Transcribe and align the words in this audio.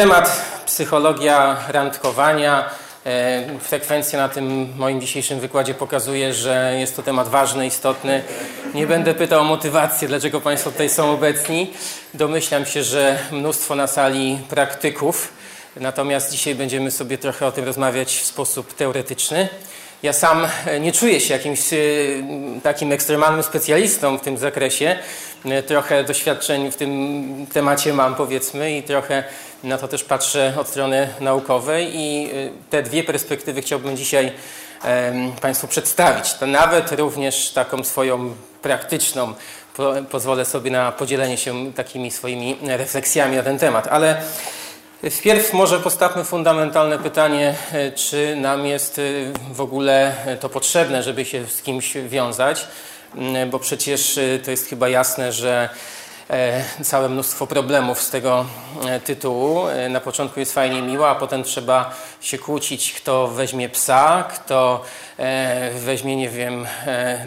Temat 0.00 0.42
psychologia 0.66 1.56
randkowania. 1.68 2.70
E, 3.06 3.58
frekwencja 3.60 4.18
na 4.18 4.28
tym 4.28 4.68
moim 4.76 5.00
dzisiejszym 5.00 5.40
wykładzie 5.40 5.74
pokazuje, 5.74 6.34
że 6.34 6.76
jest 6.78 6.96
to 6.96 7.02
temat 7.02 7.28
ważny, 7.28 7.66
istotny. 7.66 8.22
Nie 8.74 8.86
będę 8.86 9.14
pytał 9.14 9.40
o 9.40 9.44
motywację, 9.44 10.08
dlaczego 10.08 10.40
Państwo 10.40 10.70
tutaj 10.70 10.90
są 10.90 11.12
obecni. 11.12 11.72
Domyślam 12.14 12.66
się, 12.66 12.82
że 12.82 13.18
mnóstwo 13.32 13.74
na 13.74 13.86
sali 13.86 14.38
praktyków. 14.48 15.32
Natomiast 15.76 16.32
dzisiaj 16.32 16.54
będziemy 16.54 16.90
sobie 16.90 17.18
trochę 17.18 17.46
o 17.46 17.52
tym 17.52 17.64
rozmawiać 17.64 18.16
w 18.16 18.24
sposób 18.24 18.74
teoretyczny. 18.74 19.48
Ja 20.02 20.12
sam 20.12 20.46
e, 20.66 20.80
nie 20.80 20.92
czuję 20.92 21.20
się 21.20 21.34
jakimś 21.34 21.72
e, 21.72 21.76
takim 22.62 22.92
ekstremalnym 22.92 23.42
specjalistą 23.42 24.18
w 24.18 24.20
tym 24.20 24.38
zakresie. 24.38 24.98
E, 25.44 25.62
trochę 25.62 26.04
doświadczeń 26.04 26.72
w 26.72 26.76
tym 26.76 27.46
temacie 27.52 27.92
mam, 27.92 28.14
powiedzmy, 28.14 28.76
i 28.76 28.82
trochę 28.82 29.24
na 29.64 29.78
to 29.78 29.88
też 29.88 30.04
patrzę 30.04 30.54
od 30.58 30.68
strony 30.68 31.08
naukowej. 31.20 31.90
I 31.94 32.30
te 32.70 32.82
dwie 32.82 33.04
perspektywy 33.04 33.62
chciałbym 33.62 33.96
dzisiaj 33.96 34.32
Państwu 35.40 35.68
przedstawić. 35.68 36.34
To 36.34 36.46
nawet 36.46 36.92
również 36.92 37.50
taką 37.50 37.84
swoją 37.84 38.34
praktyczną 38.62 39.34
pozwolę 40.10 40.44
sobie 40.44 40.70
na 40.70 40.92
podzielenie 40.92 41.36
się 41.36 41.72
takimi 41.72 42.10
swoimi 42.10 42.56
refleksjami 42.62 43.36
na 43.36 43.42
ten 43.42 43.58
temat. 43.58 43.88
Ale 43.88 44.22
Wpierw 45.10 45.52
może 45.52 45.78
postawmy 45.78 46.24
fundamentalne 46.24 46.98
pytanie, 46.98 47.54
e, 47.72 47.92
czy 47.92 48.36
nam 48.36 48.66
jest 48.66 49.00
w 49.52 49.60
ogóle 49.60 50.14
to 50.40 50.48
potrzebne, 50.48 51.02
żeby 51.02 51.24
się 51.24 51.46
z 51.46 51.62
kimś 51.62 51.94
wiązać, 51.94 52.66
bo 53.50 53.58
przecież 53.58 54.18
to 54.44 54.50
jest 54.50 54.66
chyba 54.66 54.88
jasne, 54.88 55.32
że 55.32 55.68
całe 56.82 57.08
mnóstwo 57.08 57.46
problemów 57.46 58.02
z 58.02 58.10
tego 58.10 58.46
tytułu. 59.04 59.60
Na 59.88 60.00
początku 60.00 60.40
jest 60.40 60.52
fajnie 60.52 60.82
miło, 60.82 61.08
a 61.08 61.14
potem 61.14 61.44
trzeba 61.44 61.94
się 62.20 62.38
kłócić, 62.38 62.92
kto 62.92 63.28
weźmie 63.28 63.68
psa, 63.68 64.24
kto 64.34 64.84
weźmie, 65.74 66.16
nie 66.16 66.28
wiem, 66.28 66.66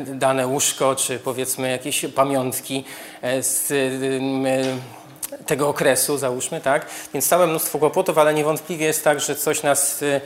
dane 0.05 0.47
łóżko, 0.47 0.95
czy 0.95 1.19
powiedzmy 1.19 1.69
jakieś 1.69 2.05
pamiątki 2.15 2.83
z 3.41 3.73
tego 5.45 5.69
okresu, 5.69 6.17
załóżmy, 6.17 6.61
tak? 6.61 6.85
Więc 7.13 7.27
całe 7.27 7.47
mnóstwo 7.47 7.79
kłopotów, 7.79 8.17
ale 8.17 8.33
niewątpliwie 8.33 8.85
jest 8.85 9.03
tak, 9.03 9.19
że 9.19 9.35
coś 9.35 9.63
nas 9.63 10.01
y, 10.01 10.21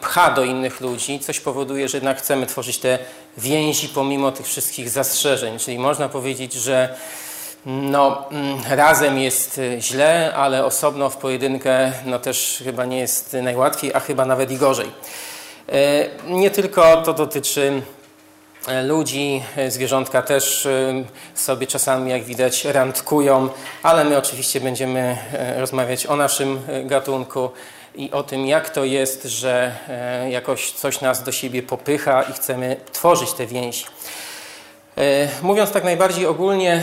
pcha 0.00 0.30
do 0.30 0.44
innych 0.44 0.80
ludzi, 0.80 1.20
coś 1.20 1.40
powoduje, 1.40 1.88
że 1.88 1.96
jednak 1.96 2.18
chcemy 2.18 2.46
tworzyć 2.46 2.78
te 2.78 2.98
więzi 3.38 3.88
pomimo 3.88 4.32
tych 4.32 4.46
wszystkich 4.46 4.90
zastrzeżeń. 4.90 5.58
Czyli 5.58 5.78
można 5.78 6.08
powiedzieć, 6.08 6.52
że 6.52 6.94
no, 7.66 8.28
razem 8.70 9.18
jest 9.18 9.58
y, 9.58 9.76
źle, 9.80 10.34
ale 10.34 10.64
osobno 10.64 11.10
w 11.10 11.16
pojedynkę 11.16 11.92
no 12.06 12.18
też 12.18 12.60
chyba 12.64 12.84
nie 12.84 12.98
jest 12.98 13.36
najłatwiej, 13.42 13.94
a 13.94 14.00
chyba 14.00 14.24
nawet 14.24 14.50
i 14.50 14.56
gorzej. 14.56 14.88
Y, 15.68 16.10
nie 16.26 16.50
tylko 16.50 17.02
to 17.02 17.12
dotyczy 17.12 17.82
E, 18.68 18.82
ludzi, 18.82 19.42
zwierzątka 19.68 20.22
też 20.22 20.68
sobie 21.34 21.66
czasami, 21.66 22.10
jak 22.10 22.24
widać, 22.24 22.64
randkują, 22.64 23.48
ale 23.82 24.04
my 24.04 24.18
oczywiście 24.18 24.60
będziemy 24.60 25.16
rozmawiać 25.56 26.06
o 26.06 26.16
naszym 26.16 26.60
gatunku 26.84 27.50
i 27.94 28.10
o 28.10 28.22
tym, 28.22 28.46
jak 28.46 28.70
to 28.70 28.84
jest, 28.84 29.24
że 29.24 29.74
jakoś 30.30 30.72
coś 30.72 31.00
nas 31.00 31.22
do 31.22 31.32
siebie 31.32 31.62
popycha 31.62 32.22
i 32.22 32.32
chcemy 32.32 32.76
tworzyć 32.92 33.32
te 33.32 33.46
więzi. 33.46 33.84
Mówiąc 35.42 35.70
tak 35.70 35.84
najbardziej 35.84 36.26
ogólnie, 36.26 36.82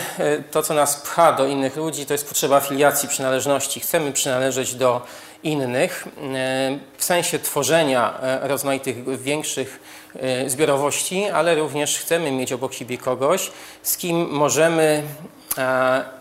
to 0.51 0.63
co 0.63 0.73
nas 0.73 1.01
pcha 1.01 1.33
do 1.33 1.45
innych 1.45 1.75
ludzi, 1.75 2.05
to 2.05 2.13
jest 2.13 2.27
potrzeba 2.27 2.55
afiliacji, 2.55 3.09
przynależności. 3.09 3.79
Chcemy 3.79 4.11
przynależeć 4.11 4.75
do 4.75 5.01
innych 5.43 6.07
w 6.97 7.03
sensie 7.03 7.39
tworzenia 7.39 8.19
rozmaitych 8.41 9.21
większych 9.21 9.79
E, 10.21 10.49
zbiorowości, 10.49 11.25
ale 11.25 11.55
również 11.55 11.99
chcemy 11.99 12.31
mieć 12.31 12.53
obok 12.53 12.73
siebie 12.73 12.97
kogoś, 12.97 13.51
z 13.83 13.97
kim 13.97 14.29
możemy 14.29 14.83
e, 14.83 15.36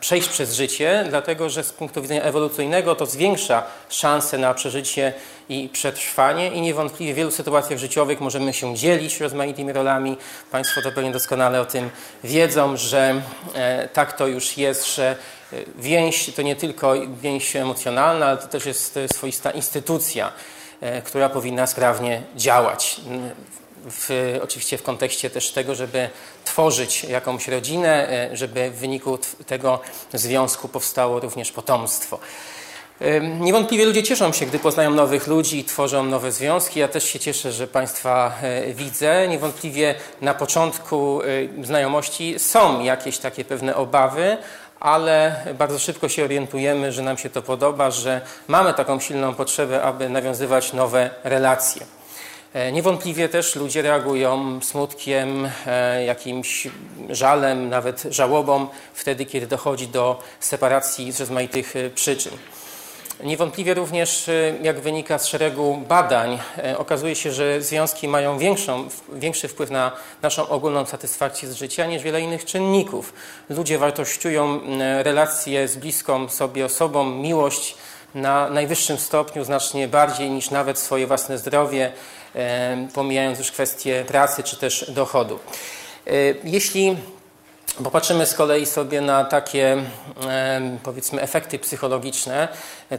przejść 0.00 0.28
przez 0.28 0.54
życie, 0.54 1.04
dlatego 1.08 1.50
że 1.50 1.64
z 1.64 1.72
punktu 1.72 2.02
widzenia 2.02 2.22
ewolucyjnego 2.22 2.94
to 2.94 3.06
zwiększa 3.06 3.62
szanse 3.88 4.38
na 4.38 4.54
przeżycie 4.54 5.12
i 5.48 5.69
przetrwanie 5.72 6.48
i 6.48 6.60
niewątpliwie 6.60 7.12
w 7.12 7.16
wielu 7.16 7.30
sytuacjach 7.30 7.78
życiowych 7.78 8.20
możemy 8.20 8.52
się 8.52 8.74
dzielić 8.74 9.20
rozmaitymi 9.20 9.72
rolami. 9.72 10.16
Państwo 10.50 10.82
to 10.82 10.92
pewnie 10.92 11.12
doskonale 11.12 11.60
o 11.60 11.64
tym 11.64 11.91
wiedzą, 12.24 12.76
że 12.76 13.22
e, 13.54 13.88
tak 13.88 14.12
to 14.12 14.26
już 14.26 14.56
jest, 14.56 14.94
że 14.94 15.16
więź 15.78 16.34
to 16.34 16.42
nie 16.42 16.56
tylko 16.56 16.94
więź 17.22 17.56
emocjonalna, 17.56 18.26
ale 18.26 18.36
to 18.36 18.47
też 18.48 18.66
jest 18.66 18.98
swoista 19.14 19.50
instytucja, 19.50 20.32
która 21.04 21.28
powinna 21.28 21.66
sprawnie 21.66 22.22
działać 22.36 23.00
w, 23.91 24.38
oczywiście 24.42 24.78
w 24.78 24.82
kontekście 24.82 25.30
też 25.30 25.50
tego, 25.50 25.74
żeby 25.74 26.08
tworzyć 26.44 27.04
jakąś 27.04 27.48
rodzinę, 27.48 28.10
e, 28.10 28.36
żeby 28.36 28.70
w 28.70 28.76
wyniku 28.76 29.19
tego 29.47 29.80
związku 30.12 30.69
powstało 30.69 31.20
również 31.20 31.52
potomstwo. 31.52 32.19
Niewątpliwie 33.41 33.84
ludzie 33.84 34.02
cieszą 34.02 34.32
się, 34.32 34.47
gdy 34.47 34.58
poznają 34.58 34.91
nowych 34.91 35.26
ludzi 35.26 35.58
i 35.58 35.64
tworzą 35.64 36.02
nowe 36.02 36.32
związki. 36.32 36.80
Ja 36.80 36.88
też 36.88 37.04
się 37.04 37.19
cieszę, 37.19 37.52
że 37.52 37.66
Państwa 37.66 38.32
e, 38.42 38.72
widzę. 38.74 39.28
Niewątpliwie 39.28 39.94
na 40.20 40.34
początku 40.34 41.20
e, 41.22 41.64
znajomości 41.64 42.38
są 42.38 42.82
jakieś 42.82 43.18
takie 43.18 43.44
pewne 43.44 43.76
obawy, 43.76 44.36
ale 44.80 45.44
bardzo 45.58 45.78
szybko 45.78 46.08
się 46.08 46.24
orientujemy, 46.24 46.92
że 46.92 47.03
nam 47.03 47.18
się 47.18 47.30
to 47.30 47.42
podoba, 47.42 47.91
że 47.91 48.20
mamy 48.48 48.74
taką 48.74 49.00
silną 49.00 49.34
potrzebę, 49.34 49.82
aby 49.82 50.08
nawiązywać 50.08 50.72
nowe 50.72 51.10
relacje. 51.24 51.96
E, 52.56 52.72
niewątpliwie 52.72 53.28
też 53.28 53.56
ludzie 53.56 53.83
reagują 53.83 54.61
smutkiem, 54.62 55.50
e, 55.67 56.05
jakimś 56.05 56.69
żalem, 57.11 57.69
nawet 57.69 58.03
żałobą 58.11 58.67
wtedy, 58.94 59.27
kiedy 59.27 59.47
dochodzi 59.47 59.89
do 59.89 60.21
separacji 60.41 61.12
z 61.12 61.21
rozmaitych 61.21 61.77
e, 61.77 61.91
przyczyn. 61.91 62.33
Niewątpliwie 63.25 63.75
również, 63.75 64.31
jak 64.62 64.81
wynika 64.81 65.19
z 65.19 65.27
szeregu 65.27 65.77
badań, 65.89 66.39
okazuje 66.77 67.15
się, 67.15 67.33
że 67.33 67.62
związki 67.62 68.09
mają 68.09 68.39
większą, 68.39 68.89
większy 69.12 69.49
wpływ 69.49 69.71
na 69.71 69.93
naszą 70.22 70.49
ogólną 70.49 70.87
satysfakcję 70.87 71.49
z 71.49 71.55
życia 71.55 71.87
niż 71.87 72.03
wiele 72.03 72.21
innych 72.21 72.45
czynników. 72.45 73.12
Ludzie 73.49 73.78
wartościują 73.78 74.61
relacje 75.03 75.69
z 75.69 75.77
bliską 75.77 76.28
sobie 76.28 76.65
osobą, 76.65 77.05
miłość 77.05 77.77
na 78.16 78.50
najwyższym 78.50 78.99
stopniu, 78.99 79.45
znacznie 79.45 79.89
bardziej 79.89 80.31
niż 80.31 80.50
nawet 80.50 80.78
swoje 80.78 81.06
własne 81.06 81.39
zdrowie, 81.39 81.93
pomijając 82.94 83.38
już 83.38 83.52
kwestie 83.52 84.04
pracy 84.08 84.42
czy 84.42 84.56
też 84.56 84.91
dochodu. 84.91 85.38
E, 86.06 86.10
jeśli 86.44 86.97
Popatrzymy 87.84 88.26
z 88.26 88.34
kolei 88.34 88.66
sobie 88.66 89.00
na 89.00 89.25
takie, 89.25 89.76
powiedzmy, 90.82 91.22
efekty 91.22 91.59
psychologiczne, 91.59 92.48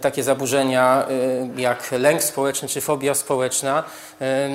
takie 0.01 0.23
zaburzenia 0.23 1.05
e, 1.55 1.61
jak 1.61 1.91
lęk 1.91 2.23
społeczny 2.23 2.67
czy 2.67 2.81
fobia 2.81 3.13
społeczna. 3.13 3.83
E, 4.21 4.49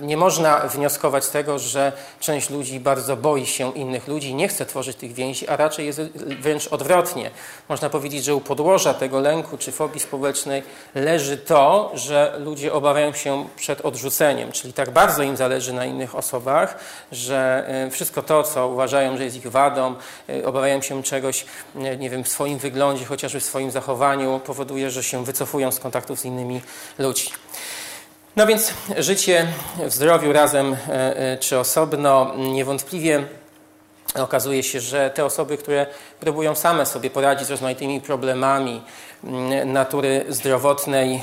nie 0.00 0.16
można 0.16 0.58
wnioskować 0.58 1.28
tego, 1.28 1.58
że 1.58 1.92
część 2.20 2.50
ludzi 2.50 2.80
bardzo 2.80 3.16
boi 3.16 3.46
się 3.46 3.72
innych 3.72 4.08
ludzi, 4.08 4.34
nie 4.34 4.48
chce 4.48 4.66
tworzyć 4.66 4.96
tych 4.96 5.12
więzi, 5.12 5.48
a 5.48 5.56
raczej 5.56 5.86
jest 5.86 6.00
wręcz 6.40 6.66
odwrotnie. 6.66 7.30
Można 7.68 7.90
powiedzieć, 7.90 8.24
że 8.24 8.34
u 8.34 8.40
podłoża 8.40 8.94
tego 8.94 9.20
lęku 9.20 9.58
czy 9.58 9.72
fobii 9.72 10.00
społecznej 10.00 10.62
leży 10.94 11.38
to, 11.38 11.92
że 11.94 12.36
ludzie 12.38 12.72
obawiają 12.72 13.12
się 13.12 13.48
przed 13.56 13.80
odrzuceniem, 13.80 14.52
czyli 14.52 14.72
tak 14.72 14.90
bardzo 14.90 15.22
im 15.22 15.36
zależy 15.36 15.72
na 15.72 15.84
innych 15.84 16.14
osobach, 16.14 16.78
że 17.12 17.64
e, 17.68 17.90
wszystko 17.90 18.22
to, 18.22 18.42
co 18.42 18.68
uważają, 18.68 19.16
że 19.16 19.24
jest 19.24 19.31
ich 19.36 19.46
wadą, 19.50 19.94
e, 20.28 20.46
obawiają 20.46 20.82
się 20.82 21.02
czegoś, 21.02 21.44
e, 21.76 21.96
nie 21.96 22.10
wiem, 22.10 22.24
w 22.24 22.28
swoim 22.28 22.58
wyglądzie, 22.58 23.04
chociażby 23.04 23.40
w 23.40 23.44
swoim 23.44 23.70
zachowaniu, 23.70 24.40
powoduje, 24.44 24.90
że 24.90 25.02
się 25.02 25.24
wycofują 25.24 25.72
z 25.72 25.78
kontaktów 25.80 26.20
z 26.20 26.24
innymi 26.24 26.60
ludźmi. 26.98 27.32
No 28.36 28.46
więc 28.46 28.72
życie 28.98 29.46
w 29.78 29.92
zdrowiu 29.92 30.32
razem 30.32 30.76
e, 30.88 31.38
czy 31.40 31.58
osobno 31.58 32.34
niewątpliwie 32.36 33.24
okazuje 34.14 34.62
się, 34.62 34.80
że 34.80 35.10
te 35.10 35.24
osoby, 35.24 35.58
które 35.58 35.86
próbują 36.22 36.54
same 36.54 36.86
sobie 36.86 37.10
poradzić 37.10 37.46
z 37.46 37.50
rozmaitymi 37.50 38.00
problemami 38.00 38.82
mm, 39.24 39.72
natury 39.72 40.24
zdrowotnej, 40.28 41.22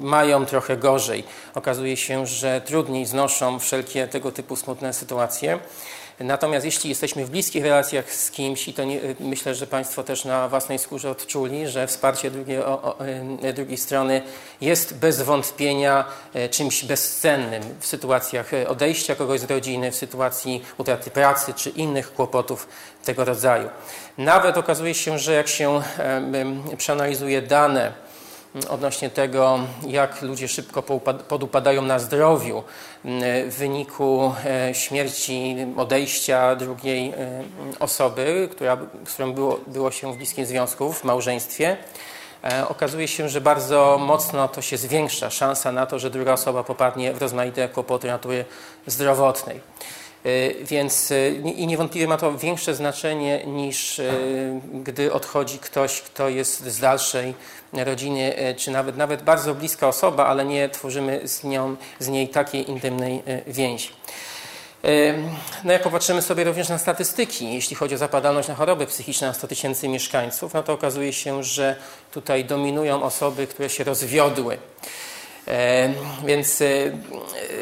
mają 0.00 0.46
trochę 0.46 0.76
gorzej. 0.76 1.24
Okazuje 1.54 1.96
się, 1.96 2.26
że 2.26 2.60
trudniej 2.60 3.06
znoszą 3.06 3.58
wszelkie 3.58 4.08
tego 4.08 4.32
typu 4.32 4.56
smutne 4.56 4.92
sytuacje. 4.92 5.58
Natomiast 6.20 6.66
jeśli 6.66 6.90
jesteśmy 6.90 7.24
w 7.24 7.30
bliskich 7.30 7.64
relacjach 7.64 8.12
z 8.12 8.30
kimś, 8.30 8.68
i 8.68 8.74
to 8.74 8.84
nie, 8.84 9.00
myślę, 9.20 9.54
że 9.54 9.66
Państwo 9.66 10.04
też 10.04 10.24
na 10.24 10.48
własnej 10.48 10.78
skórze 10.78 11.10
odczuli, 11.10 11.68
że 11.68 11.86
wsparcie 11.86 12.30
drugiej, 12.30 12.58
o, 12.58 12.82
o, 12.82 12.96
e, 13.42 13.52
drugiej 13.52 13.76
strony 13.76 14.22
jest 14.60 14.98
bez 14.98 15.22
wątpienia 15.22 16.04
e, 16.34 16.48
czymś 16.48 16.84
bezcennym 16.84 17.62
w 17.80 17.86
sytuacjach 17.86 18.54
e, 18.54 18.68
odejścia 18.68 19.14
kogoś 19.14 19.40
z 19.40 19.44
rodziny, 19.44 19.90
w 19.90 19.96
sytuacji 19.96 20.64
utraty 20.78 21.10
pracy 21.10 21.54
czy 21.54 21.70
innych 21.70 22.14
kłopotów 22.14 22.68
tego 23.04 23.24
rodzaju. 23.24 23.68
Nawet 24.28 24.56
okazuje 24.56 24.94
się, 24.94 25.18
że 25.18 25.32
jak 25.32 25.48
się 25.48 25.82
przeanalizuje 26.76 27.42
dane, 27.42 27.92
odnośnie 28.68 29.10
tego, 29.10 29.58
jak 29.86 30.22
ludzie 30.22 30.48
szybko 30.48 30.82
podupadają 31.28 31.82
na 31.82 31.98
zdrowiu 31.98 32.62
w 33.48 33.54
wyniku 33.58 34.34
śmierci, 34.72 35.56
odejścia 35.76 36.56
drugiej 36.56 37.12
osoby, 37.80 38.48
która, 38.52 38.76
z 39.06 39.12
którą 39.12 39.32
było, 39.32 39.60
było 39.66 39.90
się 39.90 40.12
w 40.12 40.16
bliskim 40.16 40.46
związku, 40.46 40.92
w 40.92 41.04
małżeństwie. 41.04 41.76
Okazuje 42.68 43.08
się, 43.08 43.28
że 43.28 43.40
bardzo 43.40 43.98
mocno 44.00 44.48
to 44.48 44.62
się 44.62 44.76
zwiększa 44.76 45.30
szansa 45.30 45.72
na 45.72 45.86
to, 45.86 45.98
że 45.98 46.10
druga 46.10 46.32
osoba 46.32 46.64
popadnie 46.64 47.12
w 47.12 47.22
rozmaite 47.22 47.68
kłopoty 47.68 48.06
natury 48.06 48.44
zdrowotnej. 48.86 49.60
E, 50.24 50.64
więc 50.64 51.10
e, 51.10 51.30
i 51.30 51.66
niewątpliwie 51.66 52.06
ma 52.06 52.16
to 52.16 52.38
większe 52.38 52.74
znaczenie 52.74 53.46
niż 53.46 53.98
e, 53.98 54.12
gdy 54.74 55.12
odchodzi 55.12 55.58
ktoś, 55.58 56.00
kto 56.00 56.28
jest 56.28 56.66
z 56.66 56.80
dalszej 56.80 57.34
rodziny, 57.72 58.34
czy 58.56 58.70
nawet, 58.70 58.96
nawet 58.96 59.22
bardzo 59.22 59.54
bliska 59.54 59.88
osoba, 59.88 60.26
ale 60.26 60.44
nie 60.44 60.68
tworzymy 60.68 61.28
z, 61.28 61.44
nią, 61.44 61.76
z 61.98 62.08
niej 62.08 62.28
takiej 62.28 62.70
intymnej 62.70 63.22
więzi. 63.46 63.88
No 65.64 65.72
jak 65.72 65.82
popatrzymy 65.82 66.22
sobie 66.22 66.44
również 66.44 66.68
na 66.68 66.78
statystyki, 66.78 67.54
jeśli 67.54 67.76
chodzi 67.76 67.94
o 67.94 67.98
zapadalność 67.98 68.48
na 68.48 68.54
choroby 68.54 68.86
psychiczne 68.86 69.26
na 69.26 69.34
100 69.34 69.48
tysięcy 69.48 69.88
mieszkańców, 69.88 70.54
no 70.54 70.62
to 70.62 70.72
okazuje 70.72 71.12
się, 71.12 71.44
że 71.44 71.76
tutaj 72.10 72.44
dominują 72.44 73.02
osoby, 73.02 73.46
które 73.46 73.70
się 73.70 73.84
rozwiodły. 73.84 74.58
Więc 76.24 76.62
e, 76.62 76.66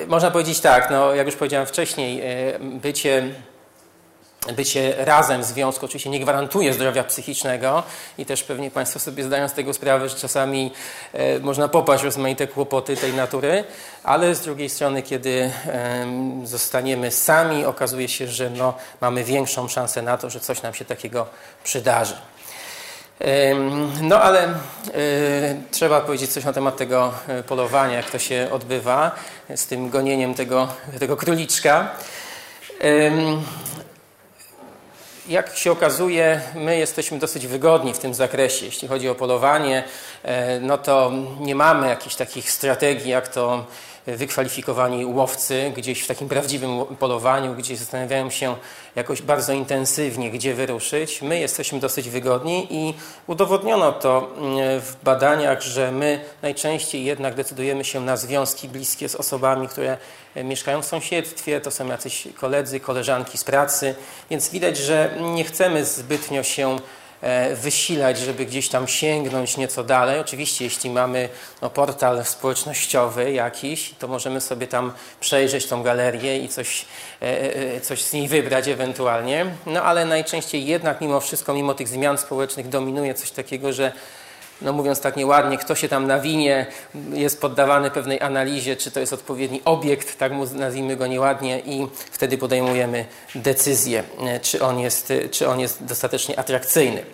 można 0.06 0.30
powiedzieć 0.30 0.60
tak, 0.60 0.90
no, 0.90 1.14
jak 1.14 1.26
już 1.26 1.36
powiedziałem 1.36 1.66
wcześniej, 1.66 2.20
e, 2.20 2.58
bycie 2.58 3.28
bycie 4.56 4.94
razem 4.98 5.42
w 5.42 5.44
związku 5.44 5.86
oczywiście 5.86 6.10
nie 6.10 6.20
gwarantuje 6.20 6.74
zdrowia 6.74 7.04
psychicznego 7.04 7.82
i 8.18 8.26
też 8.26 8.42
pewnie 8.42 8.70
Państwo 8.70 8.98
sobie 8.98 9.24
zdają 9.24 9.48
z 9.48 9.52
tego 9.52 9.74
sprawę, 9.74 10.08
że 10.08 10.16
czasami 10.16 10.72
e, 11.12 11.38
można 11.38 11.68
popaść 11.68 12.02
w 12.02 12.04
rozmaite 12.04 12.46
kłopoty 12.46 12.96
tej 12.96 13.12
natury, 13.12 13.64
ale 14.04 14.34
z 14.34 14.40
drugiej 14.40 14.68
strony, 14.68 15.02
kiedy 15.02 15.50
zostaniemy 16.44 17.10
sami, 17.10 17.64
okazuje 17.64 18.08
się, 18.08 18.26
że 18.26 18.50
no, 18.50 18.74
mamy 19.00 19.24
większą 19.24 19.68
szansę 19.68 20.02
na 20.02 20.18
to, 20.18 20.30
że 20.30 20.40
coś 20.40 20.62
nam 20.62 20.74
się 20.74 20.84
takiego 20.84 21.26
przydarzy. 21.64 22.16
No 24.02 24.22
ale 24.22 24.44
e, 24.44 24.52
trzeba 25.70 26.00
powiedzieć 26.00 26.32
coś 26.32 26.44
na 26.44 26.52
temat 26.52 26.76
tego 26.76 27.14
e, 27.28 27.42
polowania, 27.42 27.96
jak 27.96 28.10
to 28.10 28.18
się 28.18 28.48
odbywa 28.52 29.14
z 29.56 29.66
tym 29.66 29.90
gonieniem 29.90 30.34
tego, 30.34 30.68
tego 30.98 31.16
króliczka. 31.16 31.90
Jak 35.28 35.56
się 35.56 35.72
okazuje, 35.72 36.40
my 36.54 36.78
jesteśmy 36.78 37.18
dosyć 37.18 37.46
wygodni 37.46 37.94
w 37.94 37.98
tym 37.98 38.14
zakresie. 38.14 38.66
Jeśli 38.66 38.88
chodzi 38.88 39.08
o 39.08 39.14
polowanie, 39.14 39.84
e, 40.22 40.60
no 40.60 40.78
to 40.78 41.12
nie 41.40 41.54
mamy 41.54 41.88
jakichś 41.88 42.14
takich 42.14 42.50
strategii, 42.50 43.10
jak 43.10 43.28
to 43.28 43.64
wykwalifikowani 44.06 45.06
łowcy 45.06 45.72
gdzieś 45.76 46.02
w 46.02 46.06
takim 46.06 46.28
prawdziwym 46.28 46.84
polowaniu, 46.98 47.54
gdzie 47.54 47.76
zastanawiają 47.76 48.30
się 48.30 48.56
jakoś 48.96 49.22
bardzo 49.22 49.52
intensywnie, 49.52 50.30
gdzie 50.30 50.54
wyruszyć. 50.54 51.22
My 51.22 51.38
jesteśmy 51.38 51.80
dosyć 51.80 52.10
wygodni 52.10 52.66
i 52.70 52.94
udowodniono 53.26 53.92
to 53.92 54.30
mm, 54.38 54.80
w 54.80 54.96
badaniach, 55.04 55.62
że 55.62 55.92
my 55.92 56.24
najczęściej 56.42 57.04
jednak 57.04 57.34
decydujemy 57.34 57.84
się 57.84 58.00
na 58.00 58.16
związki 58.16 58.68
bliskie 58.68 59.08
z 59.08 59.14
osobami, 59.14 59.68
które 59.68 59.98
mieszkają 60.44 60.82
w 60.82 60.86
sąsiedztwie, 60.86 61.60
to 61.60 61.70
są 61.70 61.86
jacyś 61.86 62.28
koledzy, 62.34 62.80
koleżanki 62.80 63.38
z 63.38 63.44
pracy, 63.44 63.94
więc 64.30 64.48
widać, 64.48 64.76
że 64.76 65.18
nie 65.20 65.44
chcemy 65.44 65.84
zbytnio 65.84 66.42
się 66.42 66.76
E, 66.76 67.05
wysilać, 67.54 68.18
żeby 68.18 68.46
gdzieś 68.46 68.68
tam 68.68 68.88
sięgnąć 68.88 69.56
nieco 69.56 69.84
dalej. 69.84 70.20
Oczywiście, 70.20 70.64
jeśli 70.64 70.90
mamy 70.90 71.28
no, 71.62 71.70
portal 71.70 72.24
społecznościowy 72.24 73.32
jakiś, 73.32 73.94
to 73.98 74.08
możemy 74.08 74.40
sobie 74.40 74.66
tam 74.66 74.92
przejrzeć 75.20 75.66
tą 75.66 75.82
galerię 75.82 76.38
i 76.38 76.48
coś, 76.48 76.84
e, 77.22 77.74
e, 77.76 77.80
coś 77.80 78.02
z 78.02 78.12
niej 78.12 78.28
wybrać 78.28 78.68
ewentualnie. 78.68 79.46
No 79.66 79.82
ale 79.82 80.04
najczęściej 80.04 80.66
jednak 80.66 81.00
mimo 81.00 81.20
wszystko, 81.20 81.54
mimo 81.54 81.74
tych 81.74 81.88
zmian 81.88 82.18
społecznych 82.18 82.68
dominuje 82.68 83.14
coś 83.14 83.30
takiego, 83.30 83.72
że 83.72 83.92
no 84.62 84.72
mówiąc 84.72 85.00
tak 85.00 85.16
nieładnie, 85.16 85.58
kto 85.58 85.74
się 85.74 85.88
tam 85.88 86.06
nawinie, 86.06 86.66
jest 87.12 87.40
poddawany 87.40 87.90
pewnej 87.90 88.20
analizie, 88.20 88.76
czy 88.76 88.90
to 88.90 89.00
jest 89.00 89.12
odpowiedni 89.12 89.60
obiekt, 89.64 90.18
tak 90.18 90.32
nazwijmy 90.54 90.96
go 90.96 91.06
nieładnie, 91.06 91.60
i 91.60 91.86
wtedy 92.10 92.38
podejmujemy 92.38 93.04
decyzję, 93.34 94.02
czy 94.42 94.62
on 94.62 94.78
jest, 94.78 95.12
czy 95.30 95.48
on 95.48 95.60
jest 95.60 95.84
dostatecznie 95.84 96.38
atrakcyjny. 96.38 97.04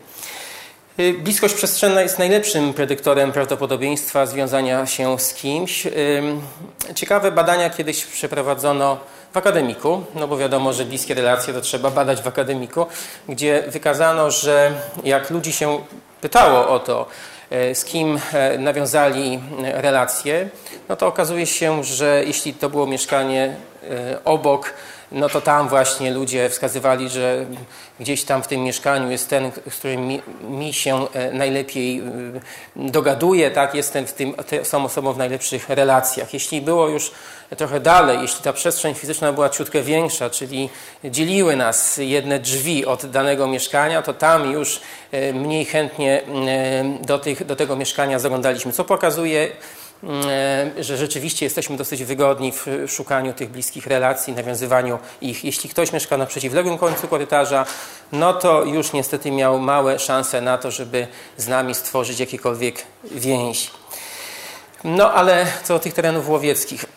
Y, 1.01 1.13
bliskość 1.13 1.55
przestrzenna 1.55 2.03
jest 2.03 2.19
najlepszym 2.19 2.75
predyktorem 2.75 3.33
prawdopodobieństwa 3.33 4.27
związania 4.27 4.87
się 4.87 5.19
z 5.19 5.35
kimś. 5.35 5.87
Ciekawe 6.95 7.33
badania 7.33 7.71
kiedyś 7.71 8.05
przeprowadzono 8.05 8.99
w 9.33 9.37
akademiku, 9.37 10.05
no 10.15 10.29
bo 10.29 10.37
wiadomo, 10.37 10.73
że 10.73 10.85
bliskie 10.85 11.15
relacje 11.15 11.55
to 11.55 11.61
trzeba 11.61 11.91
badać 11.91 12.23
w 12.23 12.27
akademiku, 12.27 12.87
gdzie 13.29 13.65
wykazano, 13.69 14.31
że 14.31 14.73
jak 15.05 15.31
ludzi 15.31 15.53
się 15.53 15.79
pytało 16.21 16.69
o 16.69 16.79
to, 16.79 17.07
e, 17.07 17.32
z 17.75 17.85
kim 17.85 18.21
e, 18.33 18.59
nawiązali 18.59 19.41
relacje, 19.63 20.49
no 20.89 20.97
to 20.97 21.07
okazuje 21.07 21.47
się, 21.47 21.85
że 21.85 22.23
jeśli 22.27 22.55
to 22.55 22.71
było 22.71 22.87
mieszkanie 22.87 23.57
e, 23.91 24.25
obok 24.25 24.75
no 25.13 25.29
to 25.29 25.41
tam 25.41 25.69
właśnie 25.69 26.11
ludzie 26.11 26.49
wskazywali, 26.49 27.09
że 27.09 27.47
gdzieś 28.01 28.25
tam 28.25 28.43
w 28.43 28.49
tym 28.49 28.61
mieszkaniu 28.61 29.11
jest 29.11 29.31
ten, 29.31 29.51
z 29.71 29.77
którym 29.77 30.07
mi, 30.07 30.23
mi 30.43 30.73
się 30.73 31.07
e, 31.13 31.33
najlepiej 31.33 31.99
e, 31.99 32.03
dogaduje, 32.77 33.51
tak, 33.51 33.75
jestem 33.75 34.07
w 34.07 34.13
tym, 34.13 34.35
są 34.63 34.85
osobą 34.85 35.13
w 35.13 35.19
najlepszych 35.19 35.69
relacjach. 35.69 36.35
Jeśli 36.35 36.61
było 36.61 36.89
już 36.89 37.13
trochę 37.57 37.81
dalej, 37.81 38.19
jeśli 38.23 38.45
ta 38.45 38.53
przestrzeń 38.53 38.95
fizyczna 38.95 39.33
była 39.33 39.49
ciutkę 39.49 39.83
większa, 39.83 40.31
czyli 40.31 40.71
dzieliły 41.05 41.57
nas 41.57 41.97
jedne 41.97 42.39
drzwi 42.39 42.87
od 42.87 43.07
danego 43.07 43.49
mieszkania, 43.49 44.03
to 44.03 44.15
tam 44.15 44.53
już 44.53 44.81
e, 45.13 45.33
mniej 45.33 45.65
chętnie 45.65 46.23
do, 47.01 47.19
tych, 47.19 47.47
do 47.47 47.57
tego 47.57 47.77
mieszkania 47.77 48.19
zaglądaliśmy, 48.19 48.73
co 48.73 48.85
pokazuje, 48.85 49.49
że 50.81 50.97
rzeczywiście 50.97 51.47
jesteśmy 51.47 51.77
dosyć 51.77 52.05
wygodni 52.05 52.53
w 52.53 52.67
szukaniu 52.89 53.33
tych 53.33 53.51
bliskich 53.51 53.87
relacji, 53.87 54.33
nawiązywaniu 54.33 54.99
ich. 55.21 55.45
Jeśli 55.45 55.71
ktoś 55.71 55.93
mieszka 55.93 56.17
na 56.17 56.27
przeciwległym 56.27 56.79
końcu 56.79 57.09
korytarza, 57.09 57.67
no 58.13 58.33
to 58.33 58.65
już 58.65 58.93
niestety 58.93 59.31
miał 59.31 59.59
małe 59.59 59.99
szanse 59.99 60.41
na 60.41 60.59
to, 60.59 60.71
żeby 60.71 61.07
z 61.37 61.49
nami 61.49 61.75
stworzyć 61.75 62.21
jakiekolwiek 62.21 62.83
więź. 63.05 63.71
No 64.85 65.13
ale 65.13 65.47
co 65.65 65.75
do 65.75 65.81
tych 65.81 65.95
terenów 65.95 66.29
łowieckich. 66.29 66.85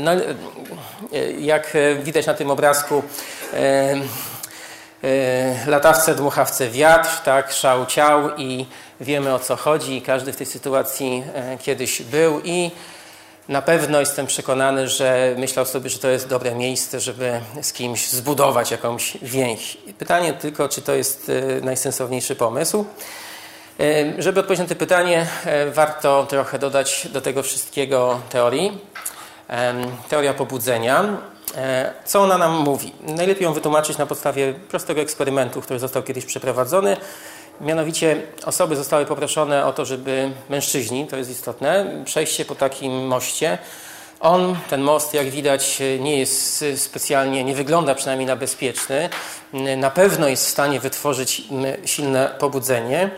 No, 0.00 0.12
e, 0.12 0.20
jak 1.38 1.76
widać 2.02 2.26
na 2.26 2.34
tym 2.34 2.50
obrazku, 2.50 3.02
e, 3.54 3.94
latawce, 5.66 6.14
dmuchawce 6.14 6.68
wiatr, 6.68 7.20
tak, 7.24 7.52
szał 7.52 7.86
ciał 7.86 8.36
i 8.36 8.66
wiemy 9.00 9.34
o 9.34 9.38
co 9.38 9.56
chodzi. 9.56 10.02
Każdy 10.02 10.32
w 10.32 10.36
tej 10.36 10.46
sytuacji 10.46 11.24
e, 11.34 11.58
kiedyś 11.58 12.02
był 12.02 12.40
i 12.44 12.70
na 13.48 13.62
pewno 13.62 14.00
jestem 14.00 14.26
przekonany, 14.26 14.88
że 14.88 15.34
myślał 15.38 15.66
sobie, 15.66 15.90
że 15.90 15.98
to 15.98 16.08
jest 16.08 16.28
dobre 16.28 16.54
miejsce, 16.54 17.00
żeby 17.00 17.40
z 17.62 17.72
kimś 17.72 18.08
zbudować 18.08 18.70
jakąś 18.70 19.16
więź. 19.22 19.78
Pytanie 19.98 20.32
tylko, 20.32 20.68
czy 20.68 20.82
to 20.82 20.94
jest 20.94 21.28
e, 21.28 21.60
najsensowniejszy 21.64 22.36
pomysł. 22.36 22.84
E, 23.80 24.22
żeby 24.22 24.40
odpowiedzieć 24.40 24.68
na 24.68 24.74
to 24.74 24.78
pytanie, 24.78 25.26
warto 25.72 26.26
trochę 26.26 26.58
dodać 26.58 27.08
do 27.12 27.20
tego 27.20 27.42
wszystkiego 27.42 28.20
teorii. 28.30 28.78
Teoria 30.08 30.34
pobudzenia. 30.34 31.16
Co 32.04 32.20
ona 32.20 32.38
nam 32.38 32.52
mówi? 32.52 32.92
Najlepiej 33.02 33.44
ją 33.44 33.52
wytłumaczyć 33.52 33.98
na 33.98 34.06
podstawie 34.06 34.54
prostego 34.54 35.00
eksperymentu, 35.00 35.60
który 35.60 35.78
został 35.78 36.02
kiedyś 36.02 36.24
przeprowadzony. 36.24 36.96
Mianowicie 37.60 38.22
osoby 38.44 38.76
zostały 38.76 39.06
poproszone 39.06 39.66
o 39.66 39.72
to, 39.72 39.84
żeby 39.84 40.30
mężczyźni, 40.48 41.06
to 41.06 41.16
jest 41.16 41.30
istotne, 41.30 42.02
przejście 42.04 42.44
po 42.44 42.54
takim 42.54 43.06
moście. 43.06 43.58
On, 44.20 44.56
ten 44.70 44.80
most, 44.80 45.14
jak 45.14 45.30
widać, 45.30 45.78
nie 46.00 46.18
jest 46.18 46.64
specjalnie, 46.76 47.44
nie 47.44 47.54
wygląda 47.54 47.94
przynajmniej 47.94 48.26
na 48.26 48.36
bezpieczny. 48.36 49.08
Na 49.76 49.90
pewno 49.90 50.28
jest 50.28 50.46
w 50.46 50.50
stanie 50.50 50.80
wytworzyć 50.80 51.42
silne 51.84 52.34
pobudzenie. 52.38 53.10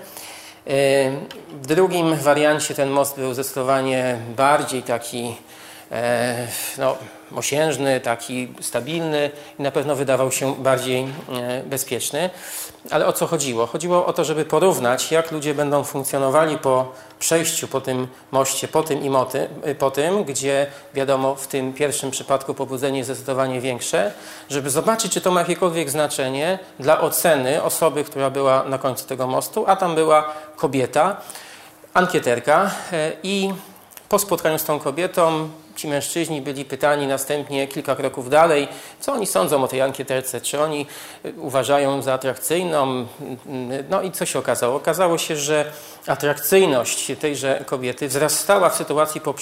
W 1.62 1.66
drugim 1.66 2.16
wariancie 2.16 2.74
ten 2.74 2.90
most 2.90 3.16
był 3.16 3.34
zdecydowanie 3.34 4.18
bardziej 4.36 4.82
taki 4.82 5.34
E, 5.50 5.51
no, 6.78 6.96
mosiężny, 7.30 8.00
taki 8.00 8.54
stabilny 8.60 9.30
i 9.58 9.62
na 9.62 9.70
pewno 9.70 9.96
wydawał 9.96 10.32
się 10.32 10.54
bardziej 10.54 11.02
e, 11.02 11.62
bezpieczny. 11.62 12.30
Ale 12.90 13.06
o 13.06 13.12
co 13.12 13.26
chodziło? 13.26 13.66
Chodziło 13.66 14.06
o 14.06 14.12
to, 14.12 14.24
żeby 14.24 14.44
porównać, 14.44 15.12
jak 15.12 15.32
ludzie 15.32 15.54
będą 15.54 15.84
funkcjonowali 15.84 16.58
po 16.58 16.92
przejściu 17.18 17.68
po 17.68 17.80
tym 17.80 18.08
moście, 18.30 18.68
po 18.68 18.82
tym 18.82 19.02
i 19.02 19.10
moty, 19.10 19.48
e, 19.62 19.74
po 19.74 19.90
tym, 19.90 20.24
gdzie 20.24 20.66
wiadomo, 20.94 21.34
w 21.34 21.46
tym 21.46 21.72
pierwszym 21.72 22.10
przypadku 22.10 22.54
pobudzenie 22.54 22.98
jest 22.98 23.10
zdecydowanie 23.10 23.60
większe, 23.60 24.12
żeby 24.50 24.70
zobaczyć, 24.70 25.12
czy 25.12 25.20
to 25.20 25.30
ma 25.30 25.40
jakiekolwiek 25.40 25.90
znaczenie 25.90 26.58
dla 26.78 27.00
oceny 27.00 27.62
osoby, 27.62 28.04
która 28.04 28.30
była 28.30 28.64
na 28.64 28.78
końcu 28.78 29.06
tego 29.06 29.26
mostu, 29.26 29.64
a 29.66 29.76
tam 29.76 29.94
była 29.94 30.32
kobieta 30.56 31.16
ankieterka 31.94 32.70
i 33.22 33.52
po 34.08 34.18
spotkaniu 34.18 34.58
z 34.58 34.64
tą 34.64 34.80
kobietą 34.80 35.48
ci 35.76 35.88
mężczyźni 35.88 36.42
byli 36.42 36.64
pytani 36.64 37.06
następnie 37.06 37.68
kilka 37.68 37.96
kroków 37.96 38.30
dalej, 38.30 38.68
co 39.00 39.12
oni 39.12 39.26
sądzą 39.26 39.64
o 39.64 39.68
tej 39.68 39.80
ankieterce, 39.80 40.40
czy 40.40 40.60
oni 40.60 40.86
uważają 41.36 42.02
za 42.02 42.12
atrakcyjną. 42.12 43.06
No 43.90 44.02
i 44.02 44.10
co 44.10 44.26
się 44.26 44.38
okazało? 44.38 44.76
Okazało 44.76 45.18
się, 45.18 45.36
że 45.36 45.72
atrakcyjność 46.06 47.12
tejże 47.20 47.64
kobiety 47.66 48.08
wzrastała 48.08 48.68
w 48.68 48.76
sytuacji 48.76 49.20
po, 49.20 49.34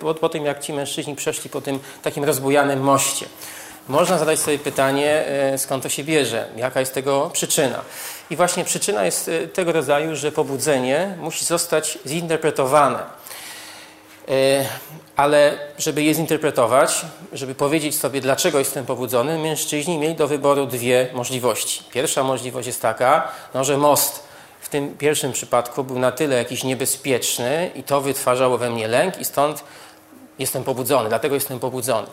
po, 0.00 0.14
po 0.14 0.28
tym, 0.28 0.44
jak 0.44 0.60
ci 0.60 0.72
mężczyźni 0.72 1.16
przeszli 1.16 1.50
po 1.50 1.60
tym 1.60 1.78
takim 2.02 2.24
rozbujanym 2.24 2.80
moście. 2.80 3.26
Można 3.88 4.18
zadać 4.18 4.38
sobie 4.38 4.58
pytanie, 4.58 5.24
skąd 5.56 5.82
to 5.82 5.88
się 5.88 6.04
bierze, 6.04 6.48
jaka 6.56 6.80
jest 6.80 6.94
tego 6.94 7.30
przyczyna. 7.32 7.80
I 8.30 8.36
właśnie 8.36 8.64
przyczyna 8.64 9.04
jest 9.04 9.30
tego 9.52 9.72
rodzaju, 9.72 10.16
że 10.16 10.32
pobudzenie 10.32 11.14
musi 11.20 11.44
zostać 11.44 11.98
zinterpretowane. 12.06 13.17
E, 14.30 14.66
ale 15.16 15.58
żeby 15.78 16.02
je 16.02 16.14
zinterpretować, 16.14 17.04
żeby 17.32 17.54
powiedzieć 17.54 17.96
sobie, 17.96 18.20
dlaczego 18.20 18.58
jestem 18.58 18.86
pobudzony, 18.86 19.38
mężczyźni 19.38 19.98
mieli 19.98 20.14
do 20.14 20.28
wyboru 20.28 20.66
dwie 20.66 21.08
możliwości. 21.12 21.82
Pierwsza 21.90 22.22
możliwość 22.22 22.66
jest 22.66 22.82
taka, 22.82 23.28
no, 23.54 23.64
że 23.64 23.78
most 23.78 24.22
w 24.60 24.68
tym 24.68 24.96
pierwszym 24.96 25.32
przypadku 25.32 25.84
był 25.84 25.98
na 25.98 26.12
tyle 26.12 26.36
jakiś 26.36 26.64
niebezpieczny 26.64 27.70
i 27.74 27.82
to 27.82 28.00
wytwarzało 28.00 28.58
we 28.58 28.70
mnie 28.70 28.88
lęk 28.88 29.20
i 29.20 29.24
stąd 29.24 29.64
jestem 30.38 30.64
pobudzony, 30.64 31.08
dlatego 31.08 31.34
jestem 31.34 31.60
pobudzony. 31.60 32.08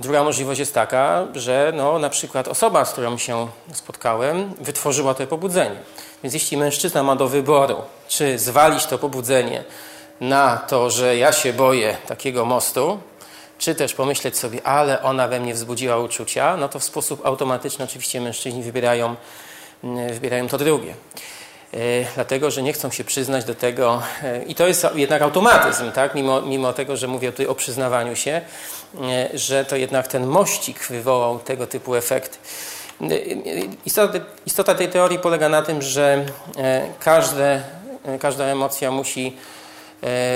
Druga 0.00 0.24
możliwość 0.24 0.60
jest 0.60 0.74
taka, 0.74 1.26
że 1.34 1.72
no, 1.76 1.98
na 1.98 2.10
przykład 2.10 2.48
osoba, 2.48 2.84
z 2.84 2.92
którą 2.92 3.18
się 3.18 3.48
spotkałem, 3.72 4.54
wytworzyła 4.60 5.14
to 5.14 5.26
pobudzenie. 5.26 5.76
Więc 6.22 6.34
jeśli 6.34 6.56
mężczyzna 6.56 7.02
ma 7.02 7.16
do 7.16 7.28
wyboru, 7.28 7.76
czy 8.08 8.38
zwalić 8.38 8.86
to 8.86 8.98
pobudzenie 8.98 9.64
na 10.22 10.56
to, 10.56 10.90
że 10.90 11.16
ja 11.16 11.32
się 11.32 11.52
boję 11.52 11.96
takiego 12.06 12.44
mostu, 12.44 13.00
czy 13.58 13.74
też 13.74 13.94
pomyśleć 13.94 14.38
sobie, 14.38 14.66
ale 14.66 15.02
ona 15.02 15.28
we 15.28 15.40
mnie 15.40 15.54
wzbudziła 15.54 15.98
uczucia, 15.98 16.56
no 16.56 16.68
to 16.68 16.78
w 16.78 16.84
sposób 16.84 17.26
automatyczny 17.26 17.84
oczywiście 17.84 18.20
mężczyźni 18.20 18.62
wybierają, 18.62 19.16
mm, 19.84 20.12
wybierają 20.12 20.48
to 20.48 20.58
drugie. 20.58 20.94
E, 21.74 21.76
dlatego, 22.14 22.50
że 22.50 22.62
nie 22.62 22.72
chcą 22.72 22.90
się 22.90 23.04
przyznać 23.04 23.44
do 23.44 23.54
tego, 23.54 24.02
e, 24.22 24.42
i 24.42 24.54
to 24.54 24.66
jest 24.66 24.86
jednak 24.94 25.22
automatyzm, 25.22 25.92
tak? 25.92 26.14
mimo, 26.14 26.42
mimo 26.42 26.72
tego, 26.72 26.96
że 26.96 27.08
mówię 27.08 27.30
tutaj 27.30 27.46
o 27.46 27.54
przyznawaniu 27.54 28.16
się, 28.16 28.40
e, 29.02 29.38
że 29.38 29.64
to 29.64 29.76
jednak 29.76 30.08
ten 30.08 30.26
mościk 30.26 30.86
wywołał 30.86 31.38
tego 31.38 31.66
typu 31.66 31.94
efekt. 31.94 32.38
Istota, 33.86 34.18
istota 34.46 34.74
tej 34.74 34.88
teorii 34.88 35.18
polega 35.18 35.48
na 35.48 35.62
tym, 35.62 35.82
że 35.82 36.24
każde, 37.00 37.62
każda 38.20 38.44
emocja 38.44 38.90
musi 38.90 39.36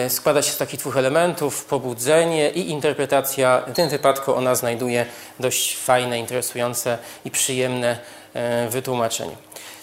składa 0.08 0.42
się 0.42 0.52
z 0.52 0.56
takich 0.56 0.80
dwóch 0.80 0.96
elementów, 0.96 1.64
pobudzenie 1.64 2.50
i 2.50 2.70
interpretacja. 2.70 3.62
W 3.66 3.72
tym 3.72 3.88
wypadku 3.88 4.34
ona 4.34 4.54
znajduje 4.54 5.06
dość 5.40 5.76
fajne, 5.76 6.18
interesujące 6.18 6.98
i 7.24 7.30
przyjemne 7.30 7.98
e, 8.34 8.68
wytłumaczenie, 8.68 9.36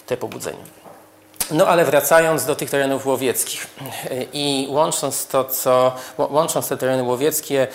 te 0.06 0.16
pobudzenie. 0.16 0.83
No 1.50 1.66
ale 1.66 1.84
wracając 1.84 2.44
do 2.44 2.56
tych 2.56 2.70
terenów 2.70 3.06
łowieckich 3.06 3.66
i 4.32 4.66
łącząc 4.70 5.26
to, 5.26 5.44
co, 5.44 5.92
łącząc 6.18 6.68
te 6.68 6.76
tereny 6.76 7.02
łowieckie 7.02 7.66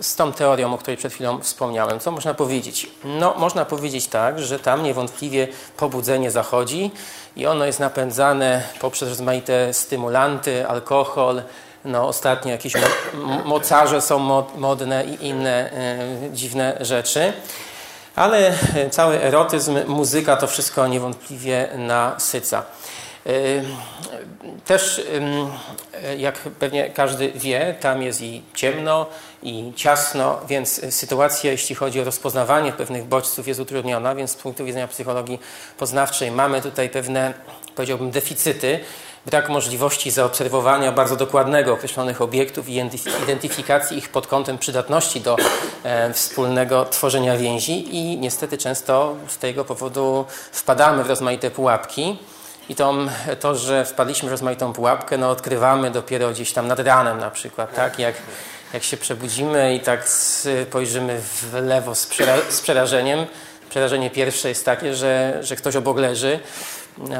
z 0.00 0.16
tą 0.16 0.32
teorią, 0.32 0.74
o 0.74 0.78
której 0.78 0.96
przed 0.96 1.12
chwilą 1.12 1.40
wspomniałem, 1.40 2.00
co 2.00 2.10
można 2.10 2.34
powiedzieć? 2.34 2.90
No, 3.04 3.34
można 3.38 3.64
powiedzieć 3.64 4.06
tak, 4.06 4.40
że 4.40 4.58
tam 4.58 4.82
niewątpliwie 4.82 5.48
pobudzenie 5.76 6.30
zachodzi 6.30 6.90
i 7.36 7.46
ono 7.46 7.64
jest 7.64 7.80
napędzane 7.80 8.62
poprzez 8.80 9.08
rozmaite 9.08 9.72
stymulanty, 9.72 10.68
alkohol, 10.68 11.42
no, 11.84 12.08
ostatnio 12.08 12.52
jakieś 12.52 12.72
mocarze 13.44 14.00
są 14.00 14.18
modne 14.56 15.04
i 15.04 15.26
inne 15.26 15.72
e, 15.72 16.30
dziwne 16.32 16.78
rzeczy. 16.80 17.32
Ale 18.16 18.54
e, 18.74 18.90
cały 18.90 19.22
erotyzm, 19.22 19.78
muzyka 19.86 20.36
to 20.36 20.46
wszystko 20.46 20.86
niewątpliwie 20.86 21.68
nasyca. 21.76 22.62
E, 23.26 23.32
też, 24.64 25.02
e, 26.04 26.16
jak 26.16 26.34
pewnie 26.34 26.90
każdy 26.90 27.32
wie, 27.32 27.74
tam 27.80 28.02
jest 28.02 28.20
i 28.22 28.42
ciemno, 28.54 29.06
i 29.42 29.72
ciasno, 29.76 30.40
więc 30.48 30.94
sytuacja, 30.94 31.50
jeśli 31.50 31.74
chodzi 31.74 32.00
o 32.00 32.04
rozpoznawanie 32.04 32.72
pewnych 32.72 33.04
bodźców, 33.04 33.48
jest 33.48 33.60
utrudniona, 33.60 34.14
więc 34.14 34.30
z 34.30 34.36
punktu 34.36 34.64
widzenia 34.64 34.88
psychologii 34.88 35.38
poznawczej 35.78 36.30
mamy 36.30 36.62
tutaj 36.62 36.90
pewne, 36.90 37.34
powiedziałbym, 37.74 38.10
deficyty, 38.10 38.80
brak 39.26 39.48
możliwości 39.48 40.10
zaobserwowania 40.10 40.92
bardzo 40.92 41.16
dokładnego 41.16 41.72
określonych 41.72 42.22
obiektów 42.22 42.68
i 42.68 42.82
identyfikacji 43.22 43.98
ich 43.98 44.08
pod 44.08 44.26
kątem 44.26 44.58
przydatności 44.58 45.20
do 45.20 45.36
e, 45.82 46.12
wspólnego 46.12 46.84
tworzenia 46.84 47.36
więzi 47.36 47.96
i 47.96 48.18
niestety 48.18 48.58
często 48.58 49.16
z 49.28 49.38
tego 49.38 49.64
powodu 49.64 50.24
wpadamy 50.52 51.04
w 51.04 51.08
rozmaite 51.08 51.50
pułapki. 51.50 52.18
I 52.68 52.74
to, 52.74 52.94
to, 53.40 53.54
że 53.54 53.84
wpadliśmy 53.84 54.28
w 54.28 54.32
rozmaitą 54.32 54.72
pułapkę, 54.72 55.18
no 55.18 55.30
odkrywamy 55.30 55.90
dopiero 55.90 56.30
gdzieś 56.30 56.52
tam 56.52 56.68
nad 56.68 56.78
ranem 56.78 57.18
na 57.18 57.30
przykład, 57.30 57.74
tak? 57.74 57.98
Jak, 57.98 58.14
jak 58.72 58.82
się 58.82 58.96
przebudzimy 58.96 59.74
i 59.74 59.80
tak 59.80 60.08
spojrzymy 60.08 61.20
w 61.20 61.54
lewo 61.62 61.94
z, 61.94 62.06
przera 62.06 62.36
z 62.48 62.60
przerażeniem. 62.60 63.26
Przerażenie 63.70 64.10
pierwsze 64.10 64.48
jest 64.48 64.64
takie, 64.64 64.94
że, 64.94 65.38
że 65.40 65.56
ktoś 65.56 65.76
obok 65.76 65.98
leży, 65.98 66.40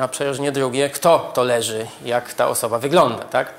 a 0.00 0.09
przerażenie 0.09 0.52
drugie, 0.52 0.90
kto 0.90 1.30
to 1.35 1.42
leży, 1.42 1.87
jak 2.04 2.35
ta 2.35 2.49
osoba 2.49 2.78
wygląda, 2.78 3.25
tak? 3.25 3.54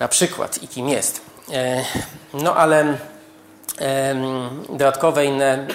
Na 0.00 0.08
przykład 0.08 0.62
i 0.62 0.68
kim 0.68 0.88
jest. 0.88 1.20
E, 1.52 1.84
no 2.34 2.56
ale 2.56 2.98
dodatkowe 4.68 5.24
inne 5.24 5.66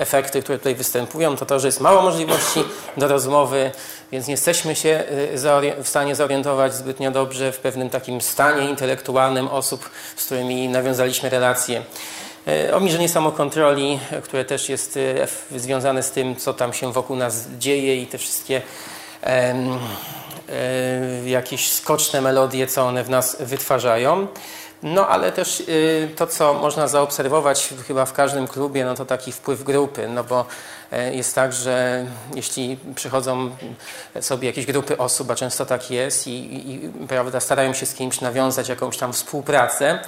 efekty, 0.00 0.42
które 0.42 0.58
tutaj 0.58 0.74
występują, 0.74 1.36
to 1.36 1.46
to, 1.46 1.60
że 1.60 1.68
jest 1.68 1.80
mało 1.80 2.02
możliwości 2.02 2.64
do 2.96 3.08
rozmowy, 3.08 3.70
więc 4.12 4.26
nie 4.26 4.32
jesteśmy 4.32 4.76
się 4.76 5.04
y, 5.34 5.82
w 5.82 5.88
stanie 5.88 6.14
zorientować 6.14 6.74
zbytnio 6.74 7.10
dobrze 7.10 7.52
w 7.52 7.58
pewnym 7.58 7.90
takim 7.90 8.20
stanie 8.20 8.70
intelektualnym 8.70 9.48
osób, 9.48 9.90
z 10.16 10.24
którymi 10.24 10.68
nawiązaliśmy 10.68 11.30
relacje. 11.30 11.82
E, 12.48 12.74
Obniżenie 12.74 13.08
samokontroli, 13.08 14.00
które 14.24 14.44
też 14.44 14.68
jest 14.68 14.96
y, 14.96 15.26
związane 15.56 16.02
z 16.02 16.10
tym, 16.10 16.36
co 16.36 16.54
tam 16.54 16.72
się 16.72 16.92
wokół 16.92 17.16
nas 17.16 17.48
dzieje 17.58 18.02
i 18.02 18.06
te 18.06 18.18
wszystkie 18.18 18.62
jakieś 21.24 21.72
skoczne 21.72 22.20
melodie, 22.20 22.66
co 22.66 22.86
one 22.86 23.04
w 23.04 23.10
nas 23.10 23.36
wytwarzają. 23.40 24.26
No 24.82 25.08
ale 25.08 25.32
też 25.32 25.60
y, 25.60 26.08
to, 26.16 26.26
co 26.26 26.54
można 26.54 26.88
zaobserwować 26.88 27.68
chyba 27.86 28.06
w 28.06 28.12
każdym 28.12 28.48
klubie, 28.48 28.84
no 28.84 28.94
to 28.94 29.04
taki 29.04 29.32
wpływ 29.32 29.64
grupy, 29.64 30.08
no 30.08 30.24
bo 30.24 30.46
jest 31.12 31.34
tak, 31.34 31.52
że 31.52 32.06
jeśli 32.34 32.78
przychodzą 32.94 33.50
sobie 34.20 34.46
jakieś 34.46 34.66
grupy 34.66 34.98
osób, 34.98 35.30
a 35.30 35.34
często 35.34 35.66
tak 35.66 35.90
jest 35.90 36.26
i, 36.26 36.70
i 36.74 36.90
prawda, 37.08 37.40
starają 37.40 37.74
się 37.74 37.86
z 37.86 37.94
kimś 37.94 38.20
nawiązać 38.20 38.68
jakąś 38.68 38.98
tam 38.98 39.12
współpracę, 39.12 39.98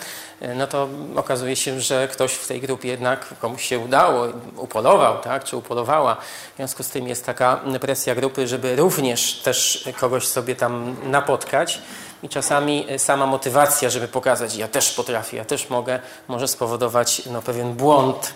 e, 0.40 0.54
no 0.54 0.66
to 0.66 0.88
okazuje 1.16 1.56
się, 1.56 1.80
że 1.80 2.08
ktoś 2.08 2.32
w 2.32 2.48
tej 2.48 2.60
grupie 2.60 2.88
jednak 2.88 3.34
komuś 3.40 3.64
się 3.64 3.78
udało, 3.78 4.26
upolował, 4.56 5.18
tak, 5.18 5.44
czy 5.44 5.56
upolowała. 5.56 6.16
W 6.54 6.56
związku 6.56 6.82
z 6.82 6.88
tym 6.88 7.08
jest 7.08 7.26
taka 7.26 7.60
presja 7.80 8.14
grupy, 8.14 8.48
żeby 8.48 8.76
również 8.76 9.40
też 9.40 9.88
kogoś 10.00 10.26
sobie 10.26 10.56
tam 10.56 10.96
napotkać 11.02 11.78
i 12.22 12.28
czasami 12.28 12.86
e, 12.88 12.98
sama 12.98 13.26
motywacja, 13.26 13.90
żeby 13.90 14.08
pokazać, 14.08 14.56
ja 14.56 14.68
też 14.68 14.92
potrafię, 14.92 15.36
ja 15.36 15.44
też 15.44 15.70
mogę, 15.70 16.00
może 16.28 16.48
spowodować 16.48 17.22
no, 17.26 17.42
pewien 17.42 17.72
błąd, 17.72 18.34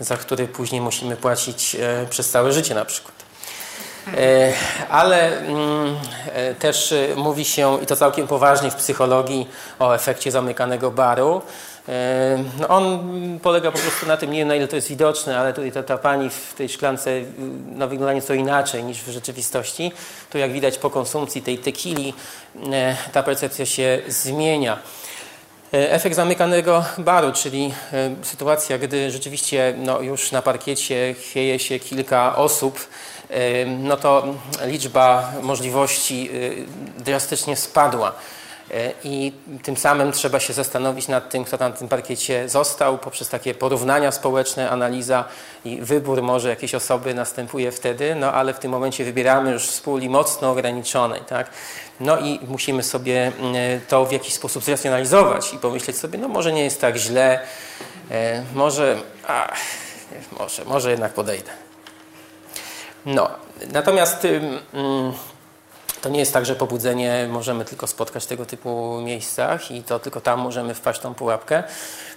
za 0.00 0.16
który 0.16 0.48
później 0.48 0.80
musimy 0.80 1.16
płacić 1.16 1.74
e, 1.74 2.06
przez 2.10 2.30
całe 2.30 2.52
życie 2.52 2.74
na 2.74 2.84
przykład. 2.84 3.14
E, 4.16 4.52
ale 4.88 5.38
mm, 5.38 5.96
e, 6.32 6.54
też 6.54 6.94
mówi 7.16 7.44
się, 7.44 7.82
i 7.82 7.86
to 7.86 7.96
całkiem 7.96 8.26
poważnie 8.26 8.70
w 8.70 8.74
psychologii, 8.74 9.48
o 9.78 9.94
efekcie 9.94 10.30
zamykanego 10.30 10.90
baru. 10.90 11.42
No 12.60 12.68
on 12.68 13.00
polega 13.42 13.72
po 13.72 13.78
prostu 13.78 14.06
na 14.06 14.16
tym, 14.16 14.30
nie 14.30 14.38
wiem 14.38 14.48
na 14.48 14.54
ile 14.54 14.68
to 14.68 14.76
jest 14.76 14.88
widoczne, 14.88 15.38
ale 15.38 15.52
tutaj 15.52 15.72
ta, 15.72 15.82
ta 15.82 15.98
pani 15.98 16.30
w 16.30 16.54
tej 16.54 16.68
szklance 16.68 17.10
no, 17.66 17.88
wygląda 17.88 18.12
nieco 18.12 18.34
inaczej 18.34 18.84
niż 18.84 19.02
w 19.02 19.08
rzeczywistości. 19.08 19.92
Tu 20.30 20.38
jak 20.38 20.52
widać 20.52 20.78
po 20.78 20.90
konsumpcji 20.90 21.42
tej 21.42 21.58
tequili 21.58 22.14
e, 22.72 22.96
ta 23.12 23.22
percepcja 23.22 23.66
się 23.66 24.02
zmienia. 24.08 24.78
E, 25.72 25.92
efekt 25.92 26.16
zamykanego 26.16 26.84
baru, 26.98 27.32
czyli 27.32 27.74
sytuacja, 28.22 28.78
gdy 28.78 29.10
rzeczywiście 29.10 29.74
no, 29.78 30.00
już 30.00 30.32
na 30.32 30.42
parkiecie 30.42 31.14
chwieje 31.14 31.58
się 31.58 31.78
kilka 31.78 32.36
osób, 32.36 32.88
no 33.78 33.96
to 33.96 34.34
liczba 34.66 35.32
możliwości 35.42 36.30
drastycznie 36.98 37.56
spadła. 37.56 38.12
E, 38.72 38.92
I 39.04 39.32
tym 39.62 39.76
samym 39.76 40.12
trzeba 40.12 40.40
się 40.40 40.52
zastanowić 40.52 41.08
nad 41.08 41.30
tym, 41.30 41.44
kto 41.44 41.58
tam 41.58 41.72
w 41.72 41.78
tym 41.78 41.88
parkiecie 41.88 42.48
został, 42.48 42.98
poprzez 42.98 43.28
takie 43.28 43.54
porównania 43.54 44.12
społeczne, 44.12 44.70
analiza 44.70 45.24
i 45.64 45.80
wybór 45.80 46.22
może 46.22 46.48
jakiejś 46.48 46.74
osoby 46.74 47.14
następuje 47.14 47.72
wtedy, 47.72 48.14
no 48.14 48.32
ale 48.32 48.54
w 48.54 48.58
tym 48.58 48.70
momencie 48.70 49.04
wybieramy 49.04 49.50
już 49.50 49.70
z 49.70 49.82
mocno 50.08 50.50
ograniczonej, 50.50 51.20
tak? 51.20 51.50
No 52.00 52.18
i 52.18 52.40
musimy 52.48 52.82
sobie 52.82 53.32
mm, 53.38 53.80
to 53.88 54.06
w 54.06 54.12
jakiś 54.12 54.34
sposób 54.34 54.64
zracjonalizować 54.64 55.54
i 55.54 55.58
pomyśleć 55.58 55.98
sobie, 55.98 56.18
no 56.18 56.28
może 56.28 56.52
nie 56.52 56.64
jest 56.64 56.80
tak 56.80 56.96
źle, 56.96 57.40
e, 58.10 58.42
może, 58.54 58.96
a, 59.26 59.52
może, 60.38 60.64
może 60.64 60.90
jednak 60.90 61.12
podejdę. 61.12 61.50
No, 63.06 63.30
natomiast 63.72 64.26
to 66.02 66.08
nie 66.08 66.20
jest 66.20 66.32
tak, 66.32 66.46
że 66.46 66.56
pobudzenie 66.56 67.28
możemy 67.30 67.64
tylko 67.64 67.86
spotkać 67.86 68.24
w 68.24 68.26
tego 68.26 68.46
typu 68.46 69.00
miejscach 69.00 69.70
i 69.70 69.82
to 69.82 69.98
tylko 69.98 70.20
tam 70.20 70.40
możemy 70.40 70.74
wpaść 70.74 71.00
tą 71.00 71.14
pułapkę. 71.14 71.62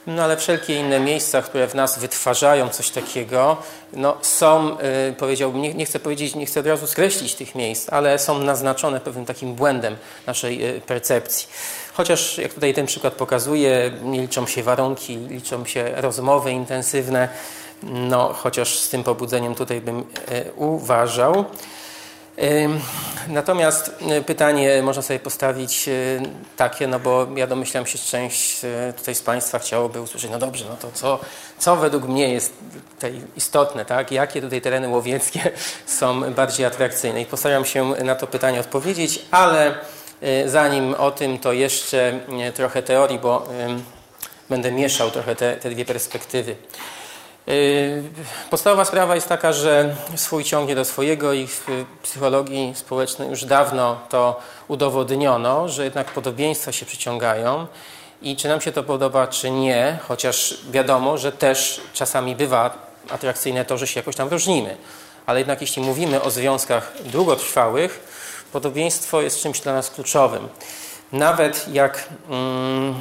No 0.08 0.24
ale 0.24 0.38
wszelkie 0.38 0.76
inne 0.76 1.00
miejsca, 1.00 1.42
które 1.42 1.68
w 1.68 1.76
nas 1.76 2.00
wytwarzają 2.00 2.70
coś 2.70 2.90
takiego, 2.90 3.58
no 3.94 4.18
są, 4.22 4.70
yy, 4.70 4.78
powiedziałbym, 5.18 5.62
nie, 5.62 5.74
nie, 5.74 5.86
chcę 5.86 6.00
powiedzieć, 6.00 6.36
nie 6.36 6.46
chcę 6.46 6.60
od 6.60 6.68
razu 6.68 6.88
skreślić 6.88 7.36
tych 7.36 7.56
miejsc, 7.56 7.90
ale 7.90 8.20
są 8.20 8.40
naznaczone 8.40 9.00
pewnym 9.00 9.26
takim 9.26 9.56
błędem 9.56 9.96
naszej 10.28 10.60
yy, 10.60 10.82
percepcji. 10.82 11.48
Chociaż, 11.94 12.38
jak 12.38 12.54
tutaj 12.54 12.74
ten 12.74 12.86
przykład 12.86 13.14
pokazuje, 13.14 13.92
nie 14.04 14.22
liczą 14.22 14.48
się 14.48 14.64
warunki, 14.64 15.18
liczą 15.18 15.66
się 15.66 15.92
rozmowy 15.96 16.52
intensywne, 16.52 17.30
no 17.84 18.34
chociaż 18.34 18.80
z 18.80 18.90
tym 18.90 19.04
pobudzeniem 19.04 19.56
tutaj 19.56 19.82
bym 19.82 19.98
yy, 19.98 20.52
uważał. 20.56 21.46
Natomiast 23.28 23.96
e, 24.10 24.22
pytanie 24.22 24.82
można 24.84 25.02
sobie 25.02 25.20
postawić 25.20 25.88
e, 25.88 25.92
takie, 26.58 26.88
no 26.88 27.00
bo 27.00 27.28
ja 27.36 27.48
domyślam 27.48 27.86
się, 27.86 27.98
że 27.98 28.04
część 28.04 28.66
e, 28.66 28.94
tutaj 28.98 29.16
z 29.16 29.22
Państwa 29.22 29.60
chciałoby 29.60 30.02
usłyszeć, 30.02 30.32
no 30.32 30.40
dobrze, 30.40 30.66
no 30.70 30.78
to 30.78 30.92
co, 30.94 31.20
co 31.60 31.76
według 31.76 32.08
mnie 32.08 32.34
jest 32.34 32.54
tutaj 32.96 33.22
istotne, 33.36 33.86
tak? 33.86 34.12
Jakie 34.12 34.42
tutaj 34.42 34.62
tereny 34.62 34.88
łowieckie 34.88 35.52
są 36.00 36.34
bardziej 36.34 36.66
atrakcyjne? 36.66 37.22
I 37.22 37.26
postaram 37.26 37.66
się 37.66 37.90
na 37.90 38.16
to 38.16 38.28
pytanie 38.28 38.60
odpowiedzieć, 38.60 39.26
ale 39.32 39.76
zanim 40.46 40.94
o 40.94 41.12
tym, 41.12 41.40
to 41.40 41.54
jeszcze 41.54 42.20
trochę 42.56 42.84
teorii, 42.84 43.20
bo 43.20 43.48
będę 44.50 44.72
mieszał 44.72 45.12
trochę 45.12 45.36
te, 45.36 45.58
te 45.58 45.70
dwie 45.70 45.86
perspektywy. 45.86 46.56
Yy, 47.48 48.04
podstawowa 48.50 48.86
sprawa 48.86 49.16
jest 49.16 49.30
taka, 49.30 49.54
że 49.54 49.96
swój 50.16 50.44
ciągnie 50.44 50.76
do 50.76 50.86
swojego 50.86 51.34
i 51.34 51.48
w 51.48 51.66
psychologii 52.04 52.74
społecznej 52.76 53.30
już 53.30 53.46
dawno 53.46 54.00
to 54.10 54.40
udowodniono, 54.68 55.70
że 55.70 55.84
jednak 55.84 56.12
podobieństwa 56.12 56.72
się 56.72 56.86
przyciągają 56.86 57.68
i 58.22 58.36
czy 58.36 58.48
nam 58.48 58.62
się 58.62 58.72
to 58.72 58.84
podoba, 58.84 59.28
czy 59.28 59.52
nie, 59.52 60.00
chociaż 60.08 60.58
wiadomo, 60.72 61.18
że 61.18 61.32
też 61.32 61.82
czasami 61.94 62.36
bywa 62.36 62.78
atrakcyjne 63.10 63.66
to, 63.66 63.78
że 63.78 63.88
się 63.88 64.00
jakoś 64.00 64.16
tam 64.16 64.30
różnimy. 64.30 64.78
Ale 65.26 65.40
jednak 65.40 65.62
jeśli 65.62 65.82
mówimy 65.82 66.22
o 66.22 66.32
związkach 66.32 66.92
długotrwałych, 67.06 68.00
podobieństwo 68.54 69.22
jest 69.22 69.42
czymś 69.42 69.60
dla 69.60 69.74
nas 69.74 69.90
kluczowym. 69.90 70.48
Nawet 71.12 71.68
jak 71.68 72.10
mm, 72.30 72.96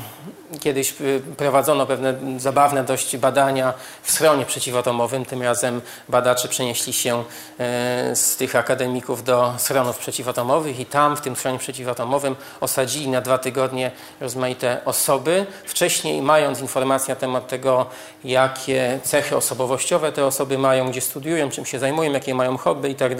kiedyś 0.60 1.00
y, 1.00 1.22
prowadzono 1.36 1.86
pewne 1.86 2.14
zabawne 2.38 2.84
dość 2.84 3.16
badania 3.16 3.74
w 4.02 4.10
schronie 4.10 4.46
przeciwatomowym, 4.46 5.24
tym 5.24 5.42
razem 5.42 5.80
badacze 6.08 6.48
przenieśli 6.48 6.92
się 6.92 7.24
e, 7.58 8.16
z 8.16 8.36
tych 8.36 8.56
akademików 8.56 9.24
do 9.24 9.54
schronów 9.58 9.98
przeciwatomowych 9.98 10.80
i 10.80 10.86
tam 10.86 11.16
w 11.16 11.20
tym 11.20 11.36
schronie 11.36 11.58
przeciwatomowym 11.58 12.36
osadzili 12.60 13.08
na 13.08 13.20
dwa 13.20 13.38
tygodnie 13.38 13.90
rozmaite 14.20 14.80
osoby, 14.84 15.46
wcześniej 15.64 16.22
mając 16.22 16.60
informacje 16.60 17.14
na 17.14 17.20
temat 17.20 17.48
tego, 17.48 17.86
jakie 18.24 19.00
cechy 19.02 19.36
osobowościowe 19.36 20.12
te 20.12 20.26
osoby 20.26 20.58
mają, 20.58 20.90
gdzie 20.90 21.00
studiują, 21.00 21.50
czym 21.50 21.66
się 21.66 21.78
zajmują, 21.78 22.12
jakie 22.12 22.34
mają 22.34 22.56
hobby 22.56 22.90
i 22.90 22.94
tak. 22.94 23.12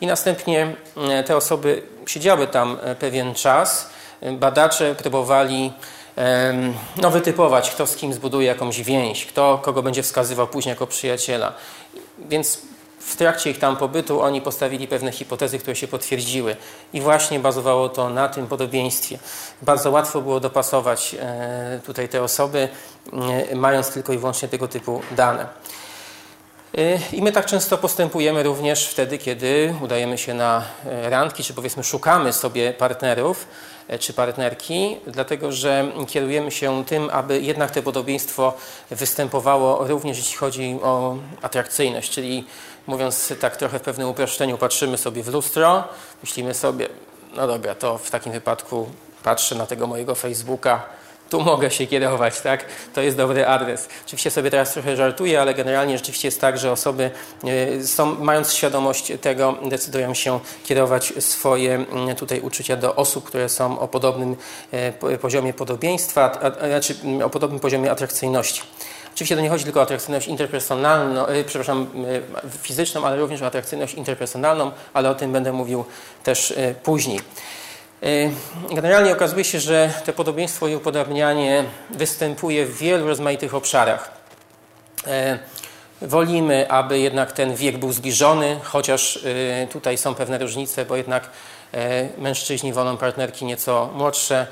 I 0.00 0.06
następnie 0.06 0.74
e, 1.10 1.24
te 1.24 1.36
osoby 1.36 1.82
siedziały 2.06 2.46
tam 2.46 2.78
pewien 2.98 3.34
czas, 3.34 3.90
badacze 4.32 4.94
próbowali 4.94 5.72
no, 6.96 7.10
wytypować, 7.10 7.70
kto 7.70 7.86
z 7.86 7.96
kim 7.96 8.14
zbuduje 8.14 8.46
jakąś 8.46 8.82
więź, 8.82 9.26
kto 9.26 9.58
kogo 9.62 9.82
będzie 9.82 10.02
wskazywał 10.02 10.46
później 10.46 10.70
jako 10.70 10.86
przyjaciela. 10.86 11.52
Więc 12.18 12.58
w 13.06 13.16
trakcie 13.16 13.50
ich 13.50 13.58
tam 13.58 13.76
pobytu 13.76 14.22
oni 14.22 14.40
postawili 14.40 14.88
pewne 14.88 15.12
hipotezy, 15.12 15.58
które 15.58 15.76
się 15.76 15.88
potwierdziły. 15.88 16.56
I 16.92 17.00
właśnie 17.00 17.40
bazowało 17.40 17.88
to 17.88 18.10
na 18.10 18.28
tym 18.28 18.46
podobieństwie. 18.46 19.18
Bardzo 19.62 19.90
łatwo 19.90 20.20
było 20.20 20.40
dopasować 20.40 21.16
e, 21.20 21.80
tutaj 21.86 22.08
te 22.08 22.22
osoby, 22.22 22.68
e, 23.50 23.56
mając 23.56 23.90
tylko 23.90 24.12
i 24.12 24.18
wyłącznie 24.18 24.48
tego 24.48 24.68
typu 24.68 25.00
dane. 25.10 25.46
E, 26.78 26.98
I 27.12 27.22
my 27.22 27.32
tak 27.32 27.46
często 27.46 27.78
postępujemy 27.78 28.42
również 28.42 28.88
wtedy, 28.88 29.18
kiedy 29.18 29.74
udajemy 29.80 30.18
się 30.18 30.34
na 30.34 30.62
randki, 31.02 31.44
czy 31.44 31.54
powiedzmy 31.54 31.84
szukamy 31.84 32.32
sobie 32.32 32.72
partnerów 32.72 33.46
czy 33.98 34.12
partnerki, 34.12 34.96
dlatego 35.06 35.52
że 35.52 35.92
kierujemy 36.08 36.50
się 36.50 36.84
tym, 36.84 37.10
aby 37.12 37.40
jednak 37.40 37.70
to 37.70 37.82
podobieństwo 37.82 38.54
występowało 38.90 39.86
również 39.86 40.18
jeśli 40.18 40.36
chodzi 40.36 40.78
o 40.82 41.16
atrakcyjność, 41.42 42.10
czyli 42.10 42.44
mówiąc 42.86 43.32
tak 43.40 43.56
trochę 43.56 43.78
w 43.78 43.82
pewnym 43.82 44.08
uproszczeniu, 44.08 44.58
patrzymy 44.58 44.98
sobie 44.98 45.22
w 45.22 45.28
lustro, 45.28 45.84
myślimy 46.22 46.54
sobie, 46.54 46.88
no 47.36 47.46
dobra, 47.46 47.74
to 47.74 47.98
w 47.98 48.10
takim 48.10 48.32
wypadku 48.32 48.88
patrzę 49.22 49.54
na 49.54 49.66
tego 49.66 49.86
mojego 49.86 50.14
Facebooka, 50.14 50.82
tu 51.32 51.40
mogę 51.40 51.70
się 51.70 51.86
kierować, 51.86 52.40
tak? 52.40 52.64
To 52.94 53.00
jest 53.00 53.16
dobry 53.16 53.46
adres. 53.46 53.88
Oczywiście 54.04 54.30
sobie 54.30 54.50
teraz 54.50 54.72
trochę 54.72 54.96
żartuję, 54.96 55.40
ale 55.40 55.54
generalnie 55.54 55.98
rzeczywiście 55.98 56.28
jest 56.28 56.40
tak, 56.40 56.58
że 56.58 56.72
osoby 56.72 57.10
e, 57.44 57.84
są, 57.84 58.14
mając 58.24 58.52
świadomość 58.52 59.12
tego, 59.20 59.54
decydują 59.64 60.14
się 60.14 60.40
kierować 60.64 61.12
swoje 61.18 61.74
mm, 61.74 62.16
tutaj 62.16 62.40
uczucia 62.40 62.76
do 62.76 62.96
osób, 62.96 63.24
które 63.24 63.48
są 63.48 63.78
o 63.80 63.88
podobnym 63.88 64.36
e, 64.72 65.18
poziomie 65.18 65.54
podobieństwa, 65.54 66.38
a, 66.42 66.66
znaczy 66.66 66.94
mm, 67.04 67.22
o 67.22 67.30
podobnym 67.30 67.60
poziomie 67.60 67.90
atrakcyjności. 67.90 68.62
Oczywiście 69.14 69.36
to 69.36 69.42
nie 69.42 69.50
chodzi 69.50 69.64
tylko 69.64 69.80
o 69.80 69.82
atrakcyjność 69.82 70.28
interpersonalną, 70.28 71.24
przepraszam, 71.46 71.86
fizyczną, 72.62 73.04
ale 73.04 73.16
również 73.16 73.42
o 73.42 73.46
atrakcyjność 73.46 73.94
interpersonalną, 73.94 74.70
ale 74.94 75.10
o 75.10 75.14
tym 75.14 75.32
będę 75.32 75.52
mówił 75.52 75.84
też 76.22 76.54
później. 76.82 77.20
E, 78.02 78.30
generalnie 78.74 79.12
okazuje 79.12 79.44
się, 79.44 79.60
że 79.60 79.90
to 80.06 80.12
podobieństwo 80.12 80.68
i 80.68 80.76
upodobnianie 80.76 81.64
występuje 81.90 82.66
w 82.66 82.78
wielu 82.78 83.06
rozmaitych 83.06 83.54
obszarach. 83.54 84.10
E, 85.06 85.38
wolimy, 86.02 86.70
aby 86.70 86.98
jednak 86.98 87.32
ten 87.32 87.54
wiek 87.54 87.78
był 87.78 87.92
zbliżony, 87.92 88.60
chociaż 88.62 89.16
e, 89.62 89.66
tutaj 89.66 89.98
są 89.98 90.14
pewne 90.14 90.38
różnice, 90.38 90.84
bo 90.84 90.96
jednak 90.96 91.30
mężczyźni 92.18 92.72
wolą 92.72 92.96
partnerki 92.96 93.44
nieco 93.44 93.90
młodsze, 93.94 94.46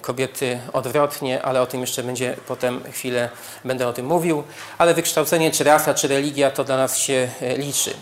kobiety 0.00 0.58
odwrotnie, 0.72 1.42
ale 1.42 1.62
o 1.62 1.66
tym 1.66 1.80
jeszcze 1.80 2.02
będzie 2.02 2.36
potem 2.46 2.80
chwilę 2.92 3.28
będę 3.64 3.88
o 3.88 3.92
tym 3.92 4.06
mówił. 4.06 4.42
Ale 4.78 4.94
wykształcenie, 4.94 5.50
czy 5.50 5.64
rasa, 5.64 5.94
czy 5.94 6.08
religia 6.08 6.50
to 6.50 6.64
dla 6.64 6.76
nas 6.76 6.98
się 6.98 7.28
liczy. 7.56 7.94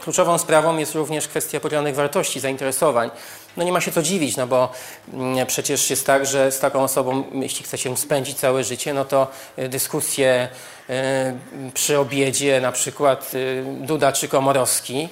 Kluczową 0.00 0.38
sprawą 0.38 0.76
jest 0.76 0.94
również 0.94 1.28
kwestia 1.28 1.60
podzielonych 1.60 1.94
wartości, 1.94 2.40
zainteresowań. 2.40 3.10
No 3.56 3.64
nie 3.64 3.72
ma 3.72 3.80
się 3.80 3.92
co 3.92 4.02
dziwić, 4.02 4.36
no 4.36 4.46
bo 4.46 4.72
mm, 5.12 5.46
przecież 5.46 5.90
jest 5.90 6.06
tak, 6.06 6.26
że 6.26 6.52
z 6.52 6.58
taką 6.58 6.82
osobą, 6.82 7.24
jeśli 7.32 7.64
chcecie 7.64 7.96
spędzić 7.96 8.38
całe 8.38 8.64
życie, 8.64 8.94
no 8.94 9.04
to 9.04 9.30
y, 9.58 9.68
dyskusje 9.68 10.48
y, 10.90 10.94
przy 11.74 11.98
obiedzie, 11.98 12.60
na 12.60 12.72
przykład 12.72 13.34
y, 13.34 13.64
Duda 13.80 14.12
czy 14.12 14.28
Komorowski, 14.28 15.08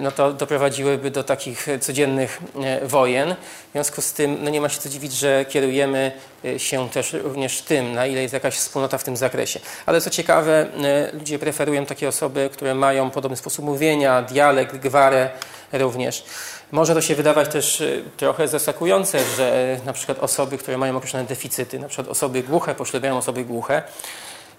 no 0.00 0.10
to 0.10 0.32
doprowadziłyby 0.32 1.10
do 1.10 1.24
takich 1.24 1.66
codziennych 1.80 2.40
wojen. 2.82 3.34
W 3.68 3.72
związku 3.72 4.02
z 4.02 4.12
tym 4.12 4.38
no 4.40 4.50
nie 4.50 4.60
ma 4.60 4.68
się 4.68 4.80
co 4.80 4.88
dziwić, 4.88 5.12
że 5.12 5.44
kierujemy 5.44 6.12
się 6.56 6.88
też 6.88 7.12
również 7.12 7.62
tym, 7.62 7.94
na 7.94 8.06
ile 8.06 8.22
jest 8.22 8.34
jakaś 8.34 8.54
wspólnota 8.54 8.98
w 8.98 9.04
tym 9.04 9.16
zakresie. 9.16 9.60
Ale 9.86 10.00
co 10.00 10.10
ciekawe, 10.10 10.66
ludzie 11.12 11.38
preferują 11.38 11.86
takie 11.86 12.08
osoby, 12.08 12.50
które 12.52 12.74
mają 12.74 13.10
podobny 13.10 13.36
sposób 13.36 13.64
mówienia, 13.64 14.22
dialekt, 14.22 14.76
gwarę 14.76 15.30
również. 15.72 16.24
Może 16.72 16.94
to 16.94 17.00
się 17.00 17.14
wydawać 17.14 17.48
też 17.48 17.80
y, 17.80 18.04
trochę 18.16 18.48
zaskakujące, 18.48 19.18
że 19.36 19.76
y, 19.82 19.86
na 19.86 19.92
przykład 19.92 20.18
osoby, 20.18 20.58
które 20.58 20.78
mają 20.78 20.96
określone 20.96 21.26
deficyty, 21.26 21.78
na 21.78 21.88
przykład 21.88 22.08
osoby 22.08 22.42
głuche 22.42 22.74
poślubiają 22.74 23.18
osoby 23.18 23.44
głuche, 23.44 23.82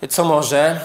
co 0.10 0.24
może 0.24 0.80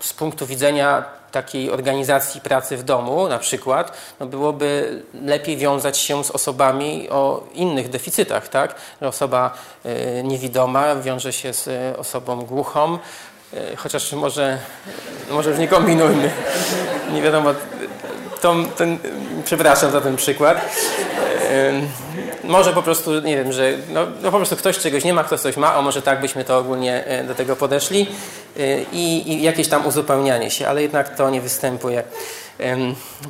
z 0.00 0.12
punktu 0.12 0.46
widzenia 0.46 1.04
takiej 1.32 1.70
organizacji 1.70 2.40
pracy 2.40 2.76
w 2.76 2.82
domu 2.82 3.28
na 3.28 3.38
przykład, 3.38 3.92
no 4.20 4.26
byłoby 4.26 5.02
lepiej 5.24 5.56
wiązać 5.56 5.98
się 5.98 6.24
z 6.24 6.30
osobami 6.30 7.10
o 7.10 7.44
innych 7.54 7.88
deficytach, 7.90 8.48
tak? 8.48 8.74
Osoba 9.00 9.54
y, 9.86 10.22
niewidoma 10.24 10.96
wiąże 10.96 11.32
się 11.32 11.52
z 11.52 11.68
osobą 11.98 12.42
głuchą, 12.42 12.98
chociaż 13.76 14.12
może, 14.12 14.58
może 15.30 15.50
już 15.50 15.58
nie 15.58 15.68
kombinujmy. 15.68 16.30
Nie 17.12 17.22
wiadomo, 17.22 17.50
przepraszam 19.44 19.92
za 19.92 20.00
ten 20.00 20.16
przykład. 20.16 20.60
może 22.44 22.72
po 22.72 22.82
prostu, 22.82 23.20
nie 23.20 23.36
wiem, 23.36 23.52
że 23.52 23.72
no, 23.88 24.06
no, 24.22 24.30
po 24.30 24.36
prostu 24.36 24.56
ktoś 24.56 24.78
czegoś 24.78 25.04
nie 25.04 25.14
ma, 25.14 25.24
ktoś 25.24 25.40
coś 25.40 25.56
ma, 25.56 25.74
a 25.74 25.82
może 25.82 26.02
tak 26.02 26.20
byśmy 26.20 26.44
to 26.44 26.58
ogólnie 26.58 27.04
e, 27.04 27.24
do 27.24 27.34
tego 27.34 27.56
podeszli 27.56 28.06
i, 28.92 29.32
i 29.32 29.42
jakieś 29.42 29.68
tam 29.68 29.86
uzupełnianie 29.86 30.50
się, 30.50 30.68
ale 30.68 30.82
jednak 30.82 31.16
to 31.16 31.30
nie 31.30 31.40
występuje. 31.40 32.02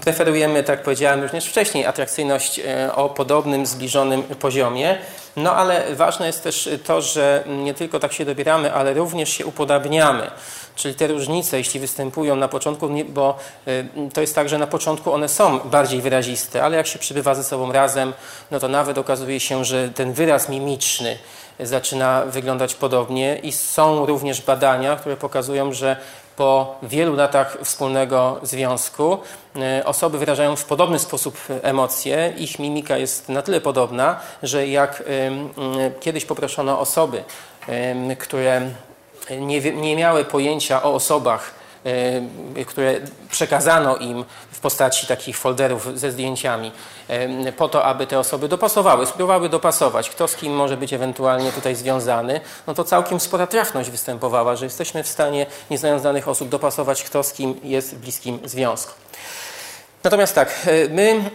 Preferujemy, 0.05 0.63
tak 0.63 0.77
jak 0.77 0.83
powiedziałem 0.85 1.23
również 1.23 1.47
wcześniej, 1.47 1.87
atrakcyjność 1.87 2.59
e, 2.59 2.95
o 2.95 3.09
podobnym, 3.09 3.67
zbliżonym 3.67 4.23
poziomie. 4.23 4.99
No 5.37 5.57
ale 5.57 5.95
ważne 5.95 6.27
jest 6.27 6.43
też 6.43 6.69
to, 6.85 7.03
że 7.03 7.45
nie 7.47 7.75
tylko 7.75 7.99
tak 7.99 8.13
się 8.13 8.25
dobieramy, 8.25 8.73
ale 8.73 8.95
również 8.95 9.29
się 9.29 9.47
upodabniamy. 9.47 10.31
Czyli 10.77 10.95
te 10.95 11.07
różnice, 11.07 11.59
jeśli 11.59 11.81
występują 11.81 12.37
na 12.37 12.49
początku, 12.49 12.89
bo 13.09 13.39
to 14.15 14.21
jest 14.21 14.35
tak, 14.35 14.49
że 14.49 14.59
na 14.59 14.67
początku 14.67 15.13
one 15.13 15.29
są 15.29 15.59
bardziej 15.59 16.01
wyraziste, 16.01 16.63
ale 16.63 16.77
jak 16.77 16.87
się 16.87 16.99
przybywa 16.99 17.35
ze 17.35 17.45
sobą 17.45 17.73
razem, 17.73 18.13
no 18.51 18.61
to 18.61 18.69
nawet 18.69 18.99
okazuje 18.99 19.41
się, 19.41 19.65
że 19.65 19.89
ten 19.89 20.13
wyraz 20.13 20.49
mimiczny 20.49 21.19
zaczyna 21.61 22.23
wyglądać 22.27 22.75
podobnie 22.75 23.39
i 23.43 23.53
są 23.53 24.07
również 24.07 24.43
badania, 24.43 24.97
które 24.97 25.17
pokazują, 25.17 25.73
że 25.73 25.97
po 26.43 26.75
wielu 26.83 27.17
latach 27.17 27.59
wspólnego 27.65 28.41
związku 28.43 29.19
e, 29.57 29.85
osoby 29.85 30.19
wyrażają 30.19 30.57
w 30.57 30.65
podobny 30.65 30.99
sposób 30.99 31.37
emocje. 31.63 32.33
Ich 32.37 32.59
mimika 32.59 32.99
jest 32.99 33.29
na 33.29 33.43
tyle 33.43 33.61
podobna, 33.61 34.21
że 34.43 34.67
jak 34.67 35.03
kiedyś 36.01 36.25
poproszono 36.25 36.81
osoby, 36.81 37.25
które 38.19 38.61
nie, 39.41 39.61
nie 39.61 39.97
miały 39.97 40.25
pojęcia 40.25 40.83
o 40.83 40.95
osobach, 40.95 41.55
E, 42.57 42.65
które 42.65 42.95
przekazano 43.31 43.97
im 43.97 44.25
postaci 44.63 45.07
takich 45.07 45.39
folderów 45.39 45.99
ze 45.99 46.11
zdjęciami, 46.11 46.73
po 47.57 47.69
to, 47.69 47.85
aby 47.85 48.07
te 48.07 48.19
osoby 48.19 48.49
dopasowały, 48.49 49.07
spróbowały 49.07 49.49
dopasować, 49.49 50.11
kto 50.11 50.29
z 50.29 50.37
kim 50.37 50.53
może 50.53 50.77
być 50.77 50.93
ewentualnie 50.93 51.53
tutaj 51.53 51.75
związany, 51.75 52.41
no 52.67 52.75
to 52.75 52.85
całkiem 52.85 53.21
spora 53.21 53.47
trafność 53.47 53.91
występowała, 53.91 54.57
że 54.57 54.65
jesteśmy 54.65 55.03
w 55.03 55.09
stanie, 55.09 55.47
nie 55.71 55.79
znając 55.79 56.03
danych 56.03 56.29
osób, 56.29 56.49
dopasować, 56.49 57.03
kto 57.03 57.23
z 57.23 57.33
kim 57.33 57.61
jest 57.63 57.95
w 57.95 57.99
bliskim 57.99 58.39
związku. 58.45 58.93
Natomiast 60.05 60.35
tak, 60.35 60.67
e, 60.67 60.89
my 60.89 61.31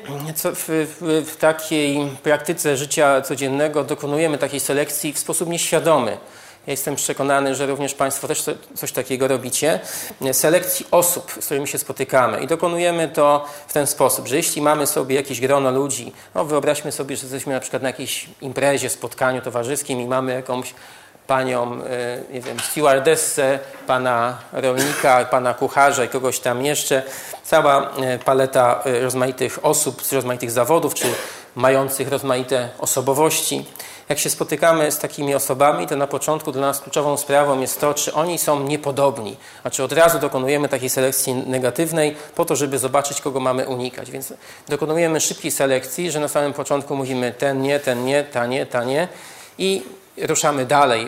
w, 0.56 1.36
takiej 1.40 2.12
praktyce 2.24 2.78
życia 2.78 3.22
codziennego 3.22 3.84
dokonujemy 3.84 4.38
takiej 4.38 4.60
selekcji 4.60 5.14
w 5.14 5.20
sposób 5.20 5.50
nieświadomy. 5.50 6.18
Ja 6.68 6.72
jestem 6.72 6.96
przekonany, 6.96 7.56
że 7.56 7.66
również 7.66 7.94
Państwo 7.94 8.28
też 8.28 8.44
coś 8.76 8.92
takiego 8.92 9.28
robicie. 9.28 9.80
Selekcji 10.32 10.86
osób, 10.92 11.32
z 11.40 11.46
którymi 11.46 11.68
się 11.68 11.78
spotykamy. 11.78 12.40
I 12.40 12.48
dokonujemy 12.48 13.08
to 13.10 13.46
w 13.68 13.74
ten 13.74 13.88
sposób, 13.88 14.28
że 14.28 14.36
jeśli 14.36 14.62
mamy 14.62 14.88
sobie 14.88 15.16
jakieś 15.16 15.42
grono 15.42 15.72
ludzi, 15.72 16.12
no 16.36 16.46
wyobraźmy 16.46 16.92
sobie, 16.92 17.18
że 17.18 17.24
jesteśmy 17.24 17.54
na 17.54 17.60
przykład 17.60 17.82
na 17.82 17.90
jakiejś 17.90 18.26
imprezie, 18.42 18.90
spotkaniu 18.90 19.42
towarzyskim 19.42 20.02
i 20.02 20.08
mamy 20.08 20.34
jakąś 20.34 20.74
panią, 21.28 21.74
e, 21.74 22.34
nie 22.34 22.42
wiem, 22.42 22.60
stewardessę, 22.60 23.60
pana 23.88 24.38
rolnika, 24.52 25.26
pana 25.26 25.54
kucharza 25.54 26.04
i 26.04 26.10
kogoś 26.10 26.40
tam 26.40 26.66
jeszcze. 26.66 27.04
Cała 27.44 27.92
e, 27.92 28.20
paleta 28.20 28.84
e, 28.86 29.00
rozmaitych 29.00 29.60
osób 29.66 30.04
z 30.04 30.14
rozmaitych 30.14 30.52
zawodów, 30.52 30.94
czy 30.94 31.08
mających 31.56 32.10
rozmaite 32.10 32.70
osobowości. 32.80 33.66
Jak 34.10 34.20
się 34.20 34.30
spotykamy 34.30 34.92
z 34.92 35.00
takimi 35.00 35.36
osobami, 35.36 35.88
to 35.88 35.96
na 35.96 36.08
początku 36.08 36.52
dla 36.52 36.62
nas 36.62 36.80
kluczową 36.80 37.18
sprawą 37.18 37.62
jest 37.62 37.82
to, 37.82 37.94
czy 37.94 38.14
oni 38.14 38.38
są 38.38 38.64
niepodobni, 38.64 39.38
a 39.64 39.70
czy 39.70 39.84
od 39.84 39.92
razu 39.92 40.20
dokonujemy 40.20 40.70
takiej 40.70 40.90
selekcji 40.90 41.34
negatywnej 41.34 42.16
po 42.36 42.46
to, 42.46 42.56
żeby 42.56 42.80
zobaczyć, 42.80 43.22
kogo 43.22 43.40
mamy 43.40 43.68
unikać. 43.68 44.12
Więc 44.12 44.34
dokonujemy 44.68 45.20
szybkiej 45.20 45.52
selekcji, 45.52 46.12
że 46.12 46.20
na 46.20 46.28
samym 46.28 46.54
początku 46.54 46.96
mówimy 46.96 47.34
ten 47.38 47.62
nie, 47.62 47.80
ten 47.80 48.06
nie, 48.06 48.24
ta 48.24 48.46
nie, 48.46 48.66
ta 48.66 48.84
nie 48.84 49.08
i 49.58 49.84
ruszamy 50.18 50.66
dalej 50.66 51.08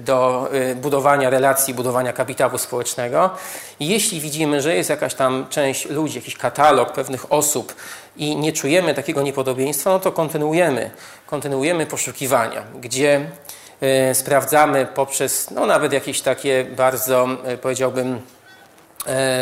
do 0.00 0.48
y, 0.54 0.74
budowania 0.74 1.30
relacji, 1.30 1.74
budowania 1.74 2.12
kapitału 2.12 2.58
społecznego. 2.58 3.30
Jeśli 3.80 4.20
widzimy, 4.20 4.60
że 4.60 4.76
jest 4.76 4.90
jakaś 4.90 5.14
tam 5.14 5.46
część 5.50 5.88
ludzi, 5.88 6.16
jakiś 6.16 6.36
katalog 6.36 6.92
pewnych 6.92 7.32
osób 7.32 7.74
i 8.20 8.36
nie 8.36 8.52
czujemy 8.52 8.94
takiego 8.94 9.22
niepodobieństwa, 9.22 9.90
no 9.90 10.00
to 10.00 10.12
kontynuujemy, 10.12 10.90
kontynuujemy 11.26 11.86
poszukiwania, 11.86 12.62
gdzie 12.80 13.20
y, 14.10 14.14
sprawdzamy 14.14 14.86
poprzez 14.94 15.50
no, 15.50 15.66
nawet 15.66 15.92
jakieś 15.92 16.20
takie 16.20 16.64
bardzo, 16.64 17.28
y, 17.54 17.58
powiedziałbym, 17.58 18.16
E, 18.16 18.39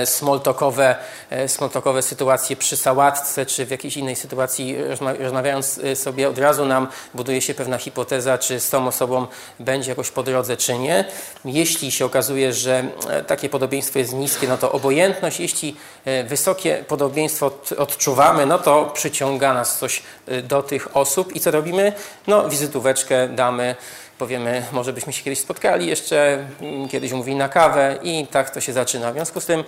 smoltokowe, 0.04 0.96
e, 1.30 1.48
smoltokowe 1.48 2.02
sytuacje 2.02 2.56
przy 2.56 2.76
sałatce 2.76 3.46
czy 3.46 3.66
w 3.66 3.70
jakiejś 3.70 3.96
innej 3.96 4.16
sytuacji, 4.16 4.76
rozmawiając 5.18 5.78
e, 5.78 5.96
sobie, 5.96 6.28
od 6.28 6.38
razu 6.38 6.66
nam 6.66 6.88
buduje 7.14 7.40
się 7.40 7.54
pewna 7.54 7.78
hipoteza, 7.78 8.38
czy 8.38 8.60
z 8.60 8.70
tą 8.70 8.86
osobą 8.86 9.26
będzie 9.60 9.90
jakoś 9.90 10.10
po 10.10 10.22
drodze, 10.22 10.56
czy 10.56 10.78
nie. 10.78 11.04
Jeśli 11.44 11.90
się 11.90 12.04
okazuje, 12.04 12.52
że 12.52 12.84
takie 13.26 13.48
podobieństwo 13.48 13.98
jest 13.98 14.14
niskie, 14.14 14.48
no 14.48 14.58
to 14.58 14.72
obojętność. 14.72 15.40
Jeśli 15.40 15.76
wysokie 16.24 16.84
podobieństwo 16.88 17.50
odczuwamy, 17.78 18.46
no 18.46 18.58
to 18.58 18.90
przyciąga 18.94 19.54
nas 19.54 19.78
coś 19.78 20.02
do 20.42 20.62
tych 20.62 20.96
osób. 20.96 21.36
I 21.36 21.40
co 21.40 21.50
robimy? 21.50 21.92
No, 22.26 22.48
wizytóweczkę 22.48 23.28
damy 23.28 23.76
powiemy, 24.18 24.64
może 24.72 24.92
byśmy 24.92 25.12
się 25.12 25.24
kiedyś 25.24 25.38
spotkali 25.38 25.86
jeszcze, 25.86 26.46
mm, 26.60 26.88
kiedyś 26.88 27.12
umówili 27.12 27.36
na 27.36 27.48
kawę 27.48 27.98
i 28.02 28.26
tak 28.26 28.50
to 28.50 28.60
się 28.60 28.72
zaczyna. 28.72 29.10
W 29.10 29.14
związku 29.14 29.40
z 29.40 29.46
tym, 29.46 29.64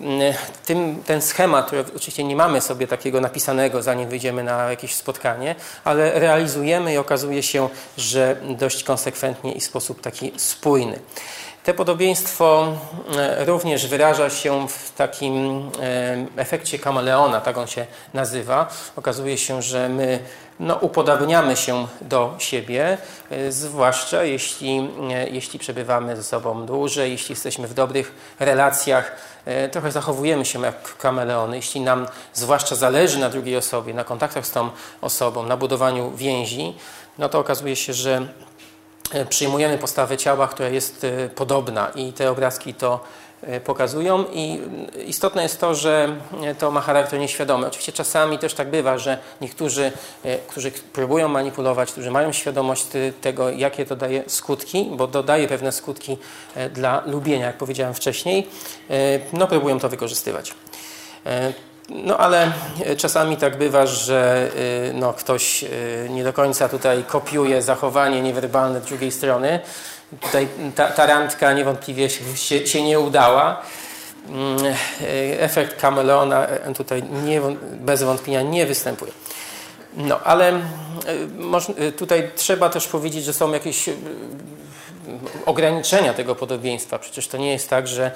mm, 0.00 0.34
tym 0.66 1.02
ten 1.06 1.22
schemat, 1.22 1.66
który 1.66 1.84
oczywiście 1.96 2.24
nie 2.24 2.36
mamy 2.36 2.60
sobie 2.60 2.86
takiego 2.86 3.20
napisanego, 3.20 3.82
zanim 3.82 4.08
wyjdziemy 4.08 4.44
na 4.44 4.70
jakieś 4.70 4.94
spotkanie, 4.94 5.54
ale 5.84 6.18
realizujemy 6.20 6.92
i 6.92 6.96
okazuje 6.96 7.42
się, 7.42 7.68
że 7.96 8.36
dość 8.58 8.84
konsekwentnie 8.84 9.52
i 9.52 9.60
w 9.60 9.64
sposób 9.64 10.00
taki 10.00 10.32
spójny. 10.36 10.98
Te 11.64 11.74
podobieństwo 11.74 12.66
mm, 13.08 13.48
również 13.48 13.86
wyraża 13.86 14.30
się 14.30 14.68
w 14.68 14.92
takim 14.96 15.70
efekcie 16.36 16.78
kameleona, 16.78 17.40
tak 17.40 17.58
on 17.58 17.66
się 17.66 17.86
nazywa. 18.14 18.68
Okazuje 18.96 19.38
się, 19.38 19.62
że 19.62 19.88
my 19.88 20.18
no, 20.62 20.76
upodabniamy 20.76 21.56
się 21.56 21.86
do 22.00 22.34
siebie, 22.38 22.98
e, 23.30 23.52
zwłaszcza 23.52 24.24
jeśli, 24.24 24.90
e, 25.10 25.28
jeśli 25.28 25.58
przebywamy 25.58 26.16
ze 26.16 26.22
sobą 26.22 26.66
dłużej, 26.66 27.10
jeśli 27.10 27.32
jesteśmy 27.32 27.68
w 27.68 27.74
dobrych 27.74 28.34
relacjach, 28.40 29.12
e, 29.44 29.68
trochę 29.68 29.92
zachowujemy 29.92 30.44
się 30.44 30.60
jak 30.60 30.96
kameleony. 30.96 31.56
Jeśli 31.56 31.80
nam 31.80 32.06
zwłaszcza 32.34 32.76
zależy 32.76 33.18
na 33.18 33.28
drugiej 33.28 33.56
osobie, 33.56 33.94
na 33.94 34.04
kontaktach 34.04 34.46
z 34.46 34.50
tą 34.50 34.70
osobą, 35.00 35.42
na 35.42 35.56
budowaniu 35.56 36.10
więzi, 36.10 36.74
no 37.18 37.28
to 37.28 37.38
okazuje 37.38 37.76
się, 37.76 37.92
że 37.92 38.26
przyjmujemy 39.28 39.78
postawę 39.78 40.16
ciała, 40.16 40.48
która 40.48 40.68
jest 40.68 41.06
podobna 41.34 41.90
i 41.94 42.12
te 42.12 42.30
obrazki 42.30 42.74
to 42.74 43.00
pokazują 43.64 44.24
i 44.32 44.60
istotne 45.06 45.42
jest 45.42 45.60
to, 45.60 45.74
że 45.74 46.16
to 46.58 46.70
ma 46.70 46.80
charakter 46.80 47.20
nieświadomy. 47.20 47.66
Oczywiście 47.66 47.92
czasami 47.92 48.38
też 48.38 48.54
tak 48.54 48.70
bywa, 48.70 48.98
że 48.98 49.18
niektórzy, 49.40 49.92
e, 50.24 50.38
którzy 50.38 50.70
próbują 50.70 51.28
manipulować, 51.28 51.92
którzy 51.92 52.10
mają 52.10 52.32
świadomość 52.32 52.86
tego, 53.20 53.50
jakie 53.50 53.86
to 53.86 53.96
daje 53.96 54.22
skutki, 54.26 54.90
bo 54.92 55.06
dodaje 55.06 55.48
pewne 55.48 55.72
skutki 55.72 56.18
e, 56.54 56.70
dla 56.70 57.02
lubienia, 57.06 57.46
jak 57.46 57.56
powiedziałem 57.56 57.94
wcześniej, 57.94 58.48
no 59.32 59.46
próbują 59.46 59.80
to 59.80 59.88
wykorzystywać. 59.88 60.54
No 61.90 62.18
ale 62.18 62.52
czasami 62.96 63.36
tak 63.36 63.58
bywa, 63.58 63.86
że 63.86 64.50
no, 64.94 65.12
ktoś 65.12 65.64
nie 66.08 66.24
do 66.24 66.32
końca 66.32 66.68
tutaj 66.68 67.04
kopiuje 67.04 67.62
zachowanie 67.62 68.22
niewerbalne 68.22 68.80
drugiej 68.80 69.12
strony, 69.12 69.60
Tutaj 70.20 70.48
ta, 70.74 70.88
ta 70.88 71.06
randka 71.06 71.52
niewątpliwie 71.52 72.10
się, 72.10 72.66
się 72.66 72.82
nie 72.82 73.00
udała. 73.00 73.62
Mm, 74.28 74.74
efekt 75.38 75.80
kameleona 75.80 76.46
tutaj 76.76 77.02
nie, 77.24 77.40
bez 77.72 78.02
wątpienia 78.02 78.42
nie 78.42 78.66
występuje. 78.66 79.12
No, 79.96 80.20
ale 80.20 80.60
y, 81.80 81.92
tutaj 81.92 82.30
trzeba 82.36 82.68
też 82.68 82.88
powiedzieć, 82.88 83.24
że 83.24 83.32
są 83.32 83.52
jakieś 83.52 83.88
ograniczenia 85.46 86.14
tego 86.14 86.34
podobieństwa. 86.34 86.98
Przecież 86.98 87.28
to 87.28 87.38
nie 87.38 87.52
jest 87.52 87.70
tak, 87.70 87.88
że 87.88 88.10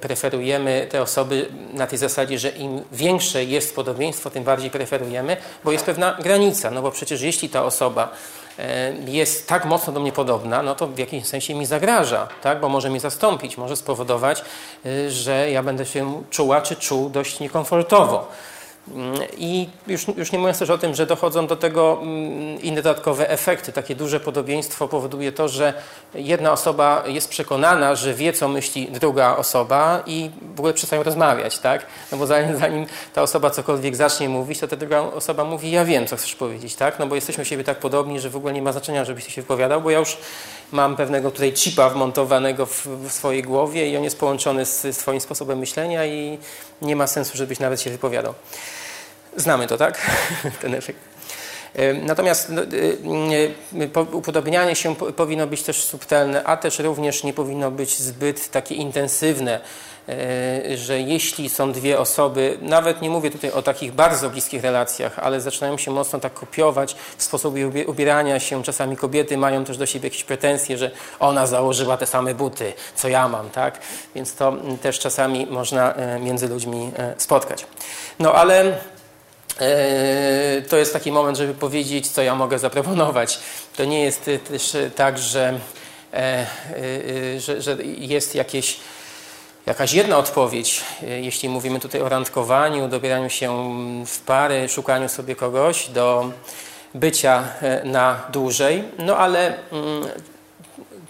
preferujemy 0.00 0.86
te 0.90 1.02
osoby 1.02 1.48
na 1.72 1.86
tej 1.86 1.98
zasadzie, 1.98 2.38
że 2.38 2.48
im 2.48 2.82
większe 2.92 3.44
jest 3.44 3.74
podobieństwo, 3.74 4.30
tym 4.30 4.44
bardziej 4.44 4.70
preferujemy, 4.70 5.36
bo 5.64 5.72
jest 5.72 5.84
pewna 5.84 6.16
granica. 6.22 6.70
No 6.70 6.82
bo 6.82 6.90
przecież 6.90 7.22
jeśli 7.22 7.48
ta 7.48 7.64
osoba 7.64 8.08
E, 8.08 8.41
jest 9.06 9.48
tak 9.48 9.64
mocno 9.64 9.92
do 9.92 10.00
mnie 10.00 10.12
podobna, 10.12 10.62
no 10.62 10.74
to 10.74 10.86
w 10.86 10.98
jakimś 10.98 11.26
sensie 11.26 11.54
mi 11.54 11.66
zagraża, 11.66 12.28
tak? 12.42 12.60
bo 12.60 12.68
może 12.68 12.90
mnie 12.90 13.00
zastąpić, 13.00 13.56
może 13.56 13.76
spowodować, 13.76 14.44
e, 14.86 15.10
że 15.10 15.50
ja 15.50 15.62
będę 15.62 15.86
się 15.86 16.22
czuła 16.30 16.60
czy 16.60 16.76
czuł 16.76 17.10
dość 17.10 17.40
niekomfortowo. 17.40 18.28
I 19.36 19.68
już, 19.86 20.06
już 20.16 20.32
nie 20.32 20.38
mówiąc 20.38 20.58
też 20.58 20.70
o 20.70 20.78
tym, 20.78 20.94
że 20.94 21.06
dochodzą 21.06 21.46
do 21.46 21.56
tego 21.56 21.98
mm, 22.02 22.62
inne 22.62 22.82
dodatkowe 22.82 23.30
efekty. 23.30 23.72
Takie 23.72 23.94
duże 23.94 24.20
podobieństwo 24.20 24.88
powoduje 24.88 25.32
to, 25.32 25.48
że 25.48 25.74
jedna 26.14 26.52
osoba 26.52 27.04
jest 27.06 27.28
przekonana, 27.28 27.94
że 27.94 28.14
wie, 28.14 28.32
co 28.32 28.48
myśli 28.48 28.88
druga 28.90 29.36
osoba 29.36 30.02
i 30.06 30.30
w 30.54 30.58
ogóle 30.58 30.74
przestają 30.74 31.02
rozmawiać, 31.02 31.58
tak? 31.58 31.86
No 32.12 32.18
bo 32.18 32.26
zanim, 32.26 32.58
zanim 32.58 32.86
ta 33.12 33.22
osoba 33.22 33.50
cokolwiek 33.50 33.96
zacznie 33.96 34.28
mówić, 34.28 34.58
to 34.58 34.68
ta 34.68 34.76
druga 34.76 35.00
osoba 35.00 35.44
mówi, 35.44 35.70
ja 35.70 35.84
wiem, 35.84 36.06
co 36.06 36.16
chcesz 36.16 36.34
powiedzieć, 36.34 36.74
tak? 36.74 36.98
No 36.98 37.06
bo 37.06 37.14
jesteśmy 37.14 37.44
siebie 37.44 37.64
tak 37.64 37.78
podobni, 37.78 38.20
że 38.20 38.30
w 38.30 38.36
ogóle 38.36 38.52
nie 38.52 38.62
ma 38.62 38.72
znaczenia, 38.72 39.04
żebyś 39.04 39.34
się 39.34 39.42
wypowiadał, 39.42 39.80
bo 39.80 39.90
ja 39.90 39.98
już 39.98 40.16
mam 40.72 40.96
pewnego 40.96 41.30
tutaj 41.30 41.52
chipa 41.52 41.90
wmontowanego 41.90 42.66
w, 42.66 42.86
w 42.86 43.12
swojej 43.12 43.42
głowie 43.42 43.90
i 43.90 43.96
on 43.96 44.04
jest 44.04 44.18
połączony 44.18 44.66
z, 44.66 44.82
z 44.82 44.96
twoim 44.96 45.20
sposobem 45.20 45.58
myślenia 45.58 46.06
i 46.06 46.38
nie 46.82 46.96
ma 46.96 47.06
sensu, 47.06 47.36
żebyś 47.36 47.60
nawet 47.60 47.80
się 47.80 47.90
wypowiadał. 47.90 48.34
Znamy 49.36 49.66
to, 49.66 49.78
tak? 49.78 50.10
Ten 50.62 50.74
efekt. 50.74 51.12
Natomiast 52.02 52.48
no, 52.48 52.62
y, 52.62 52.66
y, 53.82 54.16
upodobnianie 54.16 54.76
się 54.76 54.96
powinno 54.96 55.46
być 55.46 55.62
też 55.62 55.84
subtelne, 55.84 56.44
a 56.44 56.56
też 56.56 56.78
również 56.78 57.24
nie 57.24 57.32
powinno 57.32 57.70
być 57.70 57.98
zbyt 57.98 58.50
takie 58.50 58.74
intensywne, 58.74 59.60
e, 60.08 60.76
że 60.76 61.00
jeśli 61.00 61.48
są 61.48 61.72
dwie 61.72 61.98
osoby, 61.98 62.58
nawet 62.62 63.02
nie 63.02 63.10
mówię 63.10 63.30
tutaj 63.30 63.50
o 63.50 63.62
takich 63.62 63.92
bardzo 63.92 64.30
bliskich 64.30 64.62
relacjach, 64.62 65.18
ale 65.18 65.40
zaczynają 65.40 65.78
się 65.78 65.90
mocno 65.90 66.20
tak 66.20 66.34
kopiować 66.34 66.96
w 67.16 67.22
sposobie 67.22 67.68
ubierania 67.86 68.40
się, 68.40 68.62
czasami 68.62 68.96
kobiety 68.96 69.36
mają 69.36 69.64
też 69.64 69.76
do 69.76 69.86
siebie 69.86 70.06
jakieś 70.06 70.24
pretensje, 70.24 70.78
że 70.78 70.90
ona 71.20 71.46
założyła 71.46 71.96
te 71.96 72.06
same 72.06 72.34
buty, 72.34 72.72
co 72.94 73.08
ja 73.08 73.28
mam, 73.28 73.50
tak? 73.50 73.78
Więc 74.14 74.34
to 74.34 74.56
też 74.82 74.98
czasami 74.98 75.46
można 75.46 75.94
e, 75.94 76.18
między 76.18 76.48
ludźmi 76.48 76.90
e, 76.98 77.14
spotkać. 77.18 77.66
No 78.18 78.34
ale 78.34 78.74
E, 78.91 78.91
to 80.68 80.76
jest 80.76 80.92
taki 80.92 81.12
moment, 81.12 81.38
żeby 81.38 81.54
powiedzieć, 81.54 82.08
co 82.08 82.22
ja 82.22 82.34
mogę 82.34 82.58
zaproponować. 82.58 83.38
To 83.76 83.84
nie 83.84 84.02
jest 84.04 84.30
też 84.48 84.76
tak, 84.96 85.18
że, 85.18 85.58
e, 86.12 86.16
e, 86.16 87.40
że, 87.40 87.62
że 87.62 87.76
jest 87.84 88.34
jakieś, 88.34 88.76
jakaś 89.66 89.92
jedna 89.92 90.18
odpowiedź, 90.18 90.80
jeśli 91.02 91.48
mówimy 91.48 91.80
tutaj 91.80 92.00
o 92.00 92.08
randkowaniu, 92.08 92.88
dobieraniu 92.88 93.30
się 93.30 93.74
w 94.06 94.18
pary, 94.18 94.68
szukaniu 94.68 95.08
sobie 95.08 95.36
kogoś 95.36 95.88
do 95.88 96.30
bycia 96.94 97.44
na 97.84 98.26
dłużej, 98.32 98.84
no 98.98 99.16
ale 99.16 99.54
mm, 99.72 100.08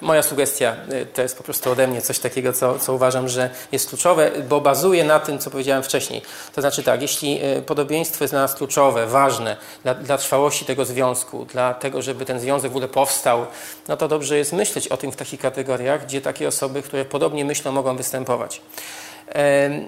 Moja 0.03 0.23
sugestia 0.23 0.77
y, 0.93 1.07
to 1.07 1.23
jest 1.23 1.37
po 1.39 1.45
prostu 1.45 1.71
ode 1.71 1.87
mnie 1.87 2.03
coś 2.03 2.19
takiego, 2.19 2.53
co, 2.53 2.79
co 2.79 2.95
uważam, 2.95 3.29
że 3.29 3.51
jest 3.73 3.89
kluczowe, 3.89 4.31
bo 4.49 4.61
bazuje 4.61 5.05
na 5.05 5.21
tym, 5.21 5.39
co 5.39 5.51
powiedziałem 5.51 5.83
wcześniej. 5.83 6.23
To 6.55 6.61
znaczy 6.61 6.83
tak, 6.83 7.03
jeśli 7.03 7.45
y, 7.45 7.63
podobieństwo 7.63 8.25
jest 8.25 8.35
dla 8.35 8.41
nas 8.41 8.55
kluczowe, 8.55 9.07
ważne 9.07 9.57
dla, 9.83 9.95
dla 9.95 10.19
trwałości 10.19 10.65
tego 10.65 10.85
związku, 10.85 11.45
dla 11.45 11.75
tego, 11.75 12.03
żeby 12.03 12.25
ten 12.25 12.41
związek 12.41 12.71
w 12.71 12.75
ogóle 12.75 12.89
powstał, 12.89 13.47
no 13.89 13.97
to 13.97 14.09
dobrze 14.09 14.39
jest 14.39 14.53
myśleć 14.53 14.89
o 14.89 14.97
tym 14.97 15.13
w 15.13 15.17
takich 15.17 15.41
kategoriach, 15.41 16.07
gdzie 16.07 16.21
takie 16.21 16.49
osoby, 16.49 16.83
które 16.83 17.05
podobnie 17.05 17.45
myślą, 17.45 17.73
mogą 17.73 17.97
występować. 17.97 18.61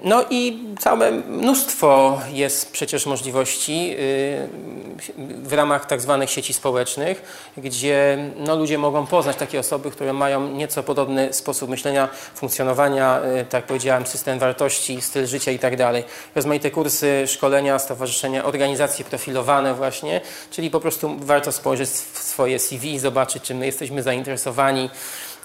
No 0.03 0.25
i 0.29 0.59
całe 0.79 1.11
mnóstwo 1.11 2.21
jest 2.31 2.71
przecież 2.71 3.05
możliwości 3.05 3.95
y, 3.99 4.47
w 5.43 5.53
ramach 5.53 5.85
tak 5.85 6.01
zwanych 6.01 6.29
sieci 6.29 6.53
społecznych, 6.53 7.21
gdzie 7.57 8.17
no, 8.37 8.55
ludzie 8.55 8.77
mogą 8.77 9.07
poznać 9.07 9.37
takie 9.37 9.59
osoby, 9.59 9.91
które 9.91 10.13
mają 10.13 10.47
nieco 10.47 10.83
podobny 10.83 11.33
sposób 11.33 11.69
myślenia, 11.69 12.09
funkcjonowania, 12.35 13.21
y, 13.41 13.45
tak 13.45 13.65
powiedziałem, 13.65 14.05
system 14.05 14.39
wartości, 14.39 15.01
styl 15.01 15.25
życia 15.25 15.51
i 15.51 15.59
tak 15.59 15.77
dalej. 15.77 16.03
Rozmaite 16.35 16.71
kursy, 16.71 17.23
szkolenia, 17.27 17.79
stowarzyszenia, 17.79 18.45
organizacje 18.45 19.05
profilowane 19.05 19.73
właśnie, 19.73 20.21
czyli 20.51 20.69
po 20.69 20.79
prostu 20.79 21.15
warto 21.19 21.51
spojrzeć 21.51 21.89
w 21.89 22.17
swoje 22.19 22.59
CV, 22.59 22.99
zobaczyć, 22.99 23.43
czym 23.43 23.57
my 23.57 23.65
jesteśmy 23.65 24.03
zainteresowani, 24.03 24.89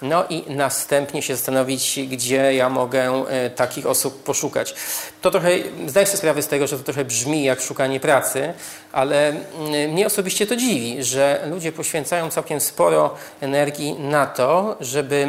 no 0.01 0.25
i 0.29 0.43
następnie 0.47 1.21
się 1.21 1.35
zastanowić, 1.35 1.99
gdzie 2.09 2.53
ja 2.53 2.69
mogę 2.69 3.25
e, 3.27 3.49
takich 3.49 3.85
osób 3.85 4.23
poszukać. 4.23 4.75
To 5.21 5.31
trochę, 5.31 5.49
zdaję 5.87 6.07
sobie 6.07 6.17
sprawę 6.17 6.41
z 6.41 6.47
tego, 6.47 6.67
że 6.67 6.77
to 6.77 6.83
trochę 6.83 7.05
brzmi 7.05 7.43
jak 7.43 7.61
szukanie 7.61 7.99
pracy, 7.99 8.53
ale 8.91 9.29
mm, 9.29 9.91
mnie 9.91 10.05
osobiście 10.05 10.47
to 10.47 10.55
dziwi, 10.55 11.03
że 11.03 11.45
ludzie 11.49 11.71
poświęcają 11.71 12.29
całkiem 12.29 12.59
sporo 12.59 13.15
energii 13.41 13.93
na 13.93 14.25
to, 14.25 14.75
żeby 14.79 15.27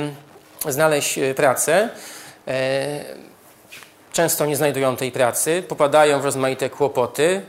znaleźć 0.68 1.18
e, 1.18 1.34
pracę. 1.34 1.88
E, 2.48 3.04
często 4.12 4.46
nie 4.46 4.56
znajdują 4.56 4.96
tej 4.96 5.12
pracy, 5.12 5.62
popadają 5.68 6.20
w 6.20 6.24
rozmaite 6.24 6.70
kłopoty, 6.70 7.42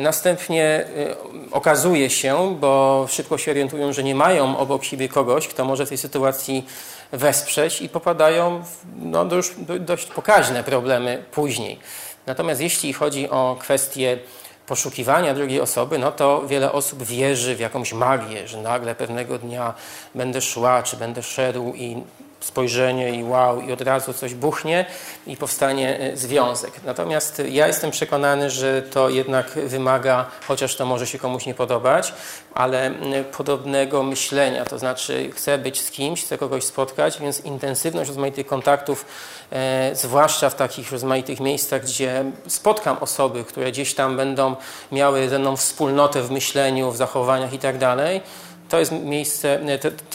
następnie 0.00 0.64
e, 0.64 1.52
okazuje 1.52 2.10
się, 2.10 2.56
bo 2.60 3.06
szybko 3.08 3.38
się 3.38 3.50
orientują, 3.50 3.92
że 3.92 4.02
nie 4.04 4.14
mają 4.14 4.58
obok 4.58 4.84
siebie 4.84 5.08
kogoś, 5.08 5.48
kto 5.48 5.64
może 5.64 5.86
tej 5.86 5.98
sytuacji 5.98 6.66
wesprzeć 7.12 7.82
i 7.82 7.88
popadają 7.88 8.62
w 8.62 8.84
no, 9.02 9.24
już 9.24 9.54
dość 9.80 10.06
pokaźne 10.06 10.64
problemy 10.64 11.22
później. 11.30 11.78
Natomiast 12.26 12.60
jeśli 12.60 12.92
chodzi 12.92 13.30
o 13.30 13.56
kwestię 13.60 14.18
poszukiwania 14.66 15.34
drugiej 15.34 15.60
osoby, 15.60 15.98
no 15.98 16.12
to 16.12 16.46
wiele 16.46 16.72
osób 16.72 17.02
wierzy 17.02 17.56
w 17.56 17.60
jakąś 17.60 17.92
magię, 17.92 18.48
że 18.48 18.62
nagle 18.62 18.94
pewnego 18.94 19.38
dnia 19.38 19.74
będę 20.14 20.40
szła, 20.40 20.82
czy 20.82 20.96
będę 20.96 21.22
szedł 21.22 21.72
i 21.74 22.02
spojrzenie 22.40 23.10
i 23.10 23.24
wow, 23.24 23.60
i 23.60 23.72
od 23.72 23.80
razu 23.80 24.12
coś 24.12 24.34
buchnie 24.34 24.86
i 25.26 25.36
powstanie 25.36 26.00
e, 26.00 26.16
związek. 26.16 26.72
Natomiast 26.84 27.42
ja 27.48 27.66
jestem 27.66 27.90
przekonany, 27.90 28.50
że 28.50 28.82
to 28.82 29.08
jednak 29.08 29.50
wymaga, 29.50 30.26
chociaż 30.48 30.76
to 30.76 30.86
może 30.86 31.06
się 31.06 31.18
komuś 31.18 31.46
nie 31.46 31.54
podobać, 31.54 32.14
ale 32.54 32.90
podobnego 33.36 34.02
myślenia, 34.02 34.64
to 34.64 34.78
znaczy 34.78 35.30
chcę 35.34 35.58
być 35.58 35.80
z 35.80 35.90
kimś, 35.90 36.24
chcę 36.24 36.38
kogoś 36.38 36.64
spotkać, 36.64 37.20
więc 37.20 37.40
intensywność 37.40 38.08
rozmaitych 38.08 38.46
kontaktów, 38.46 39.04
e, 39.52 39.90
zwłaszcza 39.94 40.50
w 40.50 40.54
takich 40.54 40.92
rozmaitych 40.92 41.40
miejscach, 41.40 41.82
gdzie 41.82 42.24
spotkam 42.46 42.96
osoby, 43.00 43.44
które 43.44 43.72
gdzieś 43.72 43.94
tam 43.94 44.16
będą 44.16 44.56
miały 44.92 45.28
ze 45.28 45.38
mną 45.38 45.56
wspólnotę 45.56 46.22
w 46.22 46.30
myśleniu, 46.30 46.90
w 46.90 46.96
zachowaniach 46.96 47.52
i 47.52 47.58
tak 47.58 47.78
dalej, 47.78 48.20
to 48.68 48.78
jest 48.78 48.92
miejsce, 48.92 49.60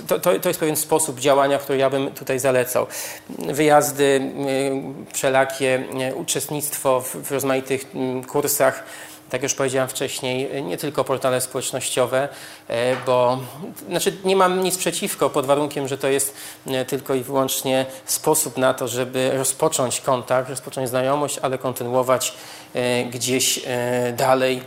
to, 0.07 0.19
to, 0.19 0.39
to, 0.39 0.49
jest 0.49 0.59
pewien 0.59 0.75
sposób 0.75 1.19
działania, 1.19 1.57
który 1.57 1.77
ja 1.77 1.89
bym 1.89 2.11
tutaj 2.11 2.39
zalecał. 2.39 2.87
Wyjazdy, 3.29 4.31
wszelakie 5.13 5.83
uczestnictwo 6.15 7.01
w, 7.01 7.31
rozmaitych 7.31 7.85
kursach, 8.27 8.83
tak 9.29 9.43
już 9.43 9.53
powiedziałem 9.53 9.89
wcześniej, 9.89 10.63
nie 10.63 10.77
tylko 10.77 11.03
portale 11.03 11.41
społecznościowe, 11.41 12.29
e, 12.67 12.95
bo 13.05 13.39
znaczy 13.89 14.17
nie 14.25 14.35
mam 14.35 14.63
nic 14.63 14.77
przeciwko 14.77 15.29
pod 15.29 15.45
warunkiem, 15.45 15.87
że 15.87 15.97
to 15.97 16.07
jest 16.07 16.35
tylko 16.87 17.15
i 17.15 17.23
wyłącznie 17.23 17.85
sposób 18.05 18.57
na 18.57 18.73
to, 18.73 18.87
żeby 18.87 19.31
rozpocząć 19.33 20.01
kontakt, 20.01 20.49
rozpocząć 20.49 20.89
znajomość, 20.89 21.39
ale 21.41 21.57
kontynuować 21.57 22.33
e, 22.73 23.05
gdzieś 23.05 23.59
e, 23.65 24.13
dalej. 24.17 24.61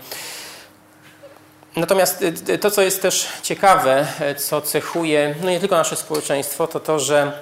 Natomiast 1.76 2.22
y, 2.22 2.34
y, 2.48 2.58
to, 2.58 2.70
co 2.70 2.82
jest 2.82 3.02
też 3.02 3.28
ciekawe, 3.42 4.06
e, 4.20 4.34
co 4.34 4.60
cechuje 4.60 5.34
no 5.42 5.50
nie 5.50 5.60
tylko 5.60 5.76
nasze 5.76 5.96
społeczeństwo, 5.96 6.66
to 6.66 6.80
to, 6.80 6.98
że 6.98 7.32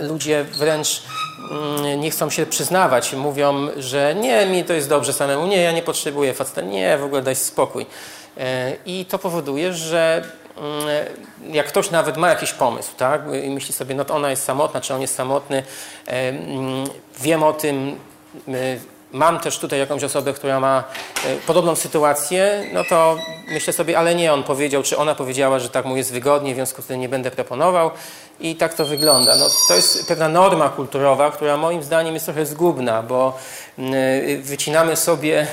ludzie 0.00 0.44
wręcz 0.44 1.02
mm, 1.50 2.00
nie 2.00 2.10
chcą 2.10 2.30
się 2.30 2.46
przyznawać. 2.46 3.12
Mówią, 3.12 3.68
że 3.76 4.14
nie, 4.14 4.46
mi 4.46 4.64
to 4.64 4.72
jest 4.72 4.88
dobrze 4.88 5.12
samemu, 5.12 5.46
nie, 5.46 5.62
ja 5.62 5.72
nie 5.72 5.82
potrzebuję 5.82 6.34
faceta, 6.34 6.60
nie, 6.60 6.98
w 6.98 7.04
ogóle 7.04 7.22
daj 7.22 7.36
spokój. 7.36 7.86
I 8.86 9.04
to 9.04 9.18
powoduje, 9.18 9.72
że 9.72 10.24
mm, 10.56 11.54
jak 11.54 11.66
ktoś 11.66 11.90
nawet 11.90 12.16
ma 12.16 12.28
jakiś 12.28 12.52
pomysł, 12.52 12.90
tak, 12.96 13.22
i 13.44 13.50
myśli 13.50 13.74
sobie, 13.74 13.94
no 13.94 14.04
to 14.04 14.14
ona 14.14 14.30
jest 14.30 14.44
samotna, 14.44 14.80
czy 14.80 14.94
on 14.94 15.00
jest 15.00 15.14
samotny, 15.14 15.62
mm, 16.06 16.84
wiem 17.20 17.42
o 17.42 17.52
tym, 17.52 17.98
mam 19.16 19.40
też 19.40 19.58
tutaj 19.58 19.78
jakąś 19.78 20.04
osobę, 20.04 20.32
która 20.32 20.60
ma 20.60 20.84
e, 21.24 21.36
podobną 21.46 21.76
sytuację, 21.76 22.64
no 22.72 22.84
to 22.84 23.18
myślę 23.48 23.72
sobie, 23.72 23.98
ale 23.98 24.14
nie 24.14 24.32
on 24.32 24.42
powiedział, 24.42 24.82
czy 24.82 24.96
ona 24.96 25.14
powiedziała, 25.14 25.58
że 25.58 25.68
tak 25.68 25.84
mu 25.84 25.96
jest 25.96 26.12
wygodnie, 26.12 26.52
w 26.52 26.56
związku 26.56 26.82
z 26.82 26.86
tym 26.86 27.00
nie 27.00 27.08
będę 27.08 27.30
proponował 27.30 27.90
i 28.40 28.56
tak 28.56 28.74
to 28.74 28.84
wygląda. 28.84 29.36
No, 29.36 29.46
to 29.68 29.74
jest 29.74 30.08
pewna 30.08 30.28
norma 30.28 30.68
kulturowa, 30.68 31.30
która 31.30 31.56
moim 31.56 31.82
zdaniem 31.82 32.14
jest 32.14 32.26
trochę 32.26 32.46
zgubna, 32.46 33.02
bo 33.02 33.38
wycinamy 34.42 34.96
sobie 34.96 35.46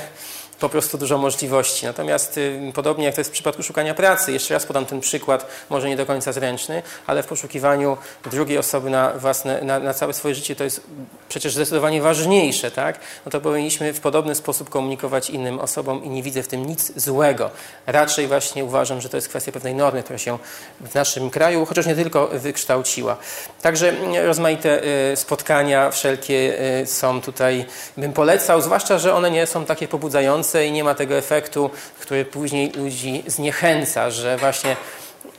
po 0.59 0.69
prostu 0.69 0.97
dużo 0.97 1.17
możliwości. 1.17 1.85
Natomiast 1.85 2.37
y, 2.37 2.71
podobnie 2.73 3.05
jak 3.05 3.15
to 3.15 3.21
jest 3.21 3.29
w 3.29 3.33
przypadku 3.33 3.63
szukania 3.63 3.93
pracy, 3.93 4.31
jeszcze 4.31 4.53
raz 4.53 4.65
podam 4.65 4.85
ten 4.85 4.99
przykład, 4.99 5.47
może 5.69 5.89
nie 5.89 5.97
do 5.97 6.05
końca 6.05 6.31
zręczny, 6.33 6.83
ale 7.07 7.23
w 7.23 7.27
poszukiwaniu 7.27 7.97
drugiej 8.31 8.57
osoby 8.57 8.89
na, 8.89 9.09
własne, 9.09 9.61
na, 9.61 9.79
na 9.79 9.93
całe 9.93 10.13
swoje 10.13 10.35
życie 10.35 10.55
to 10.55 10.63
jest 10.63 10.81
przecież 11.29 11.53
zdecydowanie 11.53 12.01
ważniejsze, 12.01 12.71
tak? 12.71 12.99
No 13.25 13.31
to 13.31 13.41
powinniśmy 13.41 13.93
w 13.93 13.99
podobny 13.99 14.35
sposób 14.35 14.69
komunikować 14.69 15.29
innym 15.29 15.59
osobom 15.59 16.03
i 16.03 16.09
nie 16.09 16.23
widzę 16.23 16.43
w 16.43 16.47
tym 16.47 16.65
nic 16.65 16.91
złego. 16.95 17.49
Raczej 17.87 18.27
właśnie 18.27 18.63
uważam, 18.63 19.01
że 19.01 19.09
to 19.09 19.17
jest 19.17 19.29
kwestia 19.29 19.51
pewnej 19.51 19.75
normy, 19.75 20.03
która 20.03 20.19
się 20.19 20.37
w 20.81 20.95
naszym 20.95 21.29
kraju, 21.29 21.65
chociaż 21.65 21.85
nie 21.85 21.95
tylko, 21.95 22.27
wykształciła. 22.27 23.17
Także 23.61 23.89
mm, 23.89 24.25
rozmaite 24.25 24.83
y, 25.11 25.15
spotkania 25.15 25.91
wszelkie 25.91 26.59
y, 26.81 26.85
są 26.87 27.21
tutaj, 27.21 27.65
bym 27.97 28.13
polecał, 28.13 28.61
zwłaszcza, 28.61 28.99
że 28.99 29.13
one 29.13 29.31
nie 29.31 29.47
są 29.47 29.65
takie 29.65 29.87
pobudzające 29.87 30.52
i 30.61 30.71
nie 30.71 30.83
ma 30.83 30.95
tego 30.95 31.17
efektu, 31.17 31.69
który 31.99 32.25
później 32.25 32.71
ludzi 32.71 33.23
zniechęca, 33.27 34.11
że 34.11 34.37
właśnie 34.37 34.75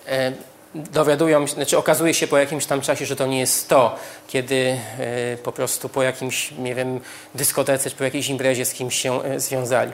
e, 0.06 0.32
dowiadują, 0.74 1.46
znaczy 1.46 1.78
okazuje 1.78 2.14
się 2.14 2.26
po 2.26 2.38
jakimś 2.38 2.66
tam 2.66 2.80
czasie, 2.80 3.06
że 3.06 3.16
to 3.16 3.26
nie 3.26 3.40
jest 3.40 3.68
to, 3.68 3.96
kiedy 4.28 4.78
e, 4.98 5.36
po 5.36 5.52
prostu 5.52 5.88
po 5.88 6.02
jakimś, 6.02 6.50
nie 6.50 6.74
wiem, 6.74 7.00
dyskotece 7.34 7.90
czy 7.90 7.96
po 7.96 8.04
jakiejś 8.04 8.28
imprezie 8.28 8.64
z 8.64 8.72
kimś 8.72 8.94
się 8.94 9.22
e, 9.22 9.40
związali. 9.40 9.92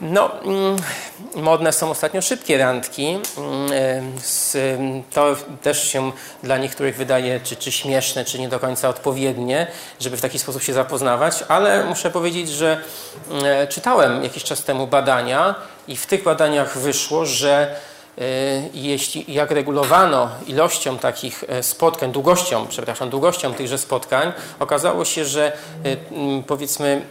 No, 0.00 0.30
mm, 0.42 0.76
modne 1.34 1.72
są 1.72 1.90
ostatnio 1.90 2.22
szybkie 2.22 2.58
randki. 2.58 3.18
Mm, 3.38 5.02
to 5.12 5.36
też 5.62 5.88
się 5.88 6.12
dla 6.42 6.58
niektórych 6.58 6.96
wydaje 6.96 7.40
czy, 7.40 7.56
czy 7.56 7.72
śmieszne, 7.72 8.24
czy 8.24 8.38
nie 8.38 8.48
do 8.48 8.60
końca 8.60 8.88
odpowiednie, 8.88 9.66
żeby 10.00 10.16
w 10.16 10.20
taki 10.20 10.38
sposób 10.38 10.62
się 10.62 10.72
zapoznawać, 10.72 11.44
ale 11.48 11.84
muszę 11.84 12.10
powiedzieć, 12.10 12.48
że 12.48 12.80
mm, 13.30 13.68
czytałem 13.68 14.22
jakiś 14.22 14.44
czas 14.44 14.64
temu 14.64 14.86
badania 14.86 15.54
i 15.88 15.96
w 15.96 16.06
tych 16.06 16.22
badaniach 16.22 16.78
wyszło, 16.78 17.26
że 17.26 17.76
Y, 18.18 18.70
jeśli, 18.74 19.34
jak 19.34 19.50
regulowano 19.50 20.28
ilością 20.46 20.98
takich 20.98 21.44
e, 21.48 21.62
spotkań, 21.62 22.12
długością, 22.12 22.66
przepraszam, 22.66 23.10
długością 23.10 23.54
tychże 23.54 23.78
spotkań, 23.78 24.32
okazało 24.60 25.04
się, 25.04 25.24
że 25.24 25.52
powiedzmy 26.46 27.02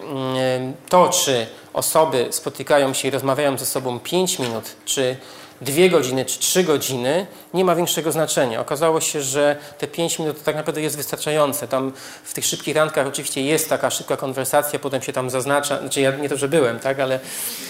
to, 0.90 1.10
czy 1.10 1.48
osoby 1.74 2.28
spotykają 2.32 2.94
się 2.94 3.08
i 3.08 3.12
rozmawiają 3.12 3.58
ze 3.58 3.66
sobą 3.66 4.00
5 4.00 4.40
minut, 4.40 4.76
czy 4.86 5.18
dwie 5.64 5.90
godziny 5.90 6.26
czy 6.26 6.40
trzy 6.40 6.64
godziny 6.64 7.28
nie 7.54 7.66
ma 7.66 7.76
większego 7.76 8.12
znaczenia. 8.12 8.62
Okazało 8.62 9.02
się, 9.02 9.22
że 9.22 9.56
te 9.78 9.88
pięć 9.88 10.20
minut 10.20 10.44
tak 10.44 10.56
naprawdę 10.56 10.82
jest 10.82 10.98
wystarczające. 10.98 11.68
Tam 11.68 11.94
w 12.24 12.34
tych 12.34 12.46
szybkich 12.46 12.76
randkach 12.76 13.08
oczywiście 13.08 13.42
jest 13.42 13.70
taka 13.70 13.90
szybka 13.90 14.18
konwersacja, 14.18 14.80
potem 14.80 15.02
się 15.02 15.14
tam 15.14 15.30
zaznacza, 15.30 15.80
znaczy 15.80 16.02
ja 16.02 16.12
nie 16.12 16.30
to, 16.30 16.38
że 16.38 16.48
byłem, 16.48 16.80
tak, 16.80 17.00
ale 17.00 17.20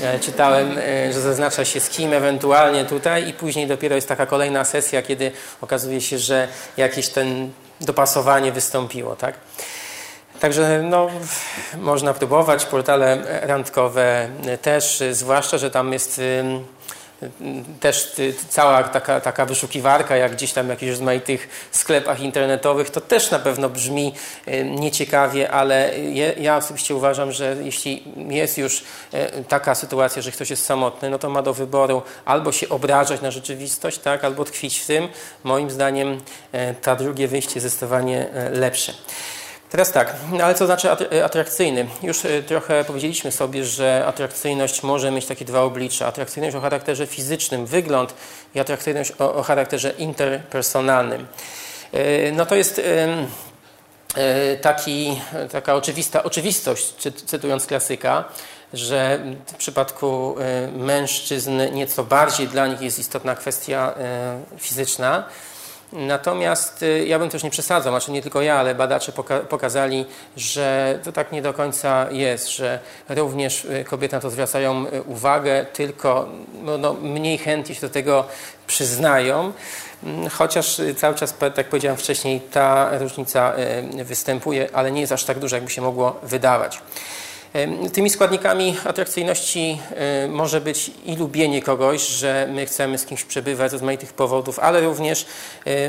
e, 0.02 0.20
czytałem, 0.20 0.78
e, 0.78 1.14
że 1.14 1.22
zaznacza 1.22 1.66
się 1.66 1.80
z 1.80 1.90
kim 1.90 2.14
ewentualnie 2.14 2.86
tutaj 2.86 3.30
i 3.30 3.34
później 3.34 3.68
dopiero 3.68 3.96
jest 3.96 4.08
taka 4.08 4.26
kolejna 4.26 4.66
sesja, 4.66 5.02
kiedy 5.02 5.32
okazuje 5.62 6.02
się, 6.02 6.20
że 6.20 6.48
jakieś 6.78 7.10
ten 7.10 7.52
dopasowanie 7.82 8.52
wystąpiło, 8.52 9.16
tak. 9.16 9.36
Także 10.44 10.82
no, 10.84 11.10
można 11.78 12.14
próbować, 12.14 12.66
portale 12.66 13.18
randkowe 13.42 14.28
też, 14.62 15.04
zwłaszcza, 15.12 15.58
że 15.58 15.72
tam 15.72 15.94
jest 15.94 16.22
też 17.80 18.16
cała 18.50 18.84
taka, 18.84 19.22
taka 19.22 19.46
wyszukiwarka, 19.46 20.16
jak 20.16 20.32
gdzieś 20.32 20.54
tam 20.54 20.66
w 20.66 20.70
jakichś 20.70 20.90
rozmaitych 20.90 21.68
sklepach 21.72 22.20
internetowych, 22.20 22.90
to 22.90 23.02
też 23.02 23.32
na 23.32 23.40
pewno 23.40 23.70
brzmi 23.70 24.14
nieciekawie, 24.66 25.52
ale 25.52 25.92
ja 26.38 26.58
osobiście 26.58 26.96
uważam, 26.96 27.32
że 27.32 27.56
jeśli 27.62 28.04
jest 28.30 28.58
już 28.58 28.84
e, 29.12 29.44
taka 29.44 29.76
sytuacja, 29.76 30.22
że 30.22 30.32
ktoś 30.32 30.50
jest 30.50 30.66
samotny, 30.66 31.10
no 31.10 31.20
to 31.20 31.30
ma 31.30 31.42
do 31.42 31.54
wyboru 31.54 32.02
albo 32.26 32.52
się 32.52 32.70
obrażać 32.70 33.22
na 33.22 33.32
rzeczywistość, 33.32 34.00
tak, 34.00 34.24
albo 34.24 34.46
tkwić 34.46 34.80
w 34.80 34.86
tym. 34.86 35.08
Moim 35.44 35.72
zdaniem 35.72 36.22
e, 36.52 36.74
ta 36.74 36.96
drugie 36.96 37.28
wyjście 37.28 37.54
jest 37.56 37.68
zdecydowanie 37.68 38.28
lepsze. 38.52 38.94
Teraz 39.74 39.92
tak, 39.92 40.16
no 40.32 40.44
ale 40.44 40.56
co 40.56 40.66
znaczy 40.66 40.92
atrakcyjny? 41.24 41.88
Już 42.04 42.26
e, 42.26 42.44
trochę 42.44 42.84
powiedzieliśmy 42.84 43.32
sobie, 43.32 43.66
że 43.66 44.06
atrakcyjność 44.08 44.84
może 44.84 45.12
mieć 45.12 45.26
takie 45.26 45.46
dwa 45.46 45.62
oblicza. 45.62 46.08
Atrakcyjność 46.08 46.56
o 46.56 46.62
charakterze 46.62 47.08
fizycznym, 47.08 47.66
wygląd 47.66 48.14
i 48.56 48.60
atrakcyjność 48.60 49.14
o, 49.20 49.36
o 49.36 49.44
charakterze 49.44 49.90
interpersonalnym. 49.90 51.28
E, 51.92 52.32
no 52.32 52.46
to 52.46 52.56
jest 52.56 52.82
e, 54.16 54.58
taki, 54.58 55.22
taka 55.52 55.76
oczywista 55.76 56.24
oczywistość, 56.24 56.94
cytując 57.26 57.66
klasyka, 57.66 58.24
że 58.74 59.20
w 59.48 59.54
przypadku 59.54 60.36
mężczyzn 60.74 61.62
nieco 61.72 62.04
bardziej 62.04 62.48
dla 62.48 62.68
nich 62.68 62.82
jest 62.82 63.00
istotna 63.00 63.36
kwestia 63.36 63.94
fizyczna, 64.58 65.24
Natomiast 65.96 66.84
y, 66.84 67.06
ja 67.06 67.20
bym 67.20 67.30
też 67.30 67.44
nie 67.44 67.50
przesadzał, 67.50 67.94
znaczy 67.94 68.12
nie 68.12 68.22
tylko 68.22 68.42
ja, 68.42 68.56
ale 68.56 68.76
badacze 68.76 69.12
poka 69.12 69.40
pokazali, 69.40 70.06
że 70.38 71.00
to 71.04 71.12
tak 71.12 71.32
nie 71.32 71.42
do 71.42 71.54
końca 71.54 72.08
jest, 72.12 72.50
że 72.50 72.80
również 73.10 73.66
y, 73.66 73.86
kobiety 73.90 74.16
na 74.16 74.22
to 74.22 74.30
zwracają 74.30 74.86
y, 74.88 75.02
uwagę, 75.02 75.66
tylko 75.74 76.30
no, 76.64 76.78
no, 76.78 76.94
mniej 76.94 77.38
chętnie 77.38 77.76
się 77.76 77.82
do 77.82 77.90
tego 77.90 78.26
przyznają, 78.68 79.54
mm, 80.04 80.30
chociaż 80.30 80.82
cały 80.98 81.16
czas, 81.16 81.34
tak 81.38 81.58
jak 81.58 81.70
powiedziałem 81.70 81.98
wcześniej, 81.98 82.42
ta 82.42 82.98
różnica 82.98 83.54
występuje, 84.04 84.70
ale 84.74 84.92
nie 84.92 85.02
jest 85.02 85.14
aż 85.14 85.24
tak 85.24 85.40
duża, 85.40 85.58
jakby 85.58 85.72
się 85.72 85.82
mogło 85.82 86.20
wydawać. 86.24 86.82
Tymi 87.94 88.10
składnikami 88.10 88.76
atrakcyjności 88.86 89.80
może 90.30 90.62
być 90.62 90.92
i 91.06 91.16
lubienie 91.16 91.62
kogoś, 91.62 92.08
że 92.08 92.48
my 92.52 92.66
chcemy 92.66 92.98
z 92.98 93.06
kimś 93.06 93.24
przebywać 93.24 93.72
z 93.72 93.74
rozmaitych 93.74 94.14
powodów, 94.14 94.60
ale 94.60 94.82
również 94.82 95.26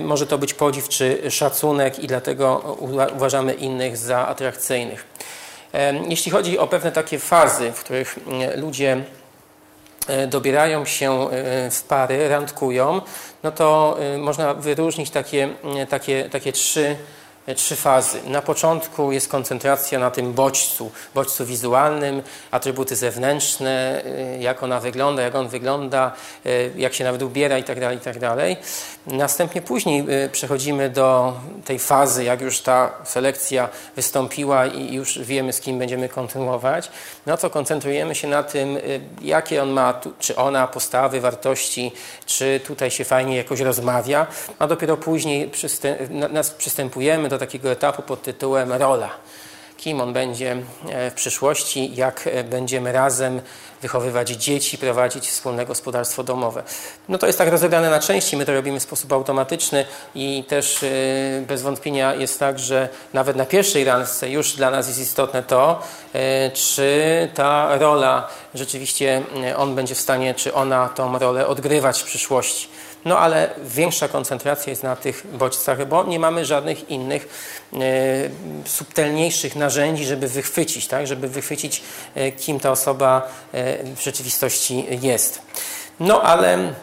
może 0.01 0.27
to 0.27 0.39
być 0.39 0.55
podziw 0.55 0.89
czy 0.89 1.31
szacunek 1.31 1.99
i 1.99 2.07
dlatego 2.07 2.77
uważamy 3.17 3.55
innych 3.55 3.97
za 3.97 4.27
atrakcyjnych. 4.27 5.07
Jeśli 6.09 6.33
chodzi 6.33 6.59
o 6.59 6.67
pewne 6.67 6.93
takie 6.93 7.19
fazy, 7.19 7.73
w 7.73 7.81
których 7.81 8.19
ludzie 8.57 9.05
e, 10.09 10.27
dobierają 10.27 10.85
się 10.85 11.29
w 11.71 11.83
pary, 11.89 12.29
randkują, 12.29 13.01
no 13.43 13.53
to 13.53 13.99
można 14.19 14.55
wyróżnić 14.55 15.11
takie, 15.11 15.49
takie, 15.89 16.29
takie 16.31 16.53
trzy 16.53 16.97
trzy 17.57 17.77
fazy. 17.77 18.19
Na 18.27 18.43
początku 18.43 19.13
jest 19.13 19.29
koncentracja 19.29 19.99
na 19.99 20.11
tym 20.11 20.33
bodźcu, 20.33 20.91
bodźcu 21.15 21.47
wizualnym, 21.47 22.23
atrybuty 22.51 22.97
zewnętrzne, 22.97 24.03
y, 24.37 24.39
jak 24.43 24.63
ona 24.63 24.81
wygląda, 24.81 25.23
jak 25.23 25.35
on 25.35 25.49
wygląda, 25.49 26.13
y, 26.47 26.73
jak 26.77 26.95
się 26.95 27.05
nawet 27.05 27.23
ubiera 27.23 27.59
itd., 27.59 27.81
tak 27.81 27.93
itd. 27.93 28.21
Tak 28.21 28.59
Następnie 29.07 29.63
później 29.63 30.25
y, 30.25 30.29
przechodzimy 30.29 30.91
do 30.91 31.35
tej 31.65 31.79
fazy, 31.79 32.25
jak 32.25 32.41
już 32.41 32.61
ta 32.61 32.93
selekcja 33.05 33.69
wystąpiła 33.97 34.67
i 34.67 34.95
już 34.95 35.19
wiemy, 35.19 35.53
z 35.53 35.61
kim 35.61 35.79
będziemy 35.79 36.09
kontynuować, 36.09 36.91
no 37.27 37.37
to 37.37 37.51
koncentrujemy 37.51 38.15
się 38.15 38.29
na 38.29 38.43
tym, 38.43 38.79
jakie 39.23 39.63
on 39.63 39.71
ma, 39.71 40.01
czy 40.19 40.37
ona, 40.37 40.67
postawy, 40.67 41.21
wartości, 41.21 41.93
czy 42.27 42.61
tutaj 42.67 42.91
się 42.91 43.05
fajnie 43.05 43.37
jakoś 43.37 43.61
rozmawia, 43.61 44.27
a 44.59 44.67
dopiero 44.67 44.97
później 44.97 45.51
przystępujemy 46.59 47.29
do 47.29 47.34
takiego 47.39 47.71
etapu 47.71 48.03
pod 48.03 48.23
tytułem 48.23 48.73
rola. 48.73 49.11
Kim 49.85 50.01
on 50.01 50.13
będzie 50.13 50.57
e, 50.89 51.11
w 51.11 51.15
przyszłości, 51.15 51.95
jak 51.95 52.27
e, 52.27 52.45
będziemy 52.45 52.93
razem 52.93 53.41
wychowywać 53.83 54.31
dzieci, 54.31 54.79
prowadzić 54.79 55.29
wspólne 55.29 55.67
gospodarstwo 55.67 56.25
domowe. 56.25 56.63
No 57.09 57.19
to 57.19 57.27
jest 57.27 57.39
tak 57.39 57.49
rozegrane 57.49 57.91
na 57.91 58.01
części, 58.01 58.37
my 58.37 58.45
to 58.45 58.55
robimy 58.55 58.81
w 58.81 58.83
sposób 58.83 59.13
automatyczny 59.13 59.85
i 60.15 60.45
też 60.49 60.83
e, 60.83 60.87
bez 61.47 61.63
wątpienia 61.63 62.15
jest 62.15 62.39
tak, 62.39 62.59
że 62.59 62.89
nawet 63.13 63.37
na 63.37 63.47
pierwszej 63.47 63.85
randce 63.85 64.31
już 64.31 64.53
dla 64.53 64.71
nas 64.71 64.89
jest 64.89 65.01
istotne 65.01 65.43
to, 65.43 65.83
czy 66.55 67.29
ta 67.35 67.79
rola 67.79 68.29
rzeczywiście 68.55 69.23
on 69.57 69.75
będzie 69.75 69.95
w 69.95 70.01
stanie, 70.01 70.35
czy 70.35 70.55
ona 70.55 70.89
tą 70.89 71.19
rolę 71.19 71.47
odgrywać 71.47 72.03
w 72.03 72.05
przyszłości. 72.05 72.69
No 73.05 73.19
ale 73.19 73.51
większa 73.65 74.09
koncentracja 74.09 74.71
jest 74.71 74.83
na 74.83 74.97
tych 74.97 75.27
bodźcach, 75.33 75.89
bo 75.89 76.05
nie 76.05 76.19
mamy 76.19 76.45
żadnych 76.45 76.91
innych 76.91 77.29
e, 77.73 77.79
subtelniejszych 78.65 79.57
narzędzi, 79.57 80.05
żeby 80.05 80.29
wychwycić, 80.29 80.87
tak? 80.87 81.07
żeby 81.07 81.29
wychwycić, 81.29 81.83
e, 82.15 82.33
kim 82.33 82.61
ta 82.61 82.71
osoba 82.71 83.29
e, 83.53 83.85
w 83.97 84.03
rzeczywistości 84.03 84.87
jest. 85.03 85.43
No 86.01 86.23
ale 86.23 86.75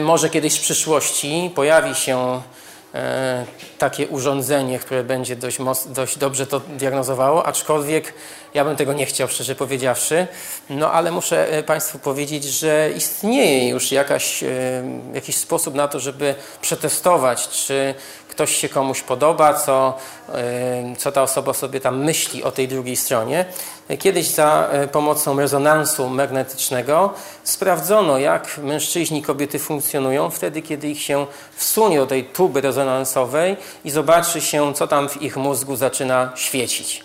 może 0.00 0.30
kiedyś 0.30 0.58
w 0.58 0.60
przyszłości 0.60 1.50
pojawi 1.54 1.94
się 1.94 2.42
takie 3.78 4.08
urządzenie, 4.08 4.78
które 4.78 5.04
będzie 5.04 5.36
dość, 5.36 5.58
dość 5.86 6.18
dobrze 6.18 6.46
to 6.46 6.60
diagnozowało, 6.60 7.46
aczkolwiek 7.46 8.14
ja 8.54 8.64
bym 8.64 8.76
tego 8.76 8.92
nie 8.92 9.06
chciał, 9.06 9.28
szczerze 9.28 9.54
powiedziawszy. 9.54 10.26
No 10.70 10.92
ale 10.92 11.12
muszę 11.12 11.52
e, 11.52 11.62
Państwu 11.62 11.98
powiedzieć, 11.98 12.44
że 12.44 12.90
istnieje 12.96 13.68
już 13.68 13.92
jakaś, 13.92 14.42
e, 14.42 14.48
jakiś 15.14 15.36
sposób 15.36 15.74
na 15.74 15.88
to, 15.88 16.00
żeby 16.00 16.34
przetestować, 16.60 17.48
czy 17.48 17.94
ktoś 18.28 18.56
się 18.56 18.68
komuś 18.68 19.02
podoba, 19.02 19.54
co, 19.54 19.98
e, 20.34 20.96
co 20.98 21.12
ta 21.12 21.22
osoba 21.22 21.54
sobie 21.54 21.80
tam 21.80 22.04
myśli 22.04 22.42
o 22.42 22.52
tej 22.52 22.68
drugiej 22.68 22.96
stronie. 22.96 23.44
Kiedyś 23.98 24.28
za 24.28 24.68
pomocą 24.92 25.38
rezonansu 25.38 26.08
magnetycznego 26.08 27.14
sprawdzono, 27.44 28.18
jak 28.18 28.58
mężczyźni 28.58 29.18
i 29.18 29.22
kobiety 29.22 29.58
funkcjonują 29.58 30.30
wtedy, 30.30 30.62
kiedy 30.62 30.88
ich 30.88 31.02
się 31.02 31.26
wsunie 31.56 31.98
do 31.98 32.06
tej 32.06 32.24
tuby 32.24 32.60
rezonansowej 32.60 33.56
i 33.84 33.90
zobaczy 33.90 34.40
się, 34.40 34.74
co 34.74 34.86
tam 34.86 35.08
w 35.08 35.22
ich 35.22 35.36
mózgu 35.36 35.76
zaczyna 35.76 36.32
świecić. 36.34 37.02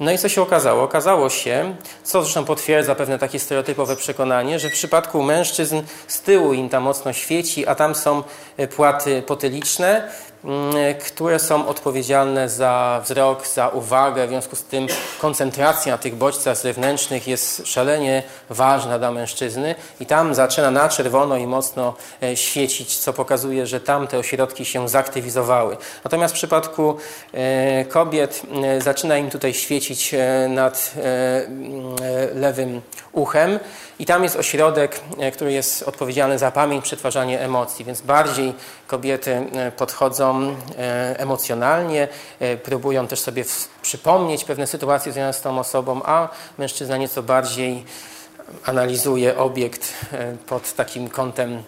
No 0.00 0.12
i 0.12 0.18
co 0.18 0.28
się 0.28 0.42
okazało? 0.42 0.82
Okazało 0.82 1.30
się, 1.30 1.76
co 2.04 2.22
zresztą 2.22 2.44
potwierdza 2.44 2.94
pewne 2.94 3.18
takie 3.18 3.38
stereotypowe 3.38 3.96
przekonanie, 3.96 4.58
że 4.58 4.68
w 4.70 4.72
przypadku 4.72 5.22
mężczyzn 5.22 5.82
z 6.08 6.20
tyłu 6.20 6.52
im 6.52 6.68
tam 6.68 6.82
mocno 6.82 7.12
świeci, 7.12 7.66
a 7.66 7.74
tam 7.74 7.94
są 7.94 8.22
płaty 8.76 9.22
potyliczne, 9.22 10.10
które 11.06 11.38
są 11.38 11.68
odpowiedzialne 11.68 12.48
za 12.48 13.00
wzrok, 13.04 13.46
za 13.46 13.68
uwagę. 13.68 14.26
W 14.26 14.28
związku 14.28 14.56
z 14.56 14.62
tym 14.62 14.86
koncentracja 15.20 15.98
tych 15.98 16.14
bodźcach 16.14 16.56
zewnętrznych 16.56 17.28
jest 17.28 17.66
szalenie 17.66 18.22
ważna 18.50 18.98
dla 18.98 19.12
mężczyzny 19.12 19.74
i 20.00 20.06
tam 20.06 20.34
zaczyna 20.34 20.70
na 20.70 20.88
czerwono 20.88 21.36
i 21.36 21.46
mocno 21.46 21.94
e, 22.22 22.36
świecić, 22.36 22.96
co 22.96 23.12
pokazuje, 23.12 23.66
że 23.66 23.80
tam 23.80 24.06
te 24.06 24.18
ośrodki 24.18 24.64
się 24.64 24.88
zaktywizowały. 24.88 25.76
Natomiast 26.04 26.34
w 26.34 26.36
przypadku 26.36 26.96
e, 27.32 27.84
kobiet 27.84 28.42
e, 28.64 28.80
zaczyna 28.80 29.18
im 29.18 29.30
tutaj 29.30 29.54
świecić 29.54 30.14
nad 30.48 30.94
lewym 32.34 32.80
uchem 33.12 33.58
i 33.98 34.06
tam 34.06 34.24
jest 34.24 34.36
ośrodek, 34.36 35.00
który 35.32 35.52
jest 35.52 35.82
odpowiedzialny 35.82 36.38
za 36.38 36.50
pamięć, 36.50 36.84
przetwarzanie 36.84 37.40
emocji, 37.40 37.84
więc 37.84 38.00
bardziej 38.00 38.54
kobiety 38.86 39.46
podchodzą 39.76 40.56
E, 40.78 41.20
emocjonalnie, 41.20 42.08
e, 42.40 42.56
próbują 42.56 43.06
też 43.06 43.20
sobie 43.20 43.44
przypomnieć 43.82 44.44
pewne 44.44 44.66
sytuacje 44.66 45.12
związane 45.12 45.32
z 45.32 45.40
tą 45.40 45.58
osobą, 45.58 46.00
a 46.04 46.28
mężczyzna 46.58 46.96
nieco 46.96 47.22
bardziej 47.22 47.84
analizuje 48.64 49.38
obiekt 49.38 49.92
e, 50.12 50.36
pod 50.46 50.72
takim 50.72 51.08
kątem 51.08 51.62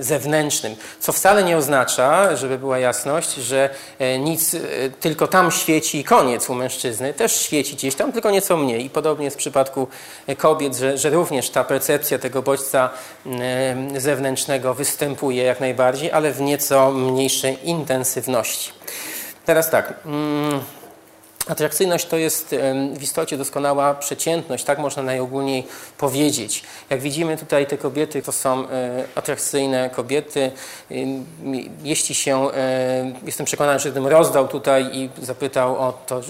zewnętrznym, 0.00 0.76
co 1.00 1.12
wcale 1.12 1.44
nie 1.44 1.56
oznacza, 1.56 2.36
żeby 2.36 2.58
była 2.58 2.78
jasność, 2.78 3.34
że 3.34 3.70
nic 4.18 4.56
tylko 5.00 5.26
tam 5.26 5.52
świeci 5.52 5.98
i 5.98 6.04
koniec 6.04 6.50
u 6.50 6.54
mężczyzny. 6.54 7.14
Też 7.14 7.40
świeci 7.40 7.76
gdzieś 7.76 7.94
tam, 7.94 8.12
tylko 8.12 8.30
nieco 8.30 8.56
mniej. 8.56 8.84
I 8.84 8.90
podobnie 8.90 9.24
jest 9.24 9.36
w 9.36 9.38
przypadku 9.38 9.88
kobiet, 10.38 10.76
że, 10.76 10.98
że 10.98 11.10
również 11.10 11.50
ta 11.50 11.64
percepcja 11.64 12.18
tego 12.18 12.42
bodźca 12.42 12.90
zewnętrznego 13.96 14.74
występuje 14.74 15.44
jak 15.44 15.60
najbardziej, 15.60 16.12
ale 16.12 16.32
w 16.32 16.40
nieco 16.40 16.90
mniejszej 16.90 17.68
intensywności. 17.68 18.72
Teraz 19.44 19.70
tak. 19.70 19.94
Mm, 20.06 20.60
Atrakcyjność 21.48 22.06
to 22.06 22.16
jest 22.16 22.54
w 22.94 23.02
istocie 23.02 23.36
doskonała 23.36 23.94
przeciętność, 23.94 24.64
tak 24.64 24.78
można 24.78 25.02
najogólniej 25.02 25.66
powiedzieć. 25.98 26.62
Jak 26.90 27.00
widzimy 27.00 27.36
tutaj 27.36 27.66
te 27.66 27.78
kobiety 27.78 28.22
to 28.22 28.32
są 28.32 28.68
e, 28.68 29.04
atrakcyjne 29.14 29.90
kobiety. 29.90 30.52
Jeśli 31.82 32.14
się, 32.14 32.50
e, 32.54 33.12
jestem 33.26 33.46
przekonany, 33.46 33.78
że 33.78 33.90
gdybym 33.90 34.08
rozdał 34.08 34.48
tutaj 34.48 34.90
i 34.92 35.10
zapytał 35.22 35.78
o 35.78 35.92
to, 36.06 36.20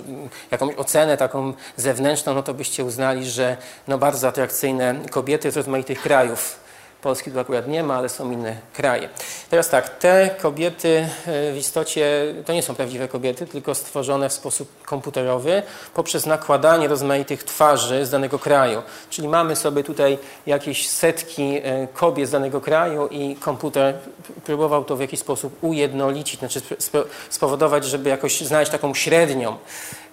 jakąś 0.50 0.76
ocenę 0.76 1.16
taką 1.16 1.52
zewnętrzną, 1.76 2.34
no 2.34 2.42
to 2.42 2.54
byście 2.54 2.84
uznali, 2.84 3.30
że 3.30 3.56
no 3.88 3.98
bardzo 3.98 4.28
atrakcyjne 4.28 4.94
kobiety 5.10 5.50
z 5.50 5.56
rozmaitych 5.56 6.02
krajów 6.02 6.61
Polski 7.02 7.30
tu 7.30 7.40
akurat 7.40 7.68
nie 7.68 7.82
ma, 7.82 7.94
ale 7.94 8.08
są 8.08 8.30
inne 8.30 8.56
kraje. 8.72 9.08
Teraz 9.50 9.68
tak, 9.68 9.98
te 9.98 10.30
kobiety 10.40 11.08
e, 11.26 11.52
w 11.52 11.56
istocie 11.56 12.34
to 12.46 12.52
nie 12.52 12.62
są 12.62 12.74
prawdziwe 12.74 13.08
kobiety, 13.08 13.46
tylko 13.46 13.74
stworzone 13.74 14.28
w 14.28 14.32
sposób 14.32 14.82
komputerowy 14.84 15.62
poprzez 15.94 16.26
nakładanie 16.26 16.88
rozmaitych 16.88 17.44
twarzy 17.44 18.06
z 18.06 18.10
danego 18.10 18.38
kraju. 18.38 18.82
Czyli 19.10 19.28
mamy 19.28 19.56
sobie 19.56 19.84
tutaj 19.84 20.18
jakieś 20.46 20.88
setki 20.88 21.60
e, 21.62 21.88
kobiet 21.94 22.28
z 22.28 22.30
danego 22.30 22.60
kraju 22.60 23.06
i 23.06 23.36
komputer 23.36 23.94
próbował 24.44 24.84
to 24.84 24.96
w 24.96 25.00
jakiś 25.00 25.20
sposób 25.20 25.64
ujednolicić, 25.64 26.38
znaczy 26.38 26.60
spowodować, 27.30 27.84
żeby 27.84 28.10
jakoś 28.10 28.40
znaleźć 28.40 28.72
taką 28.72 28.94
średnią. 28.94 29.56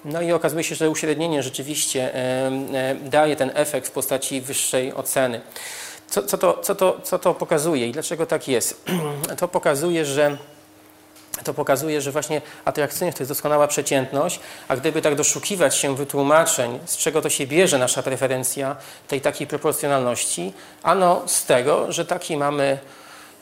No 0.04 0.22
i 0.22 0.32
okazuje 0.32 0.64
się, 0.64 0.74
że 0.74 0.90
uśrednienie 0.90 1.42
rzeczywiście 1.42 2.14
e, 2.14 2.94
daje 2.94 3.36
ten 3.36 3.50
efekt 3.54 3.88
w 3.88 3.90
postaci 3.90 4.40
wyższej 4.40 4.94
oceny. 4.94 5.40
Co, 6.10 6.22
co, 6.22 6.38
to, 6.38 6.58
co, 6.62 6.74
to, 6.74 7.00
co 7.02 7.18
to 7.18 7.34
pokazuje 7.34 7.86
i 7.86 7.92
dlaczego 7.92 8.26
tak 8.26 8.48
jest? 8.48 8.84
To 9.38 9.48
pokazuje, 9.48 10.04
że 10.04 10.36
to 11.44 11.54
pokazuje, 11.54 12.00
że 12.00 12.12
właśnie 12.12 12.42
atrakcyjność 12.64 13.18
to 13.18 13.22
jest 13.22 13.30
doskonała 13.30 13.68
przeciętność, 13.68 14.40
a 14.68 14.76
gdyby 14.76 15.02
tak 15.02 15.14
doszukiwać 15.14 15.76
się 15.76 15.96
wytłumaczeń, 15.96 16.78
z 16.86 16.96
czego 16.96 17.22
to 17.22 17.30
się 17.30 17.46
bierze 17.46 17.78
nasza 17.78 18.02
preferencja 18.02 18.76
tej 19.08 19.20
takiej 19.20 19.46
proporcjonalności, 19.46 20.52
ano 20.82 21.22
z 21.26 21.44
tego, 21.44 21.92
że 21.92 22.04
taki 22.04 22.36
mamy 22.36 22.78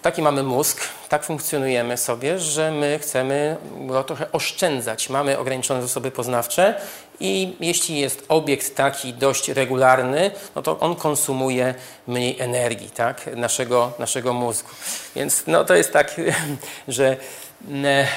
Taki 0.02 0.22
mamy 0.22 0.42
mózg, 0.42 0.80
tak 1.08 1.24
funkcjonujemy 1.24 1.96
sobie, 1.96 2.38
że 2.38 2.70
my 2.70 2.98
chcemy 3.02 3.56
go 3.86 4.04
trochę 4.04 4.32
oszczędzać. 4.32 5.08
Mamy 5.08 5.38
ograniczone 5.38 5.82
zasoby 5.82 6.10
poznawcze 6.10 6.80
i 7.20 7.56
jeśli 7.60 8.00
jest 8.00 8.24
obiekt 8.28 8.76
taki 8.76 9.14
dość 9.14 9.48
regularny, 9.48 10.30
no 10.56 10.62
to 10.62 10.78
on 10.78 10.96
konsumuje 10.96 11.74
mniej 12.06 12.40
energii 12.40 12.90
tak, 12.90 13.30
naszego, 13.36 13.92
naszego 13.98 14.32
mózgu. 14.32 14.68
Więc 15.16 15.42
no, 15.46 15.64
to 15.64 15.74
jest 15.74 15.92
tak, 15.92 16.20
że 16.88 17.16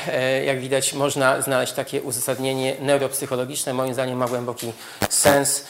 E, 0.08 0.46
jak 0.46 0.60
widać, 0.60 0.94
można 0.94 1.42
znaleźć 1.42 1.74
takie 1.74 2.02
uzasadnienie 2.02 2.76
neuropsychologiczne. 2.80 3.74
Moim 3.74 3.94
zdaniem 3.94 4.18
ma 4.18 4.28
głęboki 4.28 4.74
sens, 5.10 5.66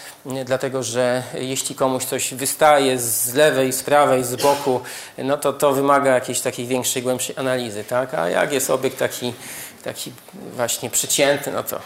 dlatego 0.46 0.84
że 0.84 1.24
jeśli 1.34 1.76
komuś 1.76 2.06
coś 2.06 2.34
wystaje 2.34 3.00
z 3.00 3.34
lewej, 3.34 3.74
z 3.74 3.84
prawej, 3.84 4.24
z 4.24 4.36
boku, 4.36 4.82
no 5.18 5.38
to 5.38 5.54
to 5.54 5.74
wymaga 5.74 6.12
jakiejś 6.16 6.40
takiej 6.40 6.68
większej, 6.68 7.04
głębszej 7.04 7.36
analizy. 7.38 7.84
Tak? 7.84 8.14
A 8.14 8.30
jak 8.30 8.54
jest 8.54 8.70
obiekt 8.70 9.00
taki, 9.00 9.34
taki 9.84 10.12
właśnie 10.56 10.90
przeciętny, 10.90 11.52
no 11.52 11.64
to 11.64 11.80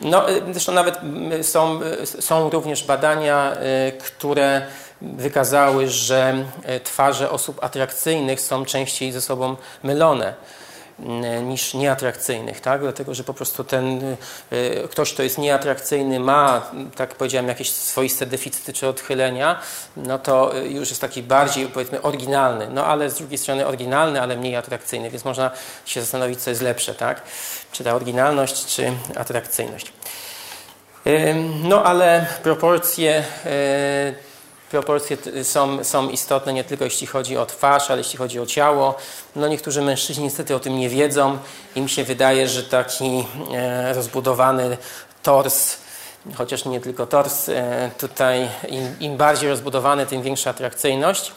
no, 0.00 0.30
e, 0.30 0.40
zresztą 0.52 0.72
nawet 0.72 0.98
są, 1.42 1.80
są 2.04 2.50
również 2.50 2.84
badania, 2.84 3.56
które 4.04 4.66
wykazały, 5.02 5.88
że 5.88 6.44
twarze 6.84 7.30
osób 7.30 7.64
atrakcyjnych 7.64 8.40
są 8.40 8.64
częściej 8.64 9.12
ze 9.12 9.20
sobą 9.20 9.56
mylone. 9.82 10.34
E, 11.04 11.42
niż 11.42 11.74
nieatrakcyjnych, 11.74 12.60
tak? 12.60 12.80
dlatego 12.80 13.14
że 13.14 13.24
po 13.24 13.34
prostu 13.34 13.64
ten 13.64 14.16
e, 14.50 14.88
ktoś, 14.88 15.12
kto 15.12 15.22
jest 15.22 15.38
nieatrakcyjny, 15.38 16.20
ma, 16.20 16.70
tak 16.96 17.14
powiedziałem, 17.14 17.48
jakieś 17.48 17.70
swoiste 17.70 18.26
deficyty 18.26 18.72
czy 18.72 18.88
odchylenia, 18.88 19.60
no 19.96 20.18
to 20.18 20.56
e, 20.56 20.66
już 20.66 20.88
jest 20.88 21.00
taki 21.00 21.22
bardziej, 21.22 21.66
powiedzmy, 21.66 22.02
oryginalny, 22.02 22.68
no 22.70 22.86
ale 22.86 23.10
z 23.10 23.14
drugiej 23.14 23.38
strony 23.38 23.66
oryginalny, 23.66 24.22
ale 24.22 24.36
mniej 24.36 24.56
atrakcyjny, 24.56 25.10
więc 25.10 25.24
można 25.24 25.50
się 25.86 26.00
zastanowić, 26.00 26.40
co 26.40 26.50
jest 26.50 26.62
lepsze, 26.62 26.94
tak? 26.94 27.22
czy 27.72 27.84
ta 27.84 27.94
oryginalność, 27.94 28.66
czy 28.66 28.92
atrakcyjność. 29.16 29.92
No 31.62 31.84
ale 31.84 32.26
proporcje 32.42 33.24
proporcje 34.70 35.16
są, 35.44 35.84
są 35.84 36.08
istotne 36.08 36.52
nie 36.52 36.64
tylko 36.64 36.84
jeśli 36.84 37.06
chodzi 37.06 37.36
o 37.36 37.46
twarz, 37.46 37.90
ale 37.90 37.98
jeśli 37.98 38.18
chodzi 38.18 38.40
o 38.40 38.46
ciało. 38.46 38.94
No 39.36 39.48
niektórzy 39.48 39.82
mężczyźni 39.82 40.24
niestety 40.24 40.54
o 40.54 40.60
tym 40.60 40.78
nie 40.78 40.88
wiedzą. 40.88 41.38
Im 41.74 41.88
się 41.88 42.04
wydaje, 42.04 42.48
że 42.48 42.62
taki 42.62 43.26
e, 43.54 43.92
rozbudowany 43.94 44.76
tors, 45.22 45.76
chociaż 46.34 46.64
nie 46.64 46.80
tylko 46.80 47.06
tors, 47.06 47.48
e, 47.48 47.90
tutaj 47.98 48.48
im, 48.68 48.96
im, 49.00 49.16
bardziej 49.16 49.50
rozbudowany, 49.50 50.06
tym 50.06 50.22
większa 50.22 50.50
atrakcyjność. 50.50 51.32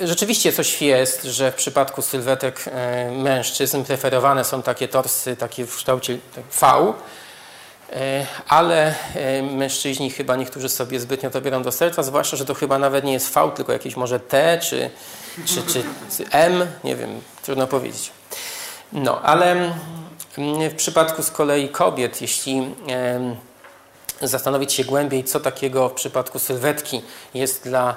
Rzeczywiście 0.00 0.52
coś 0.52 0.82
jest, 0.82 1.24
że 1.24 1.52
w 1.52 1.54
przypadku 1.54 2.02
sylwetek 2.02 2.64
e, 2.66 3.10
mężczyzn 3.10 3.84
preferowane 3.84 4.44
są 4.44 4.62
takie 4.62 4.88
torsy 4.88 5.36
takie 5.36 5.66
w 5.66 5.76
kształcie 5.76 6.18
V, 6.60 6.66
E, 6.66 7.23
ale 8.48 8.94
e, 9.14 9.42
mężczyźni 9.42 10.10
chyba 10.10 10.36
niektórzy 10.36 10.68
sobie 10.68 11.00
zbytnio 11.00 11.30
to 11.30 11.40
biorą 11.40 11.62
do 11.62 11.72
serca, 11.72 12.02
zwłaszcza, 12.02 12.36
że 12.36 12.44
to 12.44 12.54
chyba 12.54 12.78
nawet 12.78 13.04
nie 13.04 13.12
jest 13.12 13.34
V, 13.34 13.50
tylko 13.56 13.72
jakieś 13.72 13.96
może 13.96 14.20
T 14.20 14.58
czy, 14.62 14.90
czy, 15.46 15.62
czy, 15.62 15.84
czy 16.16 16.30
M, 16.30 16.66
nie 16.84 16.96
wiem, 16.96 17.20
trudno 17.42 17.66
powiedzieć. 17.66 18.10
No, 18.92 19.22
ale 19.22 19.52
mm, 19.52 20.70
w 20.70 20.74
przypadku 20.74 21.22
z 21.22 21.30
kolei 21.30 21.68
kobiet, 21.68 22.22
jeśli 22.22 22.74
zastanowić 24.22 24.72
się 24.72 24.84
głębiej, 24.84 25.24
co 25.24 25.40
takiego 25.40 25.88
w 25.88 25.92
przypadku 25.92 26.38
sylwetki 26.38 27.02
jest 27.34 27.64
dla 27.64 27.96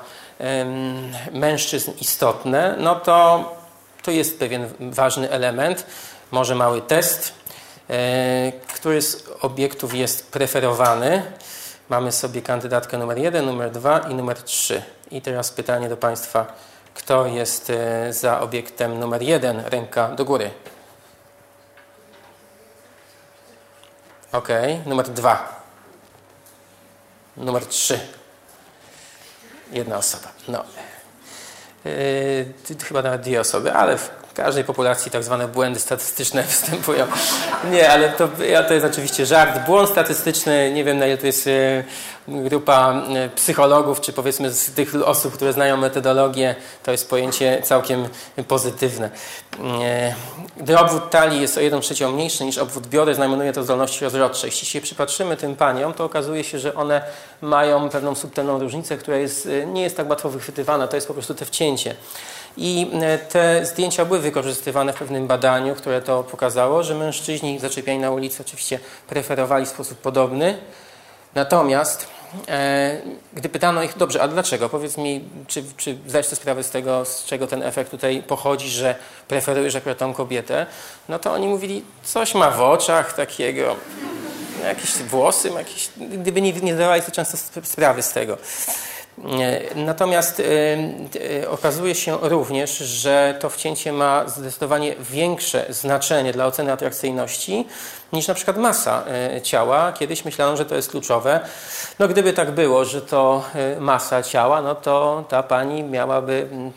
mężczyzn 1.32 1.92
istotne, 2.02 2.76
no 2.80 2.96
to 2.96 3.46
to 4.04 4.12
jest 4.12 4.40
pewien 4.40 4.70
ważny 4.80 5.30
element, 5.30 5.86
może 6.32 6.56
mały 6.56 6.82
test, 6.82 7.34
E, 7.47 7.47
który 8.74 9.02
z 9.02 9.24
obiektów 9.42 9.96
jest 9.96 10.32
preferowany. 10.32 11.24
Mamy 11.90 12.12
sobie 12.12 12.42
kandydatkę 12.42 12.98
numer 12.98 13.18
1, 13.18 13.46
numer 13.46 13.72
2 13.72 14.00
i 14.00 14.16
numer 14.16 14.44
3. 14.44 14.84
I 15.12 15.22
teraz 15.22 15.52
pytanie 15.52 15.90
do 15.90 15.98
Państwa, 15.98 16.54
kto 16.94 17.26
jest 17.26 17.70
e, 17.70 18.14
za 18.14 18.42
obiektem 18.42 19.00
numer 19.00 19.22
1? 19.22 19.64
Ręka 19.66 20.08
do 20.08 20.26
góry. 20.26 20.52
Ok, 24.32 24.48
numer 24.86 25.10
2. 25.10 25.64
numer 27.38 27.66
3. 27.66 28.00
Jedna 29.72 29.98
osoba. 29.98 30.28
No. 30.48 30.64
Yy, 31.86 32.76
chyba 32.84 33.02
nawet 33.02 33.22
dwie 33.22 33.42
osoby, 33.42 33.74
ale 33.74 33.98
każdej 34.38 34.64
populacji 34.64 35.12
tak 35.12 35.24
zwane 35.24 35.48
błędy 35.48 35.80
statystyczne 35.80 36.44
występują. 36.54 37.08
Nie, 37.72 37.90
ale 37.90 38.10
to, 38.10 38.30
to 38.68 38.74
jest 38.74 38.86
oczywiście 38.86 39.26
żart. 39.26 39.66
Błąd 39.66 39.90
statystyczny, 39.90 40.72
nie 40.74 40.84
wiem 40.84 40.98
na 40.98 41.08
ile 41.08 41.18
to 41.18 41.26
jest 41.26 41.48
e, 41.48 41.84
grupa 42.28 42.94
e, 42.94 43.30
psychologów, 43.30 44.02
czy 44.02 44.14
powiedzmy 44.14 44.52
z 44.52 44.72
tych 44.72 44.96
osób, 45.06 45.34
które 45.34 45.54
znają 45.54 45.78
metodologię, 45.78 46.56
to 46.84 46.92
jest 46.92 47.10
pojęcie 47.10 47.62
całkiem 47.64 48.08
pozytywne. 48.48 49.10
Gdy 50.58 50.80
obwód 50.80 51.10
talii 51.10 51.42
jest 51.42 51.58
o 51.58 51.62
1 51.62 51.82
trzecią 51.82 52.12
mniejszy 52.12 52.46
niż 52.46 52.58
obwód 52.58 52.88
bioder, 52.88 53.16
znajomuje 53.16 53.54
to 53.54 53.64
zdolności 53.64 54.04
rozrodcze. 54.06 54.48
Jeśli 54.48 54.68
się 54.68 54.82
przypatrzymy 54.82 55.38
tym 55.38 55.56
paniom, 55.56 55.94
to 55.94 56.06
okazuje 56.06 56.44
się, 56.44 56.60
że 56.60 56.76
one 56.76 57.02
mają 57.42 57.90
pewną 57.90 58.16
subtelną 58.16 58.60
różnicę, 58.60 58.98
która 58.98 59.18
jest, 59.18 59.50
nie 59.66 59.82
jest 59.82 59.98
tak 59.98 60.10
łatwo 60.10 60.30
wychwytywana, 60.30 60.88
to 60.88 60.96
jest 60.98 61.08
po 61.08 61.14
prostu 61.14 61.36
te 61.36 61.46
wcięcie. 61.46 61.96
I 62.58 62.92
e, 63.02 63.18
te 63.18 63.66
zdjęcia 63.66 64.06
były 64.06 64.20
wykorzystywane 64.20 64.94
w 64.94 64.96
pewnym 64.96 65.28
badaniu, 65.28 65.76
które 65.76 66.02
to 66.02 66.24
pokazało, 66.24 66.84
że 66.84 66.96
mężczyźni 66.96 67.60
zaczepiani 67.60 68.00
na 68.00 68.12
ulicy 68.12 68.44
oczywiście 68.48 68.80
preferowali 69.08 69.66
w 69.66 69.70
sposób 69.70 69.98
podobny. 69.98 70.58
Natomiast 71.36 72.08
e, 72.48 73.02
gdy 73.34 73.50
pytano 73.50 73.84
ich, 73.84 73.98
dobrze, 73.98 74.22
a 74.22 74.28
dlaczego? 74.28 74.70
Powiedz 74.70 74.98
mi, 74.98 75.30
czy, 75.48 75.64
czy 75.78 75.98
zdajesz 76.08 76.28
sobie 76.28 76.42
sprawę 76.42 76.64
z 76.64 76.70
tego, 76.70 77.06
z 77.06 77.26
czego 77.26 77.48
ten 77.48 77.64
efekt 77.64 77.92
tutaj 77.92 78.24
pochodzi, 78.28 78.70
że 78.70 78.96
preferujesz 79.28 79.76
akurat 79.76 79.98
tą 79.98 80.14
kobietę? 80.14 80.66
No 81.10 81.20
to 81.20 81.34
oni 81.34 81.48
mówili, 81.48 81.84
coś 82.04 82.36
ma 82.36 82.52
w 82.52 82.62
oczach 82.62 83.14
takiego, 83.14 83.76
jakieś 84.64 84.92
włosy, 84.92 85.50
jakieś, 85.50 85.90
gdyby 85.98 86.42
nie, 86.42 86.54
nie 86.54 86.76
zdawali 86.76 87.02
sobie 87.02 87.14
często 87.14 87.38
sprawy 87.64 88.02
z 88.02 88.12
tego. 88.12 88.38
Natomiast 89.76 90.42
okazuje 91.50 91.96
się 91.96 92.18
również, 92.22 92.78
że 92.78 93.38
to 93.40 93.50
wcięcie 93.50 93.94
ma 93.94 94.28
zdecydowanie 94.28 94.96
większe 95.00 95.66
znaczenie 95.70 96.34
dla 96.34 96.46
oceny 96.46 96.72
atrakcyjności 96.72 97.68
niż 98.14 98.28
na 98.28 98.34
przykład 98.34 98.58
masa 98.58 99.04
e, 99.36 99.42
ciała. 99.42 99.92
Kiedyś 99.92 100.26
myślano, 100.26 100.58
że 100.58 100.66
to 100.66 100.76
jest 100.76 100.92
kluczowe. 100.92 101.40
No 102.00 102.08
gdyby 102.08 102.34
tak 102.34 102.52
było, 102.52 102.86
że 102.86 103.02
to 103.02 103.44
e, 103.56 103.80
masa 103.80 104.24
ciała, 104.24 104.62
no 104.62 104.76
to 104.76 105.24
ta 105.30 105.44
pani 105.44 105.84
miałaby 105.84 106.48
mm, 106.52 106.72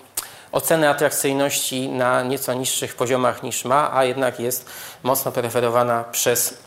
ocenę 0.53 0.91
atrakcyjności 0.91 1.89
na 1.89 2.23
nieco 2.23 2.55
niższych 2.55 2.97
poziomach 2.97 3.43
niż 3.43 3.65
ma, 3.65 3.91
a 3.95 4.05
jednak 4.05 4.41
jest 4.41 4.67
mocno 5.03 5.33
preferowana 5.33 6.05
przez, 6.05 6.59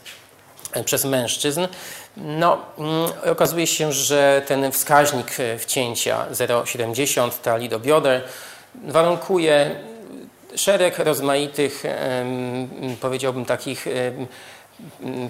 e, 0.73 0.83
przez 0.83 1.05
mężczyzn. 1.05 1.67
No, 2.17 2.57
mm, 2.77 3.11
okazuje 3.31 3.67
się, 3.67 3.91
że 3.91 4.41
ten 4.47 4.71
wskaźnik 4.71 5.39
e, 5.39 5.57
wcięcia 5.57 6.25
0,70 6.31 7.31
tali 7.41 7.69
do 7.69 7.79
bioder 7.79 8.21
warunkuje 8.87 9.75
szereg 10.55 10.99
rozmaitych, 10.99 11.83
powiedziałbym, 13.01 13.45
takich 13.45 13.85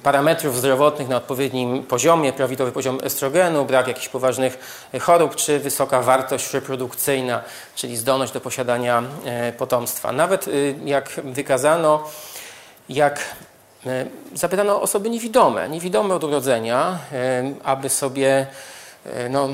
parametrów 0.04 0.58
zdrowotnych 0.58 1.08
na 1.08 1.18
odpowiednim 1.18 1.84
poziomie, 1.84 2.34
prawidłowy 2.34 2.72
poziom 2.72 3.00
estrogenu, 3.04 3.66
brak 3.66 3.88
jakichś 3.88 4.10
poważnych 4.10 4.58
chorób, 5.02 5.36
czy 5.36 5.60
wysoka 5.60 6.02
wartość 6.02 6.54
reprodukcyjna, 6.54 7.42
czyli 7.76 7.98
zdolność 7.98 8.34
do 8.34 8.42
posiadania 8.42 9.04
e, 9.26 9.54
potomstwa. 9.54 10.12
Nawet 10.12 10.50
jak 10.86 11.10
wykazano, 11.24 12.10
jak 12.90 13.20
E, 13.20 13.53
zapytano 14.34 14.82
osoby 14.82 15.10
niewidome, 15.10 15.70
niewidome 15.70 16.16
od 16.16 16.24
urodzenia, 16.24 17.00
e, 17.12 17.44
aby 17.64 17.90
sobie 17.90 18.48
e, 19.06 19.30
no, 19.30 19.50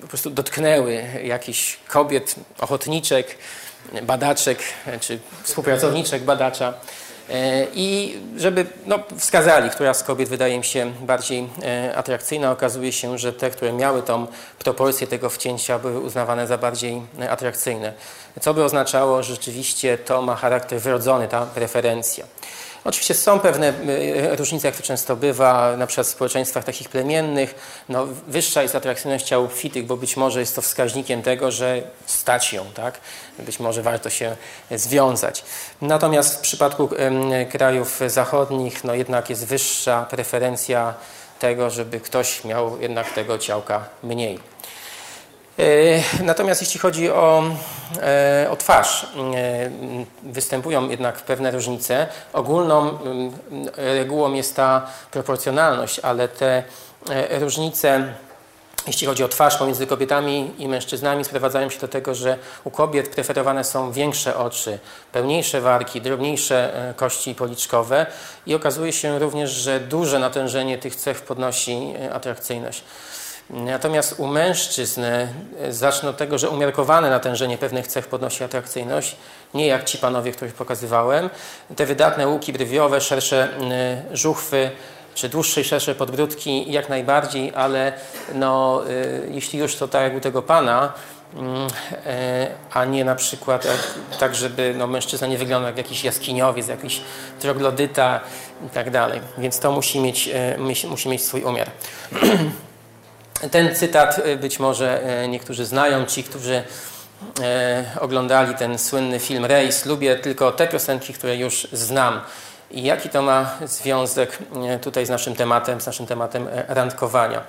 po 0.00 0.08
prostu 0.08 0.30
dotknęły 0.30 1.04
jakichś 1.24 1.78
kobiet, 1.88 2.34
ochotniczek, 2.60 3.38
badaczek 4.02 4.58
czy 5.00 5.18
współpracowniczek 5.42 6.22
badacza 6.22 6.74
i 7.74 8.18
żeby 8.36 8.66
no, 8.86 8.98
wskazali, 9.18 9.70
która 9.70 9.94
z 9.94 10.02
kobiet 10.02 10.28
wydaje 10.28 10.58
mi 10.58 10.64
się 10.64 10.92
bardziej 11.00 11.48
atrakcyjna. 11.96 12.50
Okazuje 12.50 12.92
się, 12.92 13.18
że 13.18 13.32
te, 13.32 13.50
które 13.50 13.72
miały 13.72 14.02
tą 14.02 14.26
proporcję 14.58 15.06
tego 15.06 15.30
wcięcia 15.30 15.78
były 15.78 16.00
uznawane 16.00 16.46
za 16.46 16.58
bardziej 16.58 17.02
atrakcyjne. 17.30 17.92
Co 18.40 18.54
by 18.54 18.64
oznaczało, 18.64 19.22
że 19.22 19.34
rzeczywiście 19.34 19.98
to 19.98 20.22
ma 20.22 20.36
charakter 20.36 20.80
wrodzony, 20.80 21.28
ta 21.28 21.46
preferencja. 21.46 22.24
Oczywiście 22.84 23.14
są 23.14 23.40
pewne 23.40 23.68
e, 23.68 24.36
różnice, 24.36 24.68
jak 24.68 24.76
to 24.76 24.82
często 24.82 25.16
bywa, 25.16 25.76
na 25.76 25.86
przykład 25.86 26.06
w 26.06 26.10
społeczeństwach 26.10 26.64
takich 26.64 26.88
plemiennych. 26.88 27.54
No, 27.88 28.06
wyższa 28.28 28.62
jest 28.62 28.74
atrakcyjność 28.74 29.26
ciał 29.26 29.44
obfitych, 29.44 29.86
bo 29.86 29.96
być 29.96 30.16
może 30.16 30.40
jest 30.40 30.56
to 30.56 30.62
wskaźnikiem 30.62 31.22
tego, 31.22 31.50
że 31.50 31.82
stać 32.06 32.52
ją, 32.52 32.64
tak? 32.74 33.00
Być 33.38 33.60
może 33.60 33.82
warto 33.82 34.10
się 34.10 34.36
związać. 34.70 35.44
Natomiast 35.80 36.36
w 36.36 36.40
przypadku 36.40 36.88
krajów 37.52 38.00
zachodnich, 38.06 38.84
no 38.84 38.94
jednak 38.94 39.30
jest 39.30 39.46
wyższa 39.46 40.06
preferencja 40.10 40.94
tego, 41.38 41.70
żeby 41.70 42.00
ktoś 42.00 42.44
miał 42.44 42.80
jednak 42.80 43.12
tego 43.12 43.38
ciałka 43.38 43.84
mniej. 44.02 44.38
E, 45.58 46.24
natomiast 46.24 46.60
jeśli 46.60 46.80
chodzi 46.80 47.10
o, 47.10 47.42
e, 48.02 48.46
o 48.50 48.56
twarz, 48.56 49.06
e, 49.34 49.70
występują 50.22 50.88
jednak 50.88 51.16
pewne 51.16 51.50
różnice. 51.50 52.06
Ogólną 52.32 52.98
regułą 53.76 54.32
jest 54.32 54.56
ta 54.56 54.86
proporcjonalność, 55.10 56.00
ale 56.00 56.28
te 56.28 56.62
różnice, 57.30 58.14
jeśli 58.86 59.06
chodzi 59.06 59.24
o 59.24 59.28
twarz 59.28 59.56
pomiędzy 59.56 59.86
kobietami 59.86 60.50
i 60.58 60.68
mężczyznami, 60.68 61.24
sprowadzają 61.24 61.70
się 61.70 61.80
do 61.80 61.88
tego, 61.88 62.14
że 62.14 62.38
u 62.64 62.70
kobiet 62.70 63.08
preferowane 63.08 63.64
są 63.64 63.92
większe 63.92 64.36
oczy, 64.36 64.78
pełniejsze 65.12 65.60
warki, 65.60 66.00
drobniejsze 66.00 66.72
kości 66.96 67.34
policzkowe 67.34 68.06
i 68.46 68.54
okazuje 68.54 68.92
się 68.92 69.18
również, 69.18 69.50
że 69.50 69.80
duże 69.80 70.18
natężenie 70.18 70.78
tych 70.78 70.96
cech 70.96 71.20
podnosi 71.20 71.94
atrakcyjność. 72.12 72.84
Natomiast 73.50 74.14
u 74.18 74.26
mężczyzn 74.26 75.04
e, 75.04 75.28
zacznę 75.70 76.08
od 76.08 76.16
tego, 76.16 76.38
że 76.38 76.50
umiarkowane 76.50 77.10
natężenie 77.10 77.58
pewnych 77.58 77.86
cech 77.86 78.06
podnosi 78.06 78.44
atrakcyjność, 78.44 79.16
nie 79.54 79.66
jak 79.66 79.84
ci 79.84 79.98
panowie, 79.98 80.32
których 80.32 80.54
pokazywałem. 80.54 81.30
Te 81.76 81.86
wydatne 81.86 82.28
łuki 82.28 82.52
brwiowe, 82.52 83.00
szersze 83.00 83.48
e, 83.60 84.16
żuchwy, 84.16 84.70
czy 85.14 85.28
dłuższe 85.28 85.60
i 85.60 85.64
szersze 85.64 85.94
podbródki 85.94 86.72
jak 86.72 86.88
najbardziej, 86.88 87.52
ale 87.54 87.92
no, 88.34 88.82
e, 88.86 88.90
jeśli 89.30 89.58
już 89.58 89.76
to 89.76 89.88
tak 89.88 90.02
jak 90.02 90.16
u 90.16 90.20
tego 90.20 90.42
pana, 90.42 90.92
mm, 91.34 91.68
a 92.72 92.84
nie 92.84 93.04
na 93.04 93.14
przykład 93.14 93.66
tak, 94.20 94.34
żeby 94.34 94.74
no, 94.78 94.86
mężczyzna 94.86 95.26
nie 95.26 95.38
wyglądał 95.38 95.68
jak 95.68 95.76
jakiś 95.76 96.04
jaskiniowiec, 96.04 96.68
jakiś 96.68 97.00
troglodyta 97.40 98.20
i 98.66 98.70
tak 98.70 98.90
dalej. 98.90 99.20
Więc 99.38 99.60
to 99.60 99.72
musi 99.72 100.00
mieć, 100.00 100.30
musi 100.88 101.08
mieć 101.08 101.24
swój 101.24 101.42
umiar. 101.42 101.70
Ten 103.50 103.74
cytat 103.74 104.18
y, 104.18 104.36
być 104.36 104.58
może 104.58 105.22
y, 105.24 105.28
niektórzy 105.28 105.64
znają, 105.64 106.06
ci, 106.06 106.24
którzy 106.24 106.54
y, 106.54 108.00
oglądali 108.00 108.54
ten 108.54 108.78
słynny 108.78 109.18
film 109.18 109.44
Rejs. 109.44 109.86
Lubię 109.86 110.16
tylko 110.16 110.52
te 110.52 110.68
piosenki, 110.68 111.12
które 111.14 111.36
już 111.36 111.68
znam. 111.72 112.20
I 112.70 112.82
jaki 112.82 113.08
to 113.08 113.22
ma 113.22 113.50
związek 113.64 114.38
tutaj 114.82 115.06
z 115.06 115.08
naszym 115.08 115.36
tematem, 115.36 115.80
z 115.80 115.86
naszym 115.86 116.06
tematem 116.06 116.48
randkowania? 116.68 117.42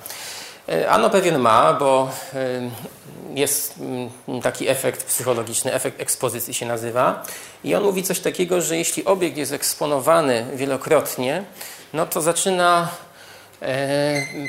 Ano 0.89 1.09
pewien 1.09 1.39
ma, 1.39 1.73
bo 1.73 2.09
jest 3.33 3.75
mm, 3.79 4.41
taki 4.41 4.69
efekt 4.69 5.03
psychologiczny, 5.03 5.73
efekt 5.73 6.01
ekspozycji 6.01 6.53
się 6.53 6.65
nazywa. 6.65 7.23
I 7.63 7.75
on 7.75 7.83
mówi 7.83 8.03
coś 8.03 8.19
takiego, 8.19 8.61
że 8.61 8.77
jeśli 8.77 9.05
obiekt 9.05 9.37
jest 9.37 9.51
eksponowany 9.51 10.45
wielokrotnie, 10.55 11.43
no 11.93 12.05
to 12.05 12.21
zaczyna 12.21 12.87
E, 12.87 13.12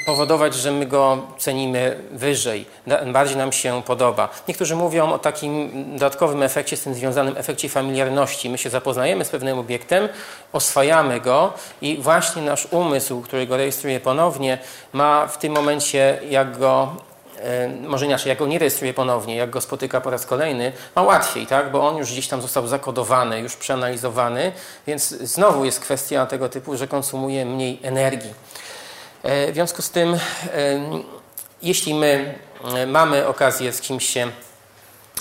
powodować, 0.06 0.54
że 0.54 0.70
my 0.70 0.86
go 0.86 1.18
cenimy 1.38 2.00
wyżej, 2.10 2.66
bardziej 3.12 3.36
nam 3.36 3.52
się 3.52 3.82
podoba. 3.86 4.28
Niektórzy 4.48 4.76
mówią 4.76 5.12
o 5.12 5.18
takim 5.18 5.70
dodatkowym 5.92 6.42
efekcie, 6.42 6.76
z 6.76 6.82
tym 6.82 6.94
związanym 6.94 7.36
efekcie 7.36 7.68
familiarności. 7.68 8.50
My 8.50 8.58
się 8.58 8.70
zapoznajemy 8.70 9.24
z 9.24 9.28
pewnym 9.28 9.58
obiektem, 9.58 10.08
oswajamy 10.52 11.20
go 11.20 11.52
i 11.82 11.98
właśnie 12.00 12.42
nasz 12.42 12.68
umysł, 12.70 13.20
który 13.20 13.46
go 13.46 13.56
rejestruje 13.56 14.00
ponownie, 14.00 14.58
ma 14.92 15.26
w 15.26 15.38
tym 15.38 15.52
momencie, 15.52 16.18
jak 16.30 16.58
go 16.58 16.96
e, 17.40 17.68
może 17.68 18.06
inaczej, 18.06 18.28
jak 18.28 18.38
go 18.38 18.46
nie 18.46 18.58
rejestruje 18.58 18.94
ponownie, 18.94 19.36
jak 19.36 19.50
go 19.50 19.60
spotyka 19.60 20.00
po 20.00 20.10
raz 20.10 20.26
kolejny, 20.26 20.72
ma 20.96 21.02
łatwiej, 21.02 21.46
tak? 21.46 21.70
bo 21.70 21.88
on 21.88 21.96
już 21.96 22.12
gdzieś 22.12 22.28
tam 22.28 22.42
został 22.42 22.66
zakodowany, 22.66 23.40
już 23.40 23.56
przeanalizowany, 23.56 24.52
więc 24.86 25.08
znowu 25.08 25.64
jest 25.64 25.80
kwestia 25.80 26.26
tego 26.26 26.48
typu, 26.48 26.76
że 26.76 26.88
konsumuje 26.88 27.46
mniej 27.46 27.80
energii. 27.82 28.34
E, 29.24 29.52
w 29.52 29.54
związku 29.54 29.82
z 29.82 29.90
tym, 29.90 30.14
e, 30.14 30.18
jeśli 31.62 31.94
my 31.94 32.34
e, 32.74 32.86
mamy 32.86 33.26
okazję 33.26 33.72
z 33.72 33.80
kimś 33.80 34.06
się 34.06 34.28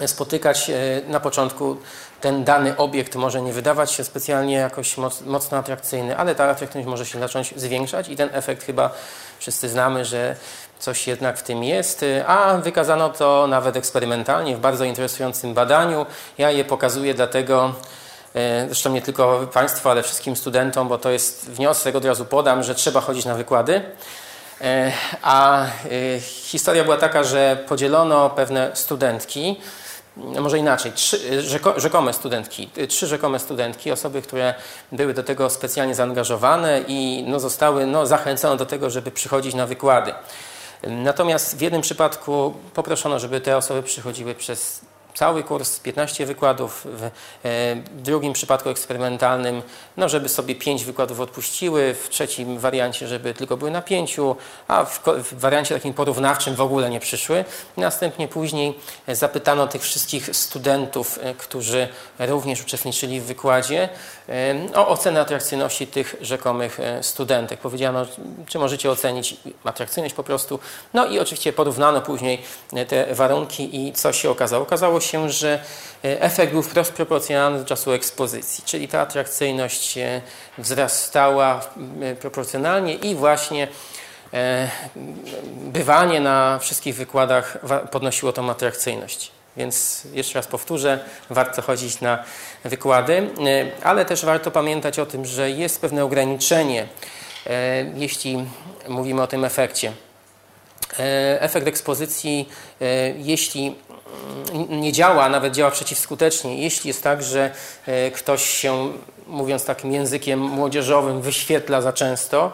spotykać. 0.06 0.72
Na 1.08 1.20
początku 1.20 1.78
ten 2.22 2.44
dany 2.44 2.78
obiekt 2.78 3.16
może 3.16 3.42
nie 3.42 3.54
wydawać 3.54 3.92
się 3.92 4.04
specjalnie 4.04 4.56
jakoś 4.56 4.98
mocno 5.26 5.58
atrakcyjny, 5.58 6.18
ale 6.18 6.36
ta 6.36 6.50
atrakcyjność 6.50 6.90
może 6.90 7.06
się 7.06 7.20
zacząć 7.20 7.54
zwiększać 7.56 8.10
i 8.10 8.16
ten 8.16 8.30
efekt 8.32 8.64
chyba 8.64 8.92
wszyscy 9.40 9.70
znamy, 9.70 10.06
że 10.06 10.36
coś 10.80 11.08
jednak 11.08 11.38
w 11.38 11.44
tym 11.44 11.64
jest, 11.64 12.06
a 12.28 12.58
wykazano 12.58 13.10
to 13.10 13.48
nawet 13.48 13.76
eksperymentalnie 13.76 14.56
w 14.56 14.60
bardzo 14.60 14.84
interesującym 14.84 15.54
badaniu. 15.54 16.06
Ja 16.38 16.52
je 16.52 16.66
pokazuję 16.66 17.14
dlatego, 17.14 17.66
e, 17.66 18.03
zresztą 18.66 18.94
nie 18.94 19.02
tylko 19.02 19.48
Państwu, 19.54 19.90
ale 19.90 20.04
wszystkim 20.04 20.36
studentom, 20.36 20.88
bo 20.88 20.98
to 20.98 21.10
jest 21.10 21.50
wniosek, 21.50 21.96
od 21.96 22.06
razu 22.06 22.26
podam, 22.26 22.64
że 22.64 22.76
trzeba 22.76 23.02
chodzić 23.02 23.26
na 23.26 23.36
wykłady. 23.36 23.82
E, 24.62 24.92
a 25.22 25.66
e, 25.66 25.70
historia 26.20 26.84
była 26.84 26.98
taka, 26.98 27.24
że 27.24 27.64
podzielono 27.68 28.30
pewne 28.30 28.72
studentki, 28.74 29.60
może 30.18 30.60
inaczej, 30.60 30.92
trzy 30.92 31.44
rzekome 31.78 32.14
studentki, 32.14 32.70
trzy 32.90 33.08
rzekome 33.08 33.40
studentki, 33.40 33.92
osoby, 33.92 34.22
które 34.22 34.54
były 34.92 35.14
do 35.14 35.24
tego 35.24 35.50
specjalnie 35.50 35.96
zaangażowane 35.96 36.82
i 36.88 37.26
no, 37.28 37.40
zostały 37.40 37.86
no, 37.86 38.06
zachęcone 38.06 38.58
do 38.58 38.66
tego, 38.66 38.90
żeby 38.90 39.12
przychodzić 39.12 39.56
na 39.56 39.66
wykłady. 39.66 40.14
Natomiast 40.88 41.58
w 41.58 41.62
jednym 41.62 41.82
przypadku 41.82 42.54
poproszono, 42.74 43.20
żeby 43.20 43.42
te 43.42 43.58
osoby 43.58 43.84
przychodziły 43.84 44.36
przez 44.36 44.82
cały 45.16 45.44
kurs, 45.44 45.80
15 45.80 46.26
wykładów, 46.26 46.88
w, 46.90 47.04
e, 47.04 47.10
drugim 47.92 48.34
przypadku 48.34 48.70
eksperymentalnym, 48.70 49.62
no 49.98 50.10
żeby 50.10 50.30
sobie 50.30 50.56
5 50.56 50.86
wykładów 50.86 51.20
odpuściły, 51.20 51.94
w 51.94 52.10
trzecim 52.10 52.60
wariancie, 52.60 53.08
żeby 53.08 53.34
tylko 53.34 53.58
były 53.58 53.72
na 53.72 53.82
5, 53.82 54.18
a 54.68 54.86
w, 54.86 55.00
w 55.00 55.40
wariancie 55.40 55.76
takim 55.76 55.94
porównawczym 55.94 56.56
w 56.56 56.62
ogóle 56.62 56.90
nie 56.90 57.00
przyszły. 57.00 57.46
Następnie 57.78 58.28
później 58.28 58.80
zapytano 59.08 59.68
tych 59.68 59.82
wszystkich 59.82 60.36
studentów, 60.36 61.20
e, 61.22 61.34
którzy 61.34 61.88
również 62.20 62.62
uczestniczyli 62.62 63.22
w 63.22 63.24
wykładzie, 63.24 63.90
e, 64.30 64.56
o 64.76 64.88
ocenę 64.88 65.22
atrakcyjności 65.22 65.88
tych 65.88 66.16
rzekomych 66.22 66.80
studentek. 67.02 67.60
Powiedziano, 67.60 68.06
czy 68.48 68.60
możecie 68.60 68.92
ocenić 68.92 69.36
atrakcyjność 69.64 70.16
po 70.16 70.24
prostu. 70.24 70.60
No 70.94 71.06
i 71.06 71.20
oczywiście 71.20 71.54
porównano 71.54 72.02
później 72.02 72.42
te 72.88 73.16
warunki 73.16 73.88
i 73.88 73.94
co 73.94 74.14
się 74.14 74.30
okazało. 74.30 74.64
Okazało 74.64 75.00
się, 75.04 75.30
że 75.30 75.60
e, 76.04 76.22
efekt 76.22 76.52
był 76.52 76.62
wprost 76.62 76.94
proporcjonalny 76.94 77.60
do 77.60 77.66
czasu 77.66 77.92
ekspozycji, 77.92 78.64
czyli 78.66 78.88
ta 78.88 79.02
atrakcyjność 79.02 79.98
e, 79.98 80.22
wzrastała 80.58 81.62
e, 82.02 82.16
proporcjonalnie 82.16 82.96
i 82.96 83.16
właśnie 83.16 83.68
bywanie 85.56 86.20
na 86.20 86.60
wszystkich 86.60 86.96
wykładach 86.96 87.58
podnosiło 87.92 88.34
tą 88.34 88.50
atrakcyjność. 88.50 89.32
Więc 89.58 90.08
jeszcze 90.14 90.40
raz 90.40 90.48
powtórzę, 90.48 91.00
warto 91.30 91.62
chodzić 91.62 92.02
na 92.02 92.24
wykłady, 92.64 93.30
ale 93.84 94.06
też 94.06 94.26
warto 94.26 94.52
pamiętać 94.52 95.00
o 95.00 95.06
tym, 95.06 95.26
że 95.26 95.52
jest 95.52 95.82
pewne 95.82 96.04
ograniczenie, 96.04 96.88
jeśli 97.96 98.46
mówimy 98.88 99.22
o 99.22 99.28
tym 99.28 99.46
efekcie. 99.46 99.92
Efekt 101.40 101.68
ekspozycji, 101.68 102.50
jeśli 103.18 103.76
nie 104.70 104.92
działa, 104.92 105.30
nawet 105.30 105.54
działa 105.54 105.72
przeciwskutecznie, 105.72 106.62
jeśli 106.62 106.88
jest 106.88 107.04
tak, 107.04 107.24
że 107.24 107.52
e, 107.88 108.12
ktoś 108.12 108.46
się, 108.46 108.92
mówiąc 109.28 109.66
takim 109.66 109.92
językiem 109.92 110.40
młodzieżowym, 110.40 111.22
wyświetla 111.22 111.82
za 111.82 111.94
często 111.94 112.52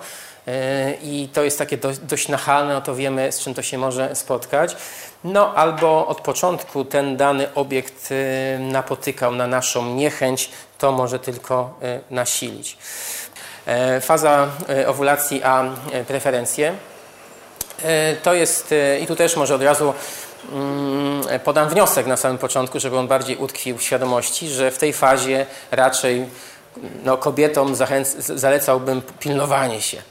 e, 0.48 0.94
i 1.04 1.30
to 1.34 1.44
jest 1.44 1.58
takie 1.58 1.78
dość 2.02 2.28
nachalne, 2.28 2.74
no 2.74 2.82
to 2.82 2.96
wiemy, 2.96 3.32
z 3.32 3.40
czym 3.40 3.54
to 3.54 3.62
się 3.62 3.78
może 3.78 4.16
spotkać. 4.16 4.76
No 5.24 5.56
albo 5.56 6.08
od 6.08 6.22
początku 6.22 6.86
ten 6.86 7.18
dany 7.18 7.54
obiekt 7.54 8.10
e, 8.12 8.60
napotykał 8.60 9.36
na 9.36 9.48
naszą 9.48 9.96
niechęć, 9.96 10.50
to 10.78 10.92
może 10.92 11.20
tylko 11.20 11.80
nasilić. 12.12 12.78
Faza 14.02 14.48
owulacji 14.88 15.44
a 15.44 15.64
preferencje. 16.08 16.74
To 18.24 18.34
jest, 18.34 18.74
i 19.02 19.08
tu 19.08 19.16
też 19.16 19.36
może 19.36 19.56
od 19.56 19.62
razu 19.62 19.94
Mm, 19.94 20.29
podam 21.44 21.70
wniosek 21.70 22.08
na 22.08 22.18
samym 22.18 22.38
początku, 22.38 22.80
żeby 22.80 22.98
on 22.98 23.08
bardziej 23.08 23.38
utkwił 23.38 23.78
w 23.78 23.84
świadomości, 23.84 24.50
że 24.50 24.72
w 24.72 24.78
tej 24.78 24.94
fazie 24.94 25.46
raczej 25.72 26.26
no, 27.04 27.18
kobietom 27.18 27.76
zalecałbym 28.20 29.02
pilnowanie 29.20 29.82
się. 29.82 30.02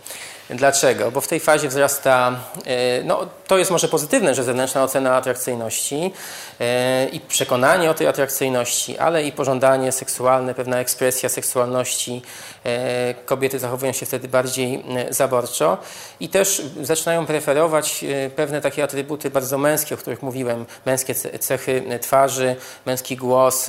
Dlaczego? 0.51 1.11
Bo 1.11 1.21
w 1.21 1.29
tej 1.29 1.41
fazie 1.41 1.69
wzrasta, 1.69 2.41
e, 2.67 3.05
no 3.05 3.27
to 3.47 3.59
jest 3.59 3.71
może 3.71 3.89
pozytywne, 3.89 4.35
że 4.35 4.45
zewnętrzna 4.45 4.85
ocena 4.85 5.17
atrakcyjności 5.17 6.13
e, 6.61 7.09
i 7.09 7.21
przekonanie 7.21 7.91
o 7.91 7.95
tej 7.95 8.07
atrakcyjności, 8.07 8.99
ale 8.99 9.25
i 9.25 9.33
pożądanie 9.33 9.93
seksualne, 9.93 10.55
pewna 10.55 10.79
ekspresja 10.79 11.29
seksualności. 11.29 12.23
E, 12.65 13.15
kobiety 13.15 13.59
zachowują 13.59 13.93
się 13.93 14.07
wtedy 14.07 14.29
bardziej 14.29 14.85
zaborczo 15.11 15.79
i 16.21 16.29
też 16.29 16.63
zaczynają 16.83 17.27
preferować 17.27 18.05
pewne 18.37 18.61
takie 18.61 18.85
atrybuty 18.85 19.31
bardzo 19.31 19.59
męskie, 19.59 19.95
o 19.95 19.99
których 19.99 20.23
mówiłem, 20.23 20.67
męskie 20.87 21.15
cechy 21.15 21.83
twarzy, 22.01 22.57
męski 22.87 23.17
głos, 23.17 23.67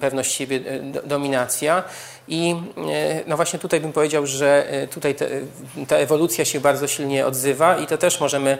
pewność 0.00 0.32
siebie, 0.32 0.60
dominacja. 1.04 1.84
I 2.30 2.56
e, 2.76 3.24
no 3.26 3.36
właśnie 3.36 3.58
tutaj 3.58 3.80
bym 3.80 3.92
powiedział, 3.92 4.26
że 4.26 4.70
e, 4.70 4.86
tutaj 4.86 5.14
te, 5.14 5.28
ta 5.88 5.96
ewolucja 5.96 6.44
się 6.44 6.60
bardzo 6.60 6.88
silnie 6.88 7.26
odzywa 7.26 7.76
i 7.76 7.86
to 7.86 7.98
też 7.98 8.20
możemy 8.20 8.58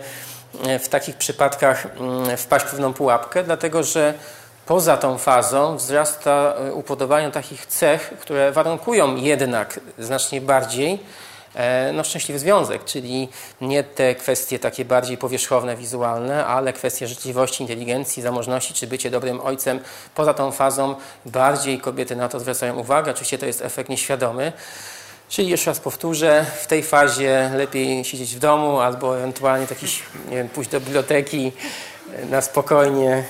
e, 0.66 0.78
w 0.78 0.88
takich 0.88 1.16
przypadkach 1.16 1.86
mm, 1.86 2.36
wpaść 2.36 2.66
w 2.66 2.70
pewną 2.70 2.92
pułapkę, 2.92 3.44
dlatego 3.44 3.82
że 3.82 4.14
poza 4.66 4.96
tą 4.96 5.18
fazą 5.18 5.76
wzrasta 5.76 6.54
upodobanie 6.72 7.30
takich 7.30 7.66
cech, 7.66 8.12
które 8.20 8.52
warunkują 8.52 9.16
jednak 9.16 9.80
znacznie 9.98 10.40
bardziej 10.40 10.98
no, 11.92 12.04
szczęśliwy 12.04 12.38
związek, 12.38 12.84
czyli 12.84 13.28
nie 13.60 13.84
te 13.84 14.14
kwestie 14.14 14.58
takie 14.58 14.84
bardziej 14.84 15.18
powierzchowne, 15.18 15.76
wizualne, 15.76 16.46
ale 16.46 16.72
kwestie 16.72 17.08
życzliwości, 17.08 17.62
inteligencji, 17.62 18.22
zamożności, 18.22 18.74
czy 18.74 18.86
bycie 18.86 19.10
dobrym 19.10 19.40
ojcem. 19.40 19.80
Poza 20.14 20.34
tą 20.34 20.52
fazą 20.52 20.94
bardziej 21.26 21.80
kobiety 21.80 22.16
na 22.16 22.28
to 22.28 22.40
zwracają 22.40 22.76
uwagę. 22.76 23.10
Oczywiście 23.10 23.38
to 23.38 23.46
jest 23.46 23.62
efekt 23.62 23.90
nieświadomy. 23.90 24.52
Czyli 25.28 25.48
jeszcze 25.48 25.70
raz 25.70 25.80
powtórzę, 25.80 26.46
w 26.62 26.66
tej 26.66 26.82
fazie 26.82 27.50
lepiej 27.54 28.04
siedzieć 28.04 28.36
w 28.36 28.38
domu 28.38 28.80
albo 28.80 29.18
ewentualnie 29.18 29.66
jakiś, 29.70 30.02
nie 30.28 30.36
wiem, 30.36 30.48
pójść 30.48 30.70
do 30.70 30.80
biblioteki 30.80 31.52
e, 32.16 32.26
na 32.26 32.40
spokojnie 32.40 33.24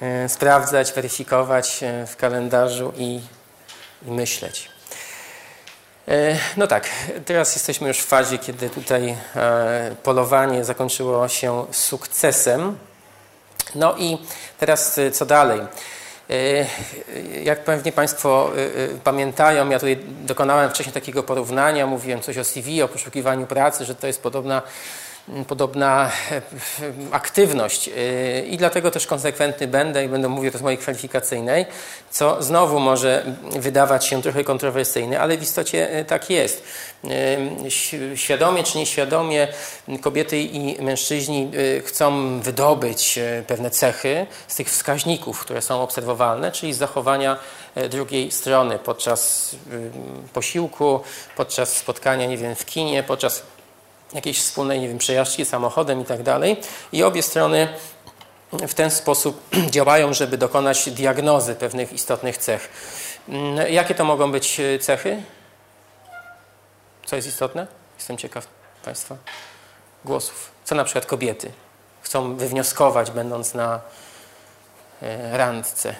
e, 0.00 0.28
sprawdzać, 0.28 0.92
weryfikować 0.92 1.84
w 2.06 2.16
kalendarzu 2.16 2.92
i, 2.96 3.20
i 4.06 4.10
myśleć. 4.10 4.75
E, 6.08 6.38
no 6.56 6.66
tak, 6.66 6.88
teraz 7.24 7.54
jesteśmy 7.54 7.88
już 7.88 7.98
w 7.98 8.06
fazie, 8.06 8.38
kiedy 8.38 8.70
tutaj 8.70 9.16
e, 9.36 9.96
polowanie 10.02 10.64
zakończyło 10.64 11.28
się 11.28 11.66
sukcesem. 11.72 12.78
No 13.74 13.96
i 13.96 14.18
teraz 14.58 14.98
e, 14.98 15.10
co 15.10 15.26
dalej? 15.26 15.60
Jak 17.42 17.64
pewnie 17.64 17.92
Państwo 17.92 18.50
pamiętają, 19.04 19.70
ja 19.70 19.78
tutaj 19.78 19.96
dokonałem 20.06 20.70
wcześniej 20.70 20.94
takiego 20.94 21.22
porównania, 21.22 21.86
mówiłem 21.86 22.20
coś 22.20 22.38
o 22.38 22.44
CV, 22.44 22.82
o 22.82 22.88
poszukiwaniu 22.88 23.46
pracy, 23.46 23.84
że 23.84 23.94
to 23.94 24.06
jest 24.06 24.22
podobna 24.22 24.62
podobna 25.48 26.10
e, 26.30 26.42
aktywność 27.10 27.88
e, 27.88 28.40
i 28.40 28.56
dlatego 28.56 28.90
też 28.90 29.06
konsekwentny 29.06 29.66
będę 29.66 30.04
i 30.04 30.08
będę 30.08 30.28
mówił 30.28 30.52
to 30.52 30.58
z 30.58 30.62
mojej 30.62 30.78
kwalifikacyjnej, 30.78 31.66
co 32.10 32.42
znowu 32.42 32.80
może 32.80 33.24
wydawać 33.50 34.06
się 34.06 34.22
trochę 34.22 34.44
kontrowersyjne, 34.44 35.20
ale 35.20 35.38
w 35.38 35.42
istocie 35.42 35.90
e, 35.90 36.04
tak 36.04 36.30
jest. 36.30 36.64
Świadomie 38.14 38.64
czy 38.64 38.78
nieświadomie 38.78 39.48
kobiety 40.00 40.38
i 40.38 40.82
mężczyźni 40.82 41.50
chcą 41.84 42.40
wydobyć 42.40 43.18
pewne 43.46 43.70
cechy 43.70 44.26
z 44.48 44.56
tych 44.56 44.68
wskaźników, 44.68 45.40
które 45.40 45.62
są 45.62 45.82
obserwowalne, 45.82 46.52
czyli 46.52 46.74
z 46.74 46.78
zachowania 46.78 47.38
drugiej 47.90 48.30
strony 48.30 48.78
podczas 48.78 49.50
posiłku, 50.32 51.00
podczas 51.36 51.76
spotkania, 51.76 52.26
nie 52.26 52.36
wiem, 52.36 52.54
w 52.54 52.66
kinie, 52.66 53.02
podczas 53.02 53.42
jakiejś 54.14 54.40
wspólnej, 54.40 54.80
nie 54.80 54.88
wiem, 54.88 54.98
przejażdżki 54.98 55.44
samochodem 55.44 56.00
i 56.00 56.04
tak 56.04 56.22
dalej. 56.22 56.56
I 56.92 57.02
obie 57.02 57.22
strony 57.22 57.68
w 58.52 58.74
ten 58.74 58.90
sposób 58.90 59.40
działają, 59.70 60.14
żeby 60.14 60.38
dokonać 60.38 60.90
diagnozy 60.90 61.54
pewnych 61.54 61.92
istotnych 61.92 62.38
cech. 62.38 62.68
Mm, 63.28 63.72
jakie 63.72 63.94
to 63.94 64.04
mogą 64.04 64.32
być 64.32 64.60
e, 64.60 64.78
cechy? 64.78 65.22
Co 67.06 67.16
jest 67.16 67.28
istotne? 67.28 67.66
Jestem 67.98 68.16
ciekaw 68.16 68.46
Państwa 68.84 69.16
głosów. 70.04 70.50
Co 70.64 70.74
na 70.74 70.84
przykład 70.84 71.06
kobiety 71.06 71.52
chcą 72.02 72.36
wywnioskować, 72.36 73.10
będąc 73.10 73.54
na 73.54 73.80
e, 75.02 75.36
randce? 75.36 75.94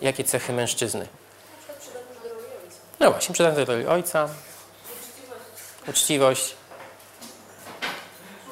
Jakie 0.00 0.24
cechy 0.24 0.52
mężczyzny? 0.52 1.08
No 3.00 3.10
właśnie, 3.10 3.32
przydatność 3.32 3.66
do 3.66 3.72
roli 3.72 3.86
ojca, 3.86 4.28
uczciwość 5.88 6.54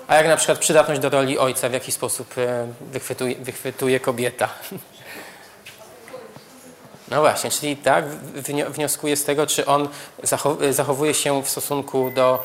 A 0.08 0.14
jak 0.14 0.26
na 0.26 0.36
przykład 0.36 0.58
przydatność 0.58 1.00
do 1.00 1.10
roli 1.10 1.38
ojca, 1.38 1.68
w 1.68 1.72
jaki 1.72 1.92
sposób 1.92 2.38
e, 2.38 2.66
wychwytuje, 2.80 3.34
wychwytuje 3.34 4.00
kobieta? 4.00 4.48
No 7.10 7.20
właśnie, 7.20 7.50
czyli 7.50 7.76
tak 7.76 8.04
wnioskuję 8.68 9.16
z 9.16 9.24
tego, 9.24 9.46
czy 9.46 9.66
on 9.66 9.88
zachowuje 10.70 11.14
się 11.14 11.42
w 11.42 11.48
stosunku 11.48 12.10
do 12.10 12.42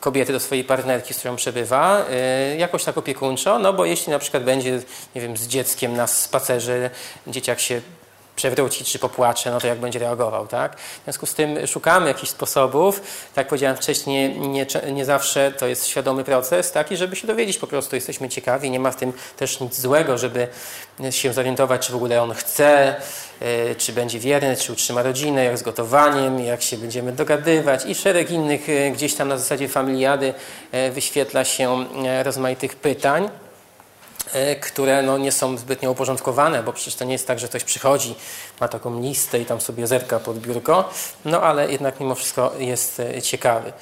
kobiety, 0.00 0.32
do 0.32 0.40
swojej 0.40 0.64
partnerki, 0.64 1.14
z 1.14 1.18
którą 1.18 1.36
przebywa, 1.36 2.04
e, 2.10 2.56
jakoś 2.56 2.84
tak 2.84 2.98
opiekuńczo, 2.98 3.58
no 3.58 3.72
bo 3.72 3.84
jeśli 3.84 4.12
na 4.12 4.18
przykład 4.18 4.44
będzie, 4.44 4.82
nie 5.14 5.20
wiem, 5.20 5.36
z 5.36 5.46
dzieckiem 5.46 5.96
na 5.96 6.06
spacerze, 6.06 6.90
dzieciak 7.26 7.60
się 7.60 7.80
przewróci 8.36 8.84
czy 8.84 8.98
popłacze, 8.98 9.50
no 9.50 9.60
to 9.60 9.66
jak 9.66 9.78
będzie 9.78 9.98
reagował, 9.98 10.46
tak? 10.46 10.76
W 10.76 11.04
związku 11.04 11.26
z 11.26 11.34
tym 11.34 11.66
szukamy 11.66 12.08
jakichś 12.08 12.30
sposobów, 12.30 13.00
tak 13.00 13.36
jak 13.36 13.48
powiedziałem 13.48 13.76
wcześniej, 13.76 14.40
nie, 14.40 14.66
nie 14.92 15.04
zawsze 15.04 15.52
to 15.52 15.66
jest 15.66 15.86
świadomy 15.86 16.24
proces, 16.24 16.72
taki, 16.72 16.96
żeby 16.96 17.16
się 17.16 17.26
dowiedzieć 17.26 17.58
po 17.58 17.66
prostu, 17.66 17.96
jesteśmy 17.96 18.28
ciekawi, 18.28 18.70
nie 18.70 18.80
ma 18.80 18.90
w 18.90 18.96
tym 18.96 19.12
też 19.36 19.60
nic 19.60 19.80
złego, 19.80 20.18
żeby 20.18 20.48
się 21.10 21.32
zorientować, 21.32 21.86
czy 21.86 21.92
w 21.92 21.96
ogóle 21.96 22.22
on 22.22 22.34
chce, 22.34 22.96
e, 23.40 23.74
czy 23.74 23.92
będzie 23.92 24.18
wierny, 24.18 24.56
czy 24.56 24.72
utrzyma 24.72 25.02
rodzinę, 25.02 25.44
jak 25.44 25.58
z 25.58 25.62
gotowaniem, 25.62 26.38
jak 26.38 26.62
się 26.62 26.78
będziemy 26.78 27.12
dogadywać 27.12 27.86
i 27.86 27.94
szereg 27.94 28.30
innych 28.30 28.68
e, 28.68 28.90
gdzieś 28.90 29.14
tam 29.14 29.28
na 29.28 29.38
zasadzie 29.38 29.68
familiady 29.68 30.34
e, 30.72 30.90
wyświetla 30.90 31.44
się 31.44 31.86
rozmaitych 32.24 32.76
pytań. 32.76 33.28
E, 34.32 34.56
które 34.56 35.02
no, 35.02 35.18
nie 35.18 35.32
są 35.32 35.58
zbytnio 35.58 35.90
uporządkowane, 35.90 36.62
bo 36.62 36.72
przecież 36.72 36.94
to 36.94 37.04
nie 37.04 37.12
jest 37.12 37.26
tak, 37.26 37.38
że 37.38 37.48
ktoś 37.48 37.64
przychodzi, 37.64 38.14
ma 38.60 38.68
taką 38.68 39.00
listę 39.00 39.38
i 39.38 39.46
tam 39.46 39.60
sobie 39.60 39.86
zerka 39.86 40.20
pod 40.20 40.38
biurko, 40.38 40.90
no 41.24 41.42
ale 41.42 41.72
jednak 41.72 42.00
mimo 42.00 42.14
wszystko 42.14 42.52
jest 42.58 43.00
e, 43.00 43.22
ciekawy. 43.22 43.72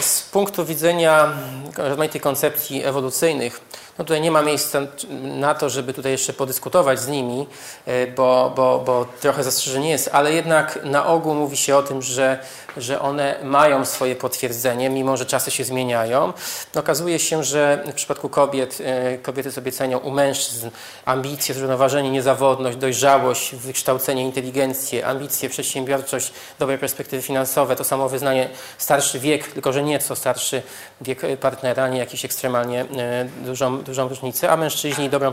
Z 0.00 0.22
punktu 0.22 0.64
widzenia 0.64 1.32
rozmaitych 1.76 2.22
koncepcji 2.22 2.84
ewolucyjnych, 2.84 3.60
no 3.98 4.04
tutaj 4.04 4.20
nie 4.20 4.30
ma 4.30 4.42
miejsca 4.42 4.80
na 5.22 5.54
to, 5.54 5.70
żeby 5.70 5.92
tutaj 5.92 6.12
jeszcze 6.12 6.32
podyskutować 6.32 7.00
z 7.00 7.08
nimi, 7.08 7.46
e, 7.86 8.06
bo, 8.06 8.52
bo, 8.56 8.82
bo 8.86 9.06
trochę 9.20 9.44
zastrzeżenie 9.44 9.90
jest, 9.90 10.10
ale 10.12 10.32
jednak 10.32 10.78
na 10.84 11.06
ogół 11.06 11.34
mówi 11.34 11.56
się 11.56 11.76
o 11.76 11.82
tym, 11.82 12.02
że 12.02 12.38
że 12.76 13.00
one 13.00 13.34
mają 13.42 13.84
swoje 13.84 14.16
potwierdzenie, 14.16 14.90
mimo 14.90 15.16
że 15.16 15.26
czasy 15.26 15.50
się 15.50 15.64
zmieniają. 15.64 16.32
Okazuje 16.74 17.18
się, 17.18 17.44
że 17.44 17.84
w 17.86 17.94
przypadku 17.94 18.28
kobiet, 18.28 18.78
e, 18.84 19.18
kobiety 19.18 19.52
sobie 19.52 19.72
cenią 19.72 19.98
u 19.98 20.10
mężczyzn 20.10 20.70
ambicje, 21.04 21.54
zrównoważenie, 21.54 22.10
niezawodność, 22.10 22.76
dojrzałość, 22.76 23.54
wykształcenie, 23.54 24.22
inteligencję, 24.22 25.06
ambicje, 25.06 25.48
przedsiębiorczość, 25.48 26.32
dobre 26.58 26.78
perspektywy 26.78 27.22
finansowe, 27.22 27.76
to 27.76 27.84
samo 27.84 28.08
wyznanie 28.08 28.48
starszy 28.78 29.20
wiek, 29.20 29.52
tylko 29.52 29.72
że 29.72 29.82
nieco 29.82 30.16
starszy 30.16 30.62
wiek 31.00 31.20
partnera, 31.40 31.88
nie 31.88 31.98
jakiś 31.98 32.24
ekstremalnie 32.24 32.80
e, 32.80 33.28
dużą, 33.44 33.82
dużą 33.86 34.08
różnicę, 34.08 34.50
a 34.50 34.56
mężczyźni 34.56 35.10
dobrą 35.10 35.32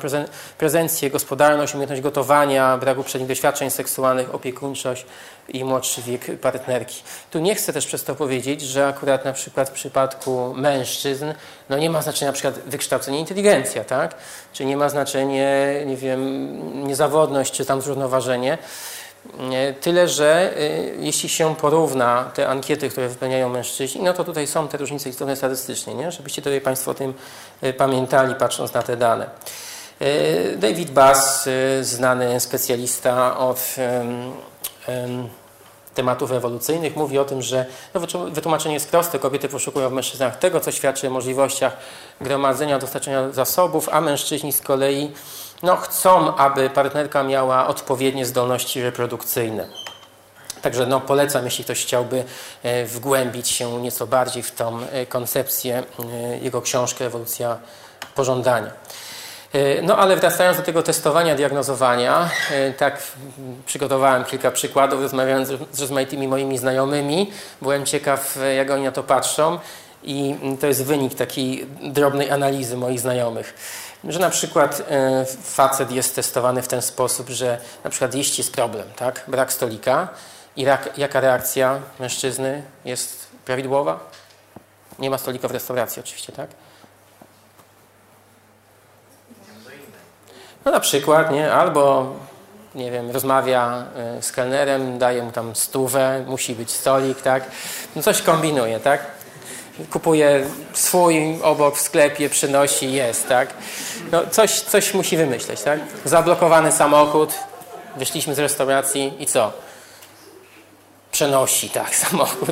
prezencję, 0.57 1.09
gospodarność, 1.09 1.73
umiejętność 1.73 2.01
gotowania, 2.01 2.77
braku 2.77 3.03
przednich 3.03 3.27
doświadczeń 3.27 3.69
seksualnych, 3.69 4.35
opiekuńczość, 4.35 5.05
i 5.49 5.63
młodszy 5.63 6.01
wiek 6.01 6.39
partnerki. 6.39 7.03
Tu 7.31 7.39
nie 7.39 7.55
chcę 7.55 7.73
też 7.73 7.85
przez 7.85 8.03
to 8.03 8.15
powiedzieć, 8.15 8.61
że 8.61 8.87
akurat 8.87 9.25
na 9.25 9.33
przykład 9.33 9.69
w 9.69 9.71
przypadku 9.71 10.53
mężczyzn 10.57 11.25
no 11.69 11.77
nie 11.77 11.89
ma 11.89 12.01
znaczenia 12.01 12.29
na 12.29 12.33
przykład 12.33 12.59
wykształcenie 12.59 13.19
inteligencja, 13.19 13.83
tak? 13.83 14.15
Czy 14.53 14.65
nie 14.65 14.77
ma 14.77 14.89
znaczenia, 14.89 15.83
nie 15.85 15.97
wiem, 15.97 16.87
niezawodność, 16.87 17.53
czy 17.53 17.65
tam 17.65 17.81
zrównoważenie. 17.81 18.57
Tyle, 19.81 20.07
że 20.07 20.57
y, 20.57 20.95
jeśli 20.99 21.29
się 21.29 21.55
porówna 21.55 22.31
te 22.33 22.47
ankiety, 22.47 22.89
które 22.89 23.09
wypełniają 23.09 23.49
mężczyźni, 23.49 24.01
no 24.01 24.13
to 24.13 24.23
tutaj 24.23 24.47
są 24.47 24.67
te 24.67 24.77
różnice 24.77 25.09
istotne 25.09 25.35
statystycznie, 25.35 25.95
nie? 25.95 26.11
żebyście 26.11 26.41
tutaj 26.41 26.61
Państwo 26.61 26.91
o 26.91 26.93
tym 26.93 27.13
y, 27.63 27.73
pamiętali, 27.73 28.35
patrząc 28.35 28.73
na 28.73 28.83
te 28.83 28.97
dane. 28.97 29.29
David 30.57 30.91
Bass, 30.91 31.49
znany 31.81 32.39
specjalista 32.39 33.37
od 33.37 33.75
tematów 35.93 36.31
ewolucyjnych 36.31 36.95
mówi 36.95 37.19
o 37.19 37.25
tym, 37.25 37.41
że 37.41 37.65
no, 37.93 38.01
wytłumaczenie 38.31 38.73
jest 38.73 38.89
proste. 38.89 39.19
Kobiety 39.19 39.49
poszukują 39.49 39.89
w 39.89 39.93
mężczyznach 39.93 40.39
tego, 40.39 40.59
co 40.59 40.71
świadczy 40.71 41.07
o 41.07 41.09
możliwościach 41.09 41.77
gromadzenia, 42.21 42.79
dostarczenia 42.79 43.31
zasobów, 43.31 43.89
a 43.91 44.01
mężczyźni 44.01 44.53
z 44.53 44.61
kolei 44.61 45.11
no, 45.63 45.75
chcą, 45.75 46.35
aby 46.35 46.69
partnerka 46.69 47.23
miała 47.23 47.67
odpowiednie 47.67 48.25
zdolności 48.25 48.81
reprodukcyjne. 48.81 49.67
Także 50.61 50.85
no, 50.85 51.01
polecam, 51.01 51.45
jeśli 51.45 51.63
ktoś 51.63 51.81
chciałby 51.81 52.23
e, 52.63 52.85
wgłębić 52.85 53.49
się 53.49 53.81
nieco 53.81 54.07
bardziej 54.07 54.43
w 54.43 54.51
tą 54.51 54.79
e, 54.91 55.05
koncepcję, 55.05 55.83
e, 56.13 56.37
jego 56.37 56.61
książkę 56.61 57.05
Ewolucja 57.05 57.57
pożądania. 58.15 58.71
No 59.83 59.97
ale 59.97 60.15
wracając 60.15 60.57
do 60.57 60.63
tego 60.63 60.83
testowania, 60.83 61.35
diagnozowania, 61.35 62.29
tak 62.77 63.03
przygotowałem 63.65 64.25
kilka 64.25 64.51
przykładów, 64.51 65.01
rozmawiając 65.01 65.49
z 65.71 65.79
rozmaitymi 65.81 66.27
moimi 66.27 66.57
znajomymi. 66.57 67.31
Byłem 67.61 67.85
ciekaw, 67.85 68.37
jak 68.57 68.71
oni 68.71 68.83
na 68.83 68.91
to 68.91 69.03
patrzą 69.03 69.59
i 70.03 70.35
to 70.61 70.67
jest 70.67 70.85
wynik 70.85 71.15
takiej 71.15 71.67
drobnej 71.81 72.31
analizy 72.31 72.77
moich 72.77 72.99
znajomych. 72.99 73.53
Że 74.07 74.19
na 74.19 74.29
przykład 74.29 74.81
facet 75.43 75.91
jest 75.91 76.15
testowany 76.15 76.61
w 76.61 76.67
ten 76.67 76.81
sposób, 76.81 77.29
że 77.29 77.57
na 77.83 77.89
przykład 77.89 78.15
jeść 78.15 78.37
jest 78.37 78.53
problem, 78.53 78.87
tak? 78.95 79.23
Brak 79.27 79.53
stolika 79.53 80.07
i 80.55 80.65
jaka 80.97 81.19
reakcja 81.19 81.79
mężczyzny 81.99 82.63
jest 82.85 83.27
prawidłowa? 83.45 83.99
Nie 84.99 85.09
ma 85.09 85.17
stolika 85.17 85.47
w 85.47 85.51
restauracji 85.51 85.99
oczywiście, 85.99 86.33
tak? 86.33 86.49
No 90.65 90.71
na 90.71 90.79
przykład, 90.79 91.31
nie? 91.31 91.53
Albo 91.53 92.13
nie 92.75 92.91
wiem, 92.91 93.11
rozmawia 93.11 93.85
e, 93.95 94.21
z 94.21 94.31
kelnerem, 94.31 94.97
daje 94.97 95.23
mu 95.23 95.31
tam 95.31 95.55
stówę, 95.55 96.23
musi 96.27 96.55
być 96.55 96.71
stolik, 96.71 97.21
tak? 97.21 97.43
No 97.95 98.01
coś 98.01 98.21
kombinuje, 98.21 98.79
tak? 98.79 99.22
Kupuje 99.91 100.45
swój 100.73 101.41
obok 101.41 101.77
w 101.77 101.81
sklepie, 101.81 102.29
przynosi, 102.29 102.93
jest, 102.93 103.27
tak? 103.27 103.53
No 104.11 104.21
coś, 104.31 104.61
coś 104.61 104.93
musi 104.93 105.17
wymyśleć, 105.17 105.61
tak? 105.61 105.79
Zablokowany 106.05 106.71
samochód, 106.71 107.33
wyszliśmy 107.97 108.35
z 108.35 108.39
restauracji 108.39 109.13
i 109.19 109.25
co? 109.25 109.51
Przenosi, 111.11 111.69
tak, 111.69 111.95
samochód. 112.05 112.49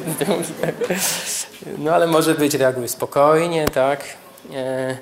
No 1.78 1.96
ale 1.96 2.08
może 2.08 2.36
być, 2.36 2.54
reaguje 2.54 2.88
spokojnie, 2.88 3.66
tak? 3.66 4.04
E 4.54 4.98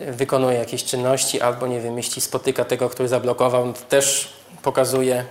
wykonuje 0.00 0.58
jakieś 0.58 0.84
czynności 0.84 1.40
albo 1.40 1.66
nie 1.66 1.80
wiem, 1.80 1.96
jeśli 1.96 2.22
spotyka 2.22 2.64
tego, 2.64 2.88
który 2.88 3.08
zablokował, 3.08 3.72
to 3.72 3.80
też 3.80 4.32
pokazuje 4.62 5.24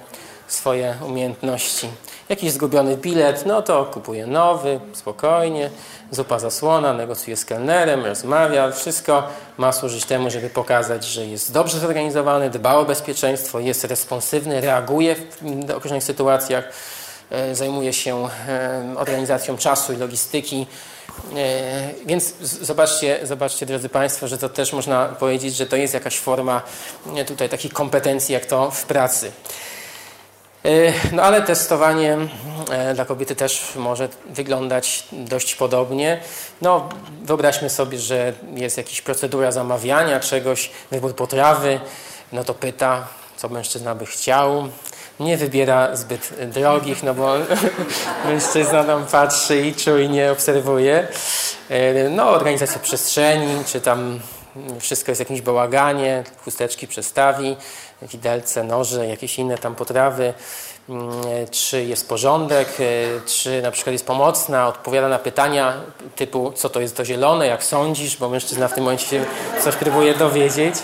swoje 0.48 0.96
umiejętności. 1.06 1.88
Jakiś 2.32 2.52
zgubiony 2.52 2.98
bilet, 2.98 3.46
no 3.46 3.62
to 3.62 3.86
kupuje 3.86 4.28
nowy, 4.28 4.80
spokojnie, 4.94 5.70
zupa 6.12 6.40
zasłona, 6.40 6.94
negocjuje 6.94 7.38
z 7.38 7.46
kelnerem, 7.46 8.06
rozmawia. 8.06 8.72
Wszystko 8.72 9.24
ma 9.58 9.72
służyć 9.72 10.06
temu, 10.06 10.30
żeby 10.30 10.50
pokazać, 10.50 11.06
że 11.06 11.26
jest 11.26 11.54
dobrze 11.54 11.80
zorganizowany, 11.80 12.50
dba 12.50 12.76
o 12.76 12.86
bezpieczeństwo, 12.86 13.60
jest 13.60 13.84
responsywny, 13.84 14.62
reaguje 14.62 15.16
w 15.42 15.72
określonych 15.76 16.04
sytuacjach, 16.04 16.70
e, 17.30 17.56
zajmuje 17.56 17.94
się 17.94 18.28
e, 18.48 18.96
organizacją 18.98 19.58
czasu 19.58 19.94
i 19.94 19.98
logistyki, 19.98 20.68
E, 21.36 21.90
więc 22.06 22.34
zobaczcie, 22.42 23.20
zobaczcie, 23.24 23.66
drodzy 23.66 23.90
Państwo, 23.90 24.28
że 24.28 24.38
to 24.38 24.50
też 24.50 24.74
można 24.74 25.06
powiedzieć, 25.06 25.56
że 25.56 25.66
to 25.66 25.76
jest 25.76 25.94
jakaś 25.94 26.20
forma 26.20 26.62
tutaj 27.28 27.50
takich 27.50 27.74
kompetencji, 27.74 28.34
jak 28.34 28.46
to 28.46 28.72
w 28.72 28.86
pracy. 28.86 29.32
E, 30.66 30.94
no 31.12 31.24
ale 31.24 31.42
testowanie 31.42 32.18
dla 32.96 33.06
kobiety 33.06 33.36
też 33.36 33.76
może 33.76 34.10
wyglądać 34.26 35.04
dość 35.12 35.56
podobnie. 35.56 36.20
No, 36.62 36.90
wyobraźmy 37.24 37.70
sobie, 37.70 38.00
że 38.00 38.34
jest 38.56 38.78
jakaś 38.78 39.02
procedura 39.02 39.52
zamawiania 39.52 40.20
czegoś, 40.20 40.72
wybór 40.92 41.16
potrawy, 41.16 41.80
no 42.32 42.44
to 42.44 42.54
pyta, 42.54 43.08
co 43.38 43.50
mężczyzna 43.50 43.96
by 43.96 44.06
chciał, 44.06 44.70
nie 45.20 45.38
wybiera 45.38 45.96
zbyt 45.96 46.34
drogich, 46.54 47.04
no 47.04 47.14
bo 47.14 47.34
mężczyzna 48.26 48.84
tam 48.84 49.06
patrzy 49.06 49.62
i 49.62 49.76
czujnie 49.76 50.32
obserwuje. 50.32 51.08
E, 51.70 52.10
no, 52.10 52.30
organizacja 52.30 52.80
przestrzeni, 52.80 53.64
czy 53.66 53.82
tam 53.82 54.20
wszystko 54.80 55.12
jest 55.12 55.20
w 55.20 55.24
jakimś 55.26 55.42
bałaganie, 55.42 56.24
chusteczki 56.46 56.88
przestawi, 56.88 57.58
widelce, 58.02 58.64
noże, 58.64 59.08
jakieś 59.08 59.40
inne 59.40 59.58
tam 59.58 59.76
potrawy, 59.76 60.34
mm, 60.90 61.12
czy 61.52 61.84
jest 61.84 62.10
porządek, 62.10 62.68
e, 62.80 62.84
czy 63.26 63.62
na 63.62 63.72
przykład 63.72 63.92
jest 63.92 64.06
pomocna, 64.06 64.68
odpowiada 64.68 65.08
na 65.08 65.20
pytania 65.20 65.74
typu 66.16 66.52
co 66.56 66.70
to 66.70 66.82
jest 66.82 66.98
to 66.98 67.06
zielone, 67.06 67.48
jak 67.48 67.64
sądzisz, 67.64 68.18
bo 68.18 68.30
mężczyzna 68.30 68.68
w 68.68 68.74
tym 68.74 68.84
momencie 68.84 69.06
się 69.06 69.26
coś 69.64 69.76
próbuje 69.76 70.14
dowiedzieć. 70.14 70.76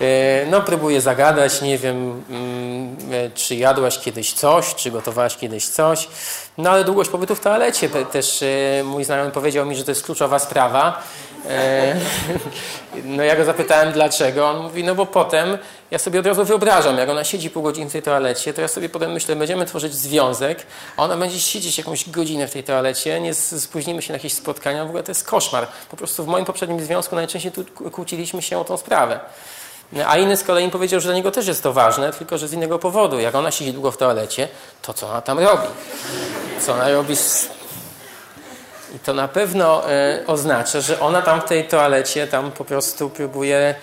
E, 0.00 0.46
no, 0.46 0.60
próbuję 0.60 1.00
zagadać, 1.00 1.62
nie 1.62 1.78
wiem, 1.78 2.24
mm, 2.30 2.96
e, 3.12 3.30
czy 3.30 3.54
jadłaś 3.54 3.98
kiedyś 3.98 4.32
coś, 4.32 4.74
czy 4.74 4.90
gotowałaś 4.90 5.36
kiedyś 5.36 5.68
coś. 5.68 6.08
No, 6.58 6.70
ale 6.70 6.84
długość 6.84 7.10
pobytu 7.10 7.34
w 7.34 7.40
toalecie 7.40 7.88
też 7.88 8.42
e, 8.42 8.84
mój 8.84 9.04
znajomy 9.04 9.30
powiedział 9.30 9.66
mi, 9.66 9.76
że 9.76 9.84
to 9.84 9.90
jest 9.90 10.04
kluczowa 10.04 10.38
sprawa. 10.38 11.02
No, 13.04 13.22
ja 13.22 13.36
go 13.36 13.44
zapytałem 13.44 13.92
dlaczego. 13.92 14.50
On 14.50 14.62
mówi, 14.62 14.84
no 14.84 14.94
bo 14.94 15.06
potem 15.06 15.58
ja 15.90 15.98
sobie 15.98 16.20
od 16.20 16.26
razu 16.26 16.44
wyobrażam, 16.44 16.98
jak 16.98 17.08
ona 17.08 17.24
siedzi 17.24 17.50
pół 17.50 17.62
godziny 17.62 17.90
w 17.90 17.92
tej 17.92 18.02
toalecie, 18.02 18.54
to 18.54 18.60
ja 18.60 18.68
sobie 18.68 18.88
potem 18.88 19.12
myślę, 19.12 19.36
będziemy 19.36 19.66
tworzyć 19.66 19.94
związek, 19.94 20.66
a 20.96 21.02
ona 21.02 21.16
będzie 21.16 21.40
siedzieć 21.40 21.78
jakąś 21.78 22.10
godzinę 22.10 22.48
w 22.48 22.52
tej 22.52 22.64
toalecie, 22.64 23.20
nie 23.20 23.34
spóźnimy 23.34 24.02
się 24.02 24.12
na 24.12 24.16
jakieś 24.16 24.32
spotkania, 24.32 24.84
w 24.84 24.88
ogóle 24.88 25.02
to 25.02 25.10
jest 25.10 25.24
koszmar. 25.24 25.66
Po 25.90 25.96
prostu 25.96 26.24
w 26.24 26.26
moim 26.26 26.44
poprzednim 26.44 26.80
związku 26.80 27.16
najczęściej 27.16 27.52
tu 27.52 27.64
kłóciliśmy 27.90 28.42
się 28.42 28.58
o 28.58 28.64
tą 28.64 28.76
sprawę. 28.76 29.20
A 30.06 30.18
inny 30.18 30.36
z 30.36 30.44
kolei 30.44 30.70
powiedział, 30.70 31.00
że 31.00 31.08
dla 31.08 31.14
niego 31.14 31.30
też 31.30 31.46
jest 31.46 31.62
to 31.62 31.72
ważne, 31.72 32.12
tylko 32.12 32.38
że 32.38 32.48
z 32.48 32.52
innego 32.52 32.78
powodu. 32.78 33.20
Jak 33.20 33.34
ona 33.34 33.50
siedzi 33.50 33.72
długo 33.72 33.92
w 33.92 33.96
toalecie, 33.96 34.48
to 34.82 34.94
co 34.94 35.08
ona 35.08 35.20
tam 35.20 35.38
robi? 35.38 35.66
Co 36.60 36.72
ona 36.72 36.88
robi 36.88 37.16
z... 37.16 37.48
I 38.94 38.98
to 38.98 39.14
na 39.14 39.28
pewno 39.28 39.90
e, 39.90 40.22
oznacza, 40.26 40.80
że 40.80 41.00
ona 41.00 41.22
tam 41.22 41.40
w 41.40 41.44
tej 41.44 41.68
toalecie 41.68 42.26
tam 42.26 42.52
po 42.52 42.64
prostu 42.64 43.10
próbuje 43.10 43.74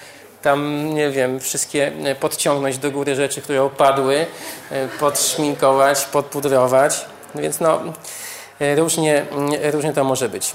tam, 0.41 0.89
nie 0.93 1.09
wiem, 1.09 1.39
wszystkie 1.39 1.91
e, 2.03 2.15
podciągnąć 2.15 2.77
do 2.77 2.91
góry 2.91 3.15
rzeczy, 3.15 3.41
które 3.41 3.63
opadły, 3.63 4.25
e, 4.71 4.87
podszminkować, 4.87 6.05
podpudrować. 6.05 7.05
Więc 7.35 7.59
no, 7.59 7.81
różnie, 8.75 9.25
różnie 9.71 9.93
to 9.93 10.03
może 10.03 10.29
być. 10.29 10.51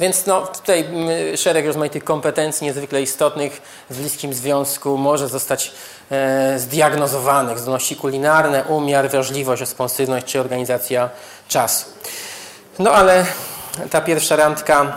Więc 0.00 0.26
no, 0.26 0.46
tutaj 0.46 0.84
szereg 1.36 1.66
rozmaitych 1.66 2.04
kompetencji 2.04 2.66
niezwykle 2.66 3.02
istotnych 3.02 3.62
w 3.90 4.00
bliskim 4.00 4.34
związku 4.34 4.96
może 4.96 5.28
zostać 5.28 5.72
e, 6.10 6.58
zdiagnozowanych. 6.58 7.58
Zdolności 7.58 7.96
kulinarne, 7.96 8.64
umiar, 8.64 9.10
wrażliwość, 9.10 9.60
responsywność 9.60 10.26
czy 10.26 10.40
organizacja 10.40 11.10
czasu. 11.48 11.86
No 12.78 12.92
ale 12.92 13.26
ta 13.90 14.00
pierwsza 14.00 14.36
randka, 14.36 14.96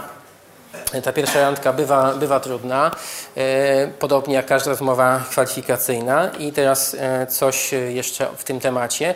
ta 1.03 1.13
pierwsza 1.13 1.41
randka 1.41 1.73
bywa, 1.73 2.13
bywa 2.13 2.39
trudna, 2.39 2.91
e, 3.37 3.87
podobnie 3.87 4.35
jak 4.35 4.45
każda 4.45 4.71
rozmowa 4.71 5.21
kwalifikacyjna. 5.29 6.29
I 6.39 6.51
teraz 6.51 6.95
e, 6.99 7.27
coś 7.27 7.71
jeszcze 7.89 8.27
w 8.37 8.43
tym 8.43 8.59
temacie. 8.59 9.15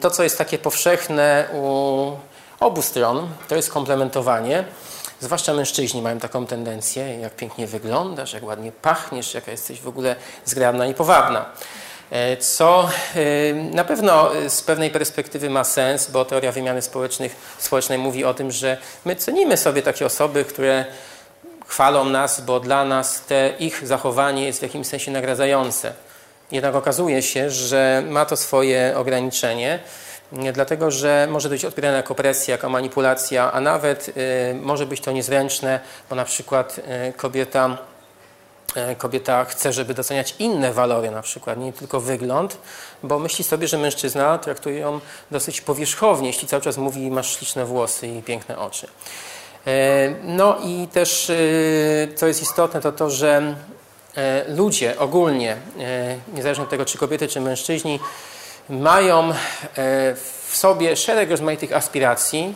To, 0.00 0.10
co 0.10 0.22
jest 0.22 0.38
takie 0.38 0.58
powszechne 0.58 1.48
u 1.52 2.12
obu 2.60 2.82
stron, 2.82 3.28
to 3.48 3.56
jest 3.56 3.72
komplementowanie. 3.72 4.64
Zwłaszcza 5.20 5.54
mężczyźni 5.54 6.02
mają 6.02 6.18
taką 6.18 6.46
tendencję, 6.46 7.18
jak 7.18 7.36
pięknie 7.36 7.66
wyglądasz, 7.66 8.32
jak 8.32 8.44
ładnie 8.44 8.72
pachniesz, 8.72 9.34
jaka 9.34 9.50
jesteś 9.50 9.80
w 9.80 9.88
ogóle 9.88 10.16
zgrabna 10.44 10.86
i 10.86 10.94
powabna. 10.94 11.46
E, 12.10 12.36
co 12.36 12.88
e, 13.14 13.54
na 13.54 13.84
pewno 13.84 14.30
z 14.48 14.62
pewnej 14.62 14.90
perspektywy 14.90 15.50
ma 15.50 15.64
sens, 15.64 16.10
bo 16.10 16.24
teoria 16.24 16.52
wymiany 16.52 16.82
społecznych, 16.82 17.36
społecznej 17.58 17.98
mówi 17.98 18.24
o 18.24 18.34
tym, 18.34 18.50
że 18.50 18.76
my 19.04 19.16
cenimy 19.16 19.56
sobie 19.56 19.82
takie 19.82 20.06
osoby, 20.06 20.44
które 20.44 20.84
chwalą 21.66 22.04
nas, 22.04 22.40
bo 22.40 22.60
dla 22.60 22.84
nas 22.84 23.20
te 23.20 23.52
ich 23.58 23.86
zachowanie 23.86 24.46
jest 24.46 24.58
w 24.58 24.62
jakimś 24.62 24.86
sensie 24.86 25.10
nagradzające. 25.10 25.92
Jednak 26.52 26.74
okazuje 26.74 27.22
się, 27.22 27.50
że 27.50 28.02
ma 28.06 28.24
to 28.24 28.36
swoje 28.36 28.92
ograniczenie 28.96 29.78
dlatego 30.52 30.90
że 30.90 31.28
może 31.30 31.48
być 31.48 31.64
odbierane 31.64 31.96
jako 31.96 32.14
presja, 32.14 32.52
jako 32.52 32.68
manipulacja, 32.68 33.52
a 33.52 33.60
nawet 33.60 34.10
może 34.60 34.86
być 34.86 35.00
to 35.00 35.12
niezręczne, 35.12 35.80
bo 36.10 36.16
na 36.16 36.24
przykład 36.24 36.80
kobieta, 37.16 37.78
kobieta 38.98 39.44
chce, 39.44 39.72
żeby 39.72 39.94
doceniać 39.94 40.34
inne 40.38 40.72
walory, 40.72 41.10
na 41.10 41.22
przykład 41.22 41.58
nie 41.58 41.72
tylko 41.72 42.00
wygląd, 42.00 42.58
bo 43.02 43.18
myśli 43.18 43.44
sobie, 43.44 43.68
że 43.68 43.78
mężczyzna 43.78 44.38
traktuje 44.38 44.78
ją 44.78 45.00
dosyć 45.30 45.60
powierzchownie, 45.60 46.26
jeśli 46.26 46.48
cały 46.48 46.62
czas 46.62 46.76
mówi, 46.76 47.10
masz 47.10 47.36
śliczne 47.36 47.64
włosy 47.64 48.08
i 48.08 48.22
piękne 48.22 48.58
oczy. 48.58 48.86
No 50.22 50.56
i 50.64 50.88
też, 50.92 51.32
co 52.16 52.26
jest 52.26 52.42
istotne, 52.42 52.80
to 52.80 52.92
to, 52.92 53.10
że 53.10 53.54
ludzie 54.48 54.98
ogólnie, 54.98 55.56
niezależnie 56.34 56.64
od 56.64 56.70
tego, 56.70 56.84
czy 56.84 56.98
kobiety, 56.98 57.28
czy 57.28 57.40
mężczyźni, 57.40 58.00
mają 58.68 59.30
e, 59.30 59.34
w 60.48 60.56
sobie 60.56 60.96
szereg 60.96 61.30
rozmaitych 61.30 61.72
aspiracji 61.72 62.54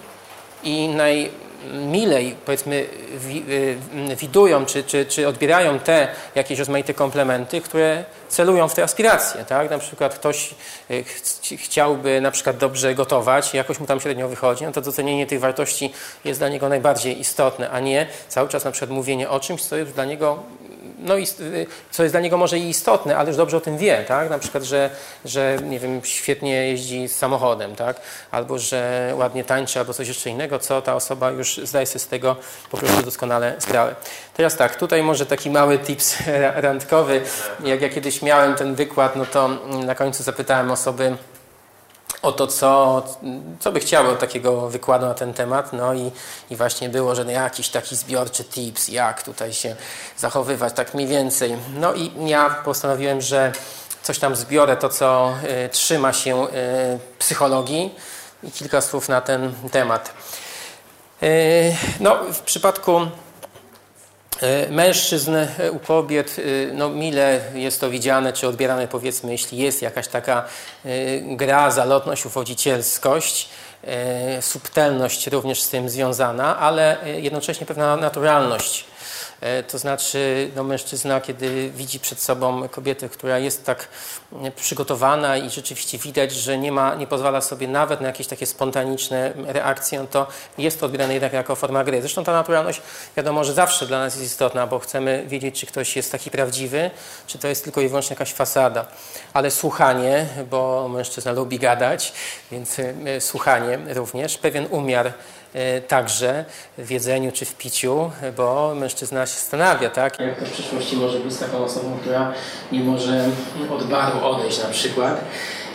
i 0.63 0.89
najmilej, 1.73 2.37
powiedzmy, 2.45 2.87
e, 4.13 4.17
widują 4.17 4.67
czy, 4.67 4.85
czy, 4.85 5.07
czy 5.07 5.29
odbierają 5.29 5.79
te 5.79 6.09
jakieś 6.35 6.59
rozmaite 6.59 6.95
komplementy, 6.95 7.61
które 7.61 8.05
celują 8.29 8.69
w 8.69 8.75
te 8.75 8.83
aspiracje. 8.83 9.45
Tak? 9.45 9.71
Na 9.71 9.79
przykład 9.79 10.15
ktoś 10.15 10.55
e, 10.91 11.03
ch 11.03 11.23
chciałby 11.57 12.21
na 12.21 12.31
przykład 12.31 12.57
dobrze 12.57 12.95
gotować, 12.95 13.55
jakoś 13.55 13.81
mu 13.81 13.87
tam 13.87 14.01
średnio 14.01 14.29
wychodzi, 14.29 14.65
no 14.65 14.73
to 14.73 14.81
docenienie 14.81 15.27
tych 15.27 15.41
wartości 15.41 15.93
jest 16.25 16.41
dla 16.41 16.49
niego 16.49 16.69
najbardziej 16.69 17.21
istotne, 17.21 17.71
a 17.71 17.81
nie 17.81 18.07
cały 18.29 18.49
czas 18.49 18.65
na 18.65 18.71
przykład 18.71 18.91
mówienie 18.91 19.31
o 19.31 19.41
czymś, 19.41 19.63
co 19.63 19.77
jest 19.77 19.93
dla 19.93 20.05
niego 20.05 20.43
no 21.03 21.17
i 21.17 21.27
co 21.91 22.03
jest 22.03 22.15
dla 22.15 22.21
niego 22.21 22.37
może 22.37 22.59
i 22.59 22.69
istotne, 22.69 23.17
ale 23.17 23.29
już 23.29 23.37
dobrze 23.37 23.57
o 23.57 23.61
tym 23.61 23.79
wie, 23.79 24.05
tak? 24.09 24.31
Na 24.31 24.39
przykład, 24.39 24.63
że, 24.63 24.91
że 25.25 25.57
nie 25.65 25.79
wiem, 25.79 26.01
świetnie 26.05 26.67
jeździ 26.67 27.09
samochodem, 27.09 27.77
tak? 27.77 28.01
Albo, 28.31 28.59
że 28.59 29.13
ładnie 29.17 29.45
tańczy, 29.45 29.79
albo 29.79 29.95
coś 29.95 30.09
jeszcze 30.09 30.31
innego, 30.31 30.59
co 30.59 30.83
ta 30.83 30.95
osoba 30.95 31.31
już 31.31 31.61
zdaje 31.63 31.87
sobie 31.87 32.01
z 32.01 32.07
tego 32.07 32.37
po 32.71 32.77
prostu 32.77 33.03
doskonale 33.03 33.55
sprawę. 33.59 33.95
Teraz 34.35 34.57
tak, 34.57 34.77
tutaj 34.77 35.03
może 35.03 35.27
taki 35.27 35.51
mały 35.51 35.79
tips 35.79 36.17
randkowy. 36.55 37.21
Jak 37.65 37.83
ja 37.83 37.89
kiedyś 37.89 38.23
miałem 38.23 38.55
ten 38.55 38.75
wykład, 38.75 39.17
no 39.17 39.27
to 39.27 39.49
na 39.87 39.95
końcu 39.95 40.23
zapytałem 40.23 40.71
osoby, 40.71 41.17
o 42.23 42.33
to, 42.33 42.47
co, 42.47 43.03
co 43.61 43.73
by 43.73 43.81
chciały 43.81 44.09
od 44.09 44.19
takiego 44.19 44.71
wykładu 44.71 45.07
na 45.07 45.15
ten 45.15 45.35
temat. 45.35 45.73
No 45.73 45.95
i, 45.95 46.11
i 46.51 46.57
właśnie 46.57 46.89
było, 46.89 47.15
że 47.15 47.33
jakiś 47.33 47.69
taki 47.69 47.97
zbiorczy 47.97 48.45
tips, 48.45 48.89
jak 48.89 49.23
tutaj 49.23 49.53
się 49.53 49.77
zachowywać, 50.17 50.73
tak 50.73 50.95
mniej 50.95 51.07
więcej. 51.07 51.57
No 51.75 51.95
i 51.95 52.11
ja 52.27 52.51
postanowiłem, 52.51 53.21
że 53.21 53.53
coś 54.03 54.19
tam 54.19 54.37
zbiorę, 54.37 54.77
to 54.77 54.89
co 54.89 55.35
y, 55.67 55.69
trzyma 55.69 56.13
się 56.13 56.49
y, 56.49 56.51
psychologii 57.19 57.95
i 58.43 58.51
kilka 58.51 58.81
słów 58.81 59.09
na 59.09 59.21
ten 59.21 59.55
temat. 59.71 60.15
Y, 61.23 61.77
no, 62.01 62.19
w 62.33 62.41
przypadku 62.41 63.01
mężczyzn 64.71 65.37
e, 65.37 65.73
u 65.73 65.79
kobiet, 65.79 66.37
e, 66.39 66.73
no 66.73 66.89
mile 66.89 67.41
jest 67.55 67.81
to 67.81 67.91
widziane 67.91 68.33
czy 68.33 68.49
odbierane 68.49 68.89
powiedzmy, 68.89 69.33
jeśli 69.33 69.59
jest 69.59 69.83
jakaś 69.83 70.09
taka 70.09 70.45
gra, 71.23 71.71
zalotność, 71.71 72.27
uwodzicielskość, 72.27 73.49
subtelność 74.41 75.27
również 75.27 75.63
z 75.63 75.69
tym 75.69 75.89
związana, 75.89 76.59
ale 76.59 76.97
jednocześnie 77.21 77.67
pewna 77.67 77.97
naturalność 77.97 78.85
E, 78.85 78.92
to 79.69 79.79
znaczy 79.79 80.51
no, 80.57 80.65
mężczyzna, 80.65 81.21
kiedy 81.21 81.71
widzi 81.71 82.01
przed 82.01 82.21
sobą 82.21 82.69
kobietę, 82.69 83.09
która 83.09 83.39
jest 83.39 83.65
tak 83.65 83.89
e, 84.43 84.51
przygotowana 84.51 85.37
i 85.37 85.51
rzeczywiście 85.51 85.99
widać, 85.99 86.33
że 86.33 86.59
nie, 86.59 86.73
ma, 86.73 86.95
nie 86.95 87.07
pozwala 87.07 87.41
sobie 87.41 87.69
nawet 87.69 88.01
na 88.01 88.07
jakieś 88.07 88.27
takie 88.27 88.47
spontaniczne 88.47 89.33
reakcje, 89.47 90.01
no 90.01 90.07
to 90.07 90.27
jest 90.59 90.81
to 90.81 90.87
odbierane 90.87 91.13
jednak 91.13 91.33
jako 91.33 91.55
forma 91.55 91.85
gry. 91.85 92.01
Zresztą 92.01 92.25
ta 92.25 92.33
naturalność 92.33 92.83
wiadomo, 93.17 93.45
że 93.45 93.53
zawsze 93.53 93.87
dla 93.87 93.99
nas 93.99 94.15
jest 94.15 94.27
istotna, 94.27 94.67
bo 94.67 94.79
chcemy 94.79 95.25
wiedzieć, 95.27 95.61
czy 95.61 95.67
ktoś 95.67 95.97
jest 95.97 96.13
taki 96.13 96.31
prawdziwy, 96.31 96.91
czy 97.27 97.39
to 97.39 97.49
jest 97.49 97.65
tylko 97.65 97.81
i 97.81 97.89
wyłącznie 97.89 98.15
jakaś 98.15 98.33
fasada. 98.33 98.87
Ale 99.33 99.51
słuchanie, 99.51 100.27
bo 100.51 100.89
mężczyzna 100.89 101.33
lubi 101.33 101.59
gadać, 101.59 102.13
więc 102.51 102.79
e, 102.79 103.21
słuchanie 103.21 103.79
również, 103.95 104.39
pewien 104.39 104.67
umiar 104.71 105.13
E, 105.55 105.81
także 105.81 106.45
w 106.79 106.91
jedzeniu 106.91 107.33
czy 107.33 107.45
w 107.45 107.55
piciu, 107.55 108.11
bo 108.37 108.75
mężczyzna 108.75 109.27
się 109.33 109.39
zastanawia, 109.39 109.91
tak? 109.91 110.21
Jak 110.21 110.39
to 110.39 110.47
w 110.47 110.51
przyszłości 110.51 110.97
może 110.97 111.19
być 111.19 111.33
z 111.33 111.39
taką 111.39 111.65
osobą, 111.65 111.99
która 112.01 112.33
nie 112.73 112.81
może 112.81 113.25
od 113.71 113.85
baru 113.85 114.25
odejść 114.25 114.63
na 114.63 114.69
przykład. 114.69 115.25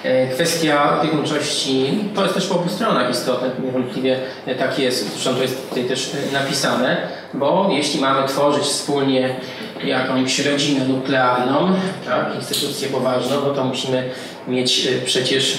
E, 0.04 0.28
kwestia 0.28 1.00
opiekuńczości 1.00 2.00
to 2.16 2.24
jest 2.24 2.34
też 2.34 2.48
po 2.48 2.56
obu 2.56 2.70
stronach 2.70 3.12
istotne, 3.12 3.50
niewątpliwie 3.66 4.20
tak 4.60 4.80
jest, 4.80 5.12
zresztą 5.12 5.36
to 5.36 5.42
jest 5.42 5.70
tutaj 5.70 5.84
też 5.84 6.12
napisane, 6.34 6.98
bo 7.34 7.70
jeśli 7.72 8.02
mamy 8.02 8.28
tworzyć 8.28 8.64
wspólnie 8.64 9.36
jakąś 9.84 10.40
rodzinę 10.40 10.86
nuklearną, 10.86 11.76
tak, 12.06 12.36
instytucję 12.36 12.88
poważną, 12.88 13.42
no 13.42 13.54
to 13.54 13.64
musimy 13.64 14.10
mieć 14.48 14.88
e, 14.88 15.06
przecież 15.06 15.58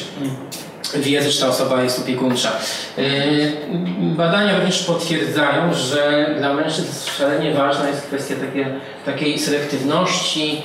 ta 1.41 1.49
osoba 1.49 1.83
jest 1.83 1.99
opiekuńcza. 1.99 2.53
Yy, 2.97 3.05
badania 4.01 4.57
również 4.57 4.83
potwierdzają, 4.83 5.75
że 5.75 6.35
dla 6.39 6.55
mężczyzn 6.55 7.11
szalenie 7.19 7.55
ważna 7.55 7.89
jest 7.89 8.03
kwestia 8.03 8.35
takie, 8.37 8.81
takiej 9.05 9.39
selektywności 9.39 10.63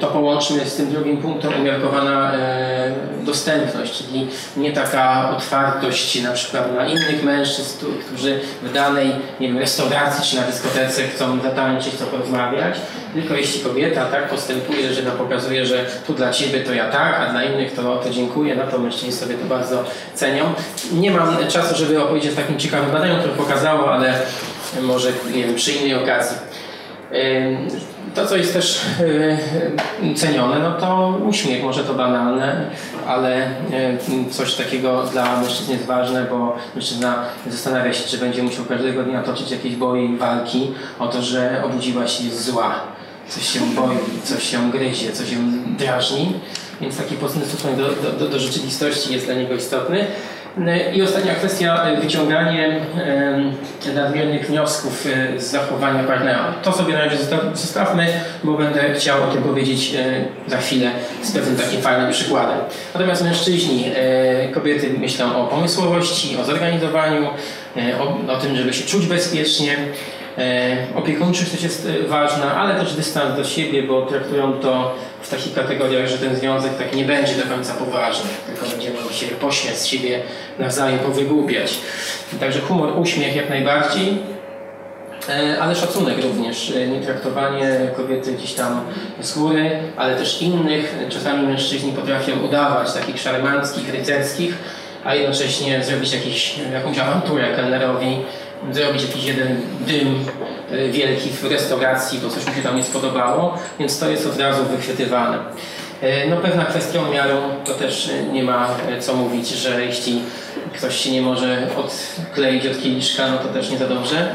to 0.00 0.06
połączmy 0.06 0.64
z 0.64 0.76
tym 0.76 0.90
drugim 0.92 1.16
punktem 1.16 1.60
umiarkowana 1.60 2.34
e, 2.34 2.92
dostępność, 3.22 3.98
czyli 3.98 4.28
nie 4.56 4.72
taka 4.72 5.30
otwartość 5.36 6.22
na 6.22 6.32
przykład 6.32 6.76
na 6.76 6.86
innych 6.86 7.24
mężczyzn, 7.24 7.86
którzy 8.06 8.40
w 8.62 8.72
danej 8.72 9.12
nie 9.40 9.48
wiem, 9.48 9.58
restauracji 9.58 10.30
czy 10.30 10.36
na 10.36 10.42
dyskotece 10.42 11.02
chcą 11.02 11.40
zatańczyć, 11.40 11.94
chcą 11.94 12.04
porozmawiać, 12.04 12.74
tylko 13.14 13.34
jeśli 13.34 13.60
kobieta 13.60 14.04
tak 14.04 14.28
postępuje, 14.28 14.94
że 14.94 15.02
to 15.02 15.10
pokazuje, 15.10 15.66
że 15.66 15.84
tu 16.06 16.14
dla 16.14 16.30
ciebie 16.32 16.60
to 16.60 16.74
ja 16.74 16.90
tak, 16.90 17.20
a 17.20 17.32
dla 17.32 17.44
innych 17.44 17.74
to, 17.74 17.96
to 17.96 18.10
dziękuję, 18.10 18.56
no 18.56 18.66
to 18.66 18.78
mężczyźni 18.78 19.12
sobie 19.12 19.34
to 19.34 19.44
bardzo 19.44 19.84
cenią. 20.14 20.44
Nie 20.92 21.10
mam 21.10 21.36
czasu, 21.48 21.76
żeby 21.76 22.02
opowiedzieć 22.02 22.32
o 22.32 22.36
takim 22.36 22.58
ciekawym 22.58 22.90
badaniu, 22.90 23.18
które 23.18 23.34
pokazało, 23.34 23.92
ale 23.92 24.14
może 24.82 25.12
nie 25.34 25.44
wiem, 25.44 25.54
przy 25.54 25.72
innej 25.72 25.94
okazji. 25.94 26.36
To, 28.14 28.26
co 28.26 28.36
jest 28.36 28.52
też 28.52 28.80
cenione, 30.16 30.58
no 30.58 30.72
to 30.72 31.18
uśmiech, 31.28 31.62
może 31.62 31.84
to 31.84 31.94
banalne, 31.94 32.70
ale 33.06 33.50
coś 34.30 34.54
takiego 34.54 35.02
dla 35.02 35.40
mężczyzny 35.40 35.74
jest 35.74 35.86
ważne, 35.86 36.26
bo 36.30 36.56
mężczyzna 36.74 37.24
zastanawia 37.46 37.92
się, 37.92 38.08
czy 38.08 38.18
będzie 38.18 38.42
musiał 38.42 38.64
każdego 38.64 39.02
dnia 39.02 39.22
toczyć 39.22 39.50
jakieś 39.50 39.76
boje 39.76 40.04
i 40.04 40.16
walki 40.16 40.70
o 40.98 41.08
to, 41.08 41.22
że 41.22 41.62
obudziła 41.64 42.06
się 42.06 42.24
jest 42.24 42.44
zła, 42.44 42.74
coś 43.28 43.48
się 43.48 43.60
boi, 43.60 43.96
coś 44.24 44.42
się 44.50 44.70
gryzie, 44.70 45.12
coś 45.12 45.30
się 45.30 45.36
drażni, 45.78 46.32
więc 46.80 46.96
taki 46.96 47.14
podstęp 47.14 47.44
do, 47.76 48.12
do, 48.18 48.28
do 48.28 48.38
rzeczywistości 48.38 49.12
jest 49.12 49.26
dla 49.26 49.34
niego 49.34 49.54
istotny. 49.54 50.06
I 50.94 51.02
ostatnia 51.02 51.34
kwestia, 51.34 51.84
e, 51.84 52.00
wyciąganie 52.00 52.80
nadmiernych 53.94 54.46
wniosków 54.46 55.06
e, 55.06 55.40
z 55.40 55.50
zachowania 55.50 56.04
partnera. 56.04 56.54
To 56.62 56.72
sobie 56.72 56.94
na 56.94 57.04
razie 57.04 57.16
zostawmy, 57.54 58.06
bo 58.44 58.52
będę 58.52 58.94
chciał 58.94 59.22
o 59.22 59.26
tym 59.26 59.42
powiedzieć 59.42 59.94
e, 59.94 60.50
za 60.50 60.56
chwilę 60.56 60.90
z 61.22 61.32
pewnym 61.32 61.56
takim 61.56 61.82
fajnym 61.82 62.12
przykładem. 62.12 62.58
Natomiast 62.94 63.24
mężczyźni, 63.24 63.84
kobiety 64.54 64.90
myślą 64.98 65.36
o 65.36 65.46
pomysłowości, 65.46 66.36
o 66.36 66.44
zorganizowaniu, 66.44 67.28
o, 68.00 68.32
o 68.32 68.36
tym, 68.36 68.56
żeby 68.56 68.72
się 68.72 68.86
czuć 68.86 69.06
bezpiecznie. 69.06 69.76
Opiekuńczość 70.94 71.50
też 71.50 71.62
jest 71.62 71.88
ważna, 72.06 72.54
ale 72.56 72.74
też 72.74 72.94
dystans 72.94 73.36
do 73.36 73.44
siebie, 73.44 73.82
bo 73.82 74.06
traktują 74.06 74.52
to 74.52 74.94
w 75.22 75.30
takich 75.30 75.54
kategoriach, 75.54 76.06
że 76.06 76.18
ten 76.18 76.36
związek 76.36 76.78
tak 76.78 76.96
nie 76.96 77.04
będzie 77.04 77.34
do 77.34 77.54
końca 77.54 77.74
poważny, 77.74 78.30
tylko 78.46 78.66
będziemy 78.66 78.96
się 79.12 79.26
pośmiać 79.26 79.78
z 79.78 79.86
siebie 79.86 80.22
nawzajem, 80.58 80.98
powygłupiać. 80.98 81.78
Także 82.40 82.60
humor, 82.60 82.98
uśmiech 82.98 83.36
jak 83.36 83.50
najbardziej, 83.50 84.18
e, 85.28 85.62
ale 85.62 85.76
szacunek 85.76 86.22
również, 86.22 86.72
e, 86.76 86.88
nie 86.88 87.00
traktowanie 87.00 87.90
kobiety 87.96 88.32
gdzieś 88.32 88.52
tam 88.52 88.80
z 89.20 89.38
góry, 89.38 89.70
ale 89.96 90.16
też 90.16 90.42
innych. 90.42 90.94
Czasami 91.08 91.46
mężczyźni 91.46 91.92
potrafią 91.92 92.40
udawać 92.40 92.92
takich 92.92 93.20
szarmanckich, 93.20 93.94
rycerskich, 93.94 94.54
a 95.04 95.14
jednocześnie 95.14 95.84
zrobić 95.84 96.12
jakiś, 96.12 96.54
jakąś 96.72 96.98
awanturę 96.98 97.56
kelnerowi, 97.56 98.16
zrobić 98.72 99.02
jakiś 99.02 99.24
jeden 99.24 99.56
dym 99.80 100.24
e, 100.72 100.88
wielki 100.88 101.30
w 101.30 101.44
restauracji, 101.44 102.18
bo 102.18 102.28
coś 102.28 102.46
mu 102.46 102.54
się 102.54 102.62
tam 102.62 102.76
nie 102.76 102.84
spodobało, 102.84 103.58
więc 103.78 103.98
to 103.98 104.10
jest 104.10 104.26
od 104.26 104.40
razu 104.40 104.64
wychwytywane. 104.64 105.38
E, 106.02 106.28
no 106.28 106.36
pewna 106.36 106.64
kwestia 106.64 107.00
miarą 107.12 107.36
to 107.64 107.74
też 107.74 108.10
nie 108.32 108.42
ma 108.42 108.68
e, 108.88 109.00
co 109.00 109.14
mówić, 109.14 109.48
że 109.48 109.84
jeśli 109.84 110.22
ktoś 110.76 110.96
się 110.96 111.10
nie 111.10 111.22
może 111.22 111.68
odkleić 111.76 112.66
od 112.66 112.82
kieliszka, 112.82 113.28
no 113.28 113.38
to 113.38 113.48
też 113.48 113.70
nie 113.70 113.78
za 113.78 113.88
dobrze. 113.88 114.34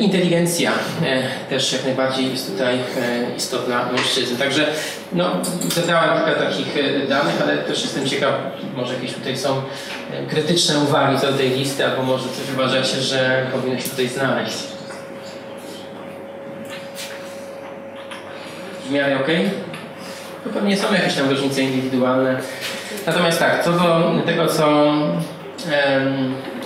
Inteligencja 0.00 0.72
też 1.50 1.72
jak 1.72 1.84
najbardziej 1.84 2.30
jest 2.30 2.50
tutaj 2.50 2.78
istotna 3.36 3.88
mężczyzn. 3.92 4.36
Także 4.36 4.66
no, 5.12 5.30
zebrałem 5.74 6.24
kilka 6.24 6.40
takich 6.40 6.74
danych, 7.08 7.42
ale 7.42 7.58
też 7.58 7.82
jestem 7.82 8.08
ciekaw, 8.08 8.34
może 8.76 8.94
jakieś 8.94 9.12
tutaj 9.12 9.36
są 9.36 9.62
krytyczne 10.30 10.78
uwagi 10.78 11.18
co 11.20 11.32
do 11.32 11.38
tej 11.38 11.50
listy, 11.50 11.86
albo 11.86 12.02
może 12.02 12.24
coś 12.24 12.54
uważacie, 12.54 13.00
że 13.00 13.46
powinno 13.52 13.80
się 13.80 13.88
tutaj 13.88 14.08
znaleźć. 14.08 14.77
W 18.88 18.90
miarę 18.90 19.16
ok? 19.16 19.26
To 20.44 20.50
pewnie 20.50 20.76
są 20.76 20.92
jakieś 20.92 21.14
tam 21.14 21.30
różnice 21.30 21.62
indywidualne. 21.62 22.40
Natomiast 23.06 23.38
tak, 23.38 23.64
co 23.64 23.72
do 23.72 24.12
tego, 24.26 24.46
co 24.46 24.92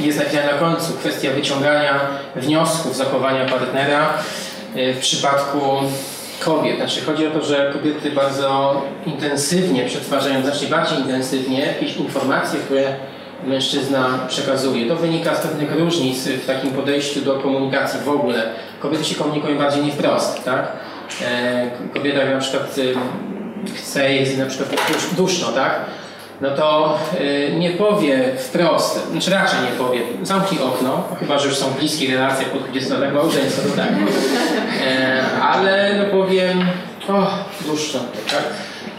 jest 0.01 0.18
napisane 0.18 0.53
na 0.53 0.59
końcu, 0.59 0.93
kwestia 0.93 1.31
wyciągania 1.31 2.01
wniosków 2.37 2.97
zachowania 2.97 3.45
partnera 3.45 4.09
e, 4.77 4.95
w 4.95 4.99
przypadku 4.99 5.61
kobiet. 6.41 6.77
Znaczy 6.77 7.01
chodzi 7.01 7.27
o 7.27 7.31
to, 7.31 7.45
że 7.45 7.70
kobiety 7.73 8.11
bardzo 8.11 8.83
intensywnie 9.07 9.85
przetwarzają, 9.85 10.43
znacznie 10.43 10.68
bardziej 10.68 10.99
intensywnie 10.99 11.61
jakieś 11.61 11.97
informacje, 11.97 12.61
które 12.61 12.95
mężczyzna 13.47 14.18
przekazuje. 14.29 14.89
To 14.89 14.97
wynika 14.97 15.35
z 15.35 15.41
pewnych 15.41 15.79
różnic 15.79 16.29
w 16.29 16.47
takim 16.47 16.70
podejściu 16.70 17.20
do 17.20 17.35
komunikacji 17.35 18.01
w 18.01 18.09
ogóle. 18.09 18.43
Kobiety 18.81 19.05
się 19.05 19.14
komunikują 19.14 19.59
bardziej 19.59 19.85
nie 19.85 19.93
wprost, 19.93 20.45
tak? 20.45 20.73
E, 21.22 21.70
kobieta 21.94 22.24
na 22.24 22.40
przykład 22.40 22.76
chce, 23.74 24.14
jest 24.14 24.38
na 24.38 24.46
przykład 24.46 24.70
duszno, 25.16 25.52
tak? 25.52 25.80
No 26.40 26.50
to 26.50 26.98
e, 27.20 27.52
nie 27.52 27.70
powie 27.70 28.36
wprost, 28.38 29.10
znaczy 29.10 29.30
raczej 29.30 29.58
nie 29.60 29.78
powie, 29.78 30.00
zamknij 30.22 30.60
okno, 30.60 31.08
chyba 31.20 31.38
że 31.38 31.48
już 31.48 31.56
są 31.56 31.70
bliskie 31.70 32.14
relacje 32.14 32.46
po 32.46 32.58
20 32.58 32.94
latach 32.94 33.14
małżeństwa, 33.14 33.62
to 33.62 33.76
tak. 33.76 33.88
E, 34.86 35.22
ale 35.42 35.94
no 35.98 36.18
powiem, 36.18 36.64
o, 37.08 37.26
duszno, 37.66 38.00
tak? 38.30 38.42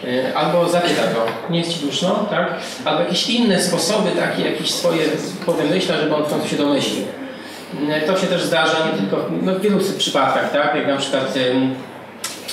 E, 0.09 0.37
albo 0.37 0.69
zapyta 0.69 1.01
go, 1.01 1.25
nie 1.49 1.59
jest 1.59 1.73
ci 1.73 1.85
duszno, 1.85 2.27
tak? 2.29 2.53
Albo 2.85 3.01
jakieś 3.01 3.29
inne 3.29 3.61
sposoby, 3.61 4.11
takie 4.11 4.49
jakieś 4.49 4.71
swoje 4.71 5.03
powymyśla, 5.45 5.97
żeby 5.97 6.15
on 6.15 6.23
w 6.23 6.29
końcu 6.29 6.47
się 6.47 6.55
domyślił. 6.57 7.05
To 8.07 8.17
się 8.17 8.27
też 8.27 8.43
zdarza 8.43 8.77
nie 8.91 8.97
tylko 8.97 9.29
no, 9.41 9.55
w 9.55 9.61
wielu 9.61 9.79
przypadkach, 9.97 10.51
tak? 10.51 10.75
Jak 10.75 10.87
na 10.87 10.97
przykład 10.97 11.37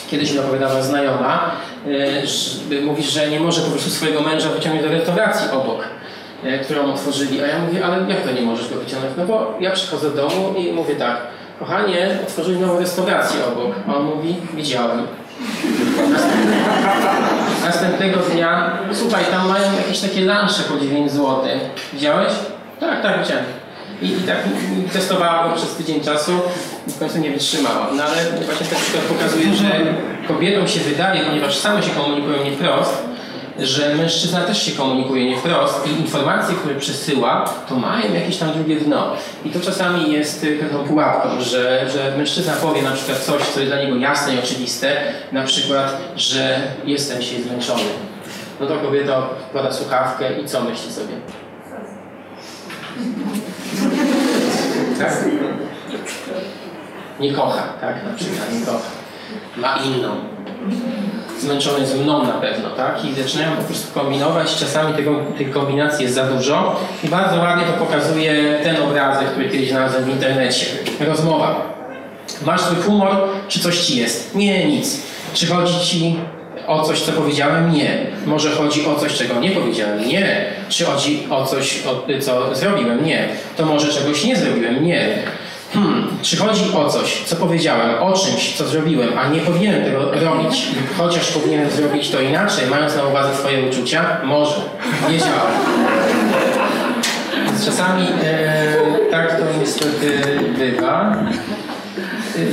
kiedyś 0.08 0.32
mi 0.32 0.38
opowiadała 0.38 0.82
znajoma, 0.82 1.50
że, 2.24 2.80
mówi, 2.82 3.02
że 3.02 3.28
nie 3.28 3.40
może 3.40 3.60
po 3.60 3.70
prostu 3.70 3.90
swojego 3.90 4.20
męża 4.20 4.48
wyciągnąć 4.48 4.86
do 4.86 4.92
restauracji 4.92 5.50
obok, 5.50 5.84
e, 6.44 6.58
którą 6.58 6.92
otworzyli. 6.92 7.42
A 7.42 7.46
ja 7.46 7.58
mówię, 7.58 7.84
ale 7.84 8.08
jak 8.08 8.20
to 8.20 8.32
nie 8.32 8.42
możesz 8.42 8.68
go 8.68 8.74
wyciągnąć? 8.74 9.14
No 9.16 9.26
bo 9.26 9.54
ja 9.60 9.70
przychodzę 9.70 10.10
do 10.10 10.16
domu 10.16 10.54
i 10.58 10.72
mówię 10.72 10.96
tak, 10.96 11.16
kochanie, 11.58 12.18
otworzyli 12.22 12.60
nową 12.60 12.78
restaurację 12.78 13.40
obok. 13.46 13.74
A 13.88 13.94
on 13.94 14.04
mówi, 14.04 14.36
widziałem. 14.54 15.00
Następnego 17.64 18.20
dnia, 18.20 18.78
słuchaj, 18.92 19.24
tam 19.30 19.48
mają 19.48 19.64
jakieś 19.76 20.00
takie 20.00 20.20
lansze 20.20 20.62
po 20.62 20.80
9 20.80 21.12
zł. 21.12 21.36
Widziałeś? 21.92 22.32
Tak, 22.80 23.02
tak, 23.02 23.22
widziałem. 23.22 23.44
I, 24.02 24.06
I 24.06 24.22
tak 24.22 24.36
testowała 24.92 25.48
go 25.48 25.56
przez 25.56 25.74
tydzień 25.74 26.00
czasu 26.00 26.32
i 26.88 26.90
w 26.90 26.98
końcu 26.98 27.18
nie 27.18 27.30
wytrzymała. 27.30 27.88
No 27.96 28.02
ale 28.02 28.44
właśnie 28.44 28.66
ten 28.66 28.78
przykład 28.78 29.04
pokazuje, 29.04 29.54
że 29.54 29.94
kobietom 30.28 30.68
się 30.68 30.80
wydaje, 30.80 31.24
ponieważ 31.24 31.56
same 31.56 31.82
się 31.82 31.90
komunikują 31.90 32.44
nie 32.44 32.52
wprost, 32.52 33.02
że 33.58 33.94
mężczyzna 33.94 34.40
też 34.40 34.62
się 34.62 34.72
komunikuje 34.72 35.30
nie 35.30 35.36
wprost 35.36 35.86
i 35.86 36.00
informacje, 36.00 36.54
które 36.54 36.74
przesyła, 36.74 37.44
to 37.68 37.76
mają 37.76 38.14
jakieś 38.14 38.36
tam 38.36 38.52
drugie 38.52 38.76
dno. 38.76 39.12
I 39.44 39.50
to 39.50 39.60
czasami 39.60 40.12
jest 40.12 40.46
pewną 40.60 40.84
pułapką, 40.84 41.28
że, 41.40 41.90
że 41.90 42.16
mężczyzna 42.16 42.52
powie 42.52 42.82
na 42.82 42.92
przykład 42.92 43.18
coś, 43.18 43.42
co 43.42 43.60
jest 43.60 43.72
dla 43.72 43.82
niego 43.82 43.96
jasne 43.96 44.34
i 44.34 44.38
oczywiste, 44.38 45.02
na 45.32 45.42
przykład, 45.42 45.96
że 46.16 46.60
jestem 46.84 47.22
się 47.22 47.42
zmęczony. 47.42 47.82
No 48.60 48.66
to 48.66 48.76
kobieta 48.76 49.22
wkłada 49.48 49.72
słuchawkę 49.72 50.40
i 50.40 50.46
co 50.46 50.60
myśli 50.60 50.92
sobie? 50.92 51.14
Tak? 55.00 55.24
Nie 57.20 57.32
kocha, 57.32 57.62
tak? 57.80 57.94
Na 58.04 58.16
przykład 58.16 58.52
nie 58.52 58.66
kocha. 58.66 58.90
Ma 59.56 59.76
inną 59.76 60.08
zmęczony 61.38 61.86
z 61.86 61.94
mną 61.94 62.22
na 62.26 62.32
pewno, 62.32 62.70
tak? 62.70 63.04
I 63.04 63.22
zaczynają 63.22 63.56
po 63.56 63.62
prostu 63.62 64.00
kombinować, 64.00 64.56
czasami 64.56 64.94
tego, 64.94 65.20
tych 65.38 65.50
kombinacji 65.50 66.02
jest 66.02 66.14
za 66.14 66.24
dużo 66.24 66.80
i 67.04 67.08
bardzo 67.08 67.36
ładnie 67.36 67.64
to 67.64 67.72
pokazuje 67.72 68.58
ten 68.62 68.82
obrazek, 68.82 69.28
który 69.28 69.48
kiedyś 69.48 69.70
znalazłem 69.70 70.04
w 70.04 70.08
internecie. 70.08 70.66
Rozmowa. 71.00 71.80
Masz 72.46 72.60
swój 72.60 72.82
humor, 72.82 73.16
czy 73.48 73.60
coś 73.60 73.80
ci 73.80 73.98
jest? 73.98 74.34
Nie, 74.34 74.68
nic. 74.68 75.02
Czy 75.34 75.46
chodzi 75.46 75.80
ci 75.80 76.16
o 76.66 76.82
coś, 76.82 77.00
co 77.00 77.12
powiedziałem? 77.12 77.72
Nie. 77.72 78.06
Może 78.26 78.50
chodzi 78.50 78.86
o 78.86 78.94
coś, 78.94 79.14
czego 79.14 79.40
nie 79.40 79.50
powiedziałem? 79.50 80.08
Nie. 80.08 80.46
Czy 80.70 80.84
chodzi 80.84 81.26
o 81.30 81.46
coś, 81.46 81.82
o, 81.86 82.06
co 82.20 82.54
zrobiłem? 82.54 83.04
Nie. 83.04 83.28
To 83.56 83.66
może 83.66 83.92
czegoś 83.92 84.24
nie 84.24 84.36
zrobiłem? 84.36 84.84
Nie 84.84 85.22
hmm, 85.72 86.18
czy 86.22 86.36
chodzi 86.36 86.64
o 86.74 86.88
coś, 86.88 87.22
co 87.24 87.36
powiedziałem, 87.36 88.02
o 88.02 88.12
czymś, 88.12 88.52
co 88.56 88.66
zrobiłem, 88.66 89.18
a 89.18 89.28
nie 89.28 89.40
powinienem 89.40 89.84
tego 89.84 90.10
robić, 90.20 90.66
chociaż 90.98 91.32
powinienem 91.32 91.70
zrobić 91.70 92.10
to 92.10 92.20
inaczej, 92.20 92.66
mając 92.70 92.96
na 92.96 93.04
uwadze 93.04 93.36
swoje 93.36 93.68
uczucia? 93.68 94.20
Może. 94.24 94.54
Więc 97.48 97.64
czasami 97.64 98.06
e, 98.22 98.76
tak 99.10 99.40
to 99.40 99.44
niestety 99.60 100.20
bywa. 100.58 101.16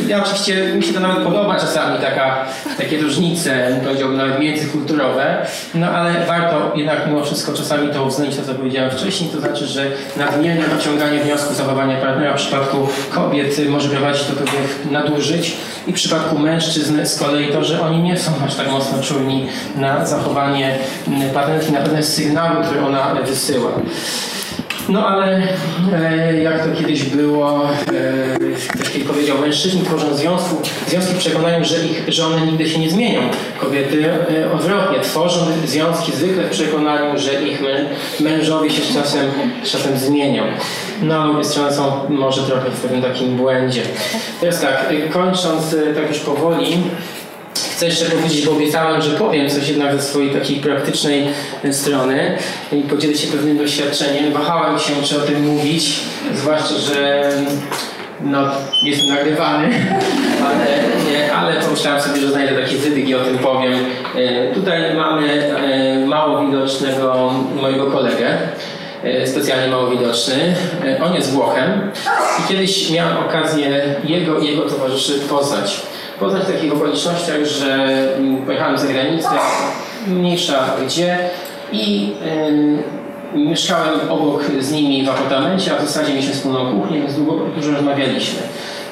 Ja 0.08 0.24
oczywiście 0.24 0.74
mi 0.76 0.84
się 0.84 0.94
to 0.94 1.00
nawet 1.00 1.24
podoba 1.24 1.60
czasami 1.60 2.00
taka, 2.00 2.46
takie 2.78 2.98
różnice, 2.98 3.80
powiedziałbym 3.84 4.18
nawet 4.18 4.40
międzykulturowe, 4.40 5.46
no 5.74 5.88
ale 5.88 6.26
warto 6.26 6.74
jednak 6.76 7.08
mimo 7.08 7.24
wszystko 7.24 7.54
czasami 7.54 7.94
to 7.94 8.04
uwzględnić 8.04 8.40
to, 8.40 8.46
co 8.46 8.54
powiedziałem 8.54 8.92
wcześniej, 8.92 9.30
to 9.30 9.40
znaczy, 9.40 9.66
że 9.66 9.92
nadmierne 10.18 10.68
wyciąganie 10.68 11.20
wniosków 11.20 11.56
zachowania 11.56 12.02
partnera 12.02 12.34
w 12.34 12.38
przypadku 12.38 12.88
kobiet 13.12 13.70
może 13.70 13.90
prowadzić 13.90 14.28
do 14.28 14.34
pewnych 14.34 14.92
nadużyć. 14.92 15.58
I 15.88 15.92
w 15.92 15.96
przypadku 15.96 16.40
mężczyzn 16.40 17.06
z 17.06 17.20
kolei 17.20 17.48
to, 17.48 17.64
że 17.64 17.82
oni 17.82 18.04
nie 18.04 18.18
są 18.18 18.32
aż 18.46 18.56
tak 18.56 18.72
mocno 18.72 19.04
czujni 19.04 19.48
na 19.76 20.06
zachowanie 20.06 20.78
partnerki, 21.34 21.72
na 21.72 21.82
pewne 21.82 22.04
sygnały, 22.04 22.66
które 22.66 22.86
ona 22.86 23.16
wysyła. 23.16 23.72
No 24.90 25.08
ale 25.08 25.48
e, 25.94 26.42
jak 26.42 26.64
to 26.64 26.76
kiedyś 26.80 27.04
było, 27.04 27.70
e, 27.70 28.70
ktoś 28.70 28.90
kiedyś 28.90 29.08
powiedział, 29.08 29.38
mężczyźni 29.38 29.82
tworzą 29.82 30.16
związku, 30.16 30.56
związki 30.88 31.14
w 31.14 31.18
przekonaniu, 31.18 31.66
że, 31.66 31.86
ich, 31.86 32.04
że 32.08 32.26
one 32.26 32.46
nigdy 32.46 32.70
się 32.70 32.80
nie 32.80 32.90
zmienią. 32.90 33.20
Kobiety 33.60 34.06
e, 34.10 34.52
odwrotnie, 34.52 35.00
tworzą 35.00 35.40
związki 35.66 36.12
zwykle 36.12 36.44
w 36.44 36.50
przekonaniu, 36.50 37.20
że 37.20 37.44
ich 37.44 37.62
mę, 37.62 37.86
mężowie 38.20 38.70
się 38.70 38.82
z 38.82 38.94
czasem, 38.94 39.32
z 39.64 39.72
czasem 39.72 39.98
zmienią. 39.98 40.44
No, 41.02 41.32
obie 41.32 41.44
strony 41.44 41.74
są 41.74 41.92
może 42.10 42.44
trochę 42.44 42.70
w 42.70 42.82
pewnym 42.82 43.02
takim 43.02 43.36
błędzie. 43.36 43.82
Teraz 44.42 44.62
tak, 44.62 44.90
kończąc 45.12 45.74
e, 45.74 45.94
tak 45.94 46.10
już 46.10 46.20
powoli, 46.20 46.78
Chcę 47.76 47.86
jeszcze 47.86 48.06
powiedzieć, 48.06 48.46
bo 48.46 48.52
obiecałem, 48.52 49.02
że 49.02 49.12
powiem 49.12 49.50
coś 49.50 49.70
jednak 49.70 49.96
ze 49.96 50.02
swojej 50.02 50.30
takiej 50.30 50.56
praktycznej 50.58 51.28
strony 51.72 52.38
i 52.72 52.82
podzielę 52.82 53.16
się 53.16 53.28
pewnym 53.28 53.58
doświadczeniem. 53.58 54.34
Wahałem 54.34 54.80
się, 54.80 54.94
czy 55.04 55.18
o 55.18 55.26
tym 55.26 55.46
mówić, 55.46 56.00
zwłaszcza, 56.36 56.76
że 56.76 57.32
no, 58.22 58.40
jestem 58.84 59.16
nagrywany, 59.16 59.70
ale, 60.48 61.34
ale 61.34 61.62
pomyślałem 61.62 62.02
sobie, 62.02 62.22
że 62.22 62.32
znajdę 62.32 62.62
takie 62.62 62.76
wybieg 62.76 63.10
i 63.10 63.16
o 63.16 63.20
tym 63.20 63.38
powiem. 63.38 63.74
E, 64.16 64.54
tutaj 64.54 64.96
mamy 64.96 65.56
e, 65.58 66.06
mało 66.06 66.46
widocznego 66.46 67.34
mojego 67.62 67.92
kolegę 67.92 68.38
e, 69.04 69.28
specjalnie 69.28 69.68
mało 69.68 69.88
widoczny. 69.88 70.56
On 71.04 71.16
jest 71.16 71.32
Włochem 71.32 71.92
i 72.40 72.48
kiedyś 72.50 72.92
miałem 72.92 73.18
okazję 73.18 73.96
jego 74.04 74.40
i 74.40 74.48
jego 74.48 74.70
towarzyszy 74.70 75.20
poznać. 75.20 75.82
Poznać 76.20 76.44
w 76.44 76.52
takich 76.54 76.74
okolicznościach, 76.74 77.46
że 77.46 77.76
mm, 78.18 78.46
pojechałem 78.46 78.78
za 78.78 78.88
granicę, 78.88 79.30
mniejsza 80.08 80.66
gdzie 80.86 81.18
i 81.72 82.10
yy, 83.34 83.40
mieszkałem 83.40 84.00
obok 84.10 84.44
z 84.60 84.72
nimi 84.72 85.06
w 85.06 85.10
apartamencie, 85.10 85.74
a 85.74 85.82
w 85.82 85.86
zasadzie 85.86 86.14
mieliśmy 86.14 86.34
wspólną 86.34 86.82
kuchnię, 86.82 87.00
więc 87.00 87.16
długo, 87.16 87.46
dużo 87.56 87.72
rozmawialiśmy. 87.72 88.40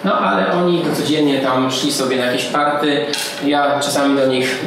No 0.04 0.20
ale 0.20 0.52
oni 0.52 0.84
codziennie 0.98 1.40
tam 1.40 1.72
szli 1.72 1.92
sobie 1.92 2.18
na 2.18 2.26
jakieś 2.26 2.46
party, 2.46 3.06
ja 3.46 3.80
czasami 3.80 4.18
do 4.18 4.28
nich 4.28 4.66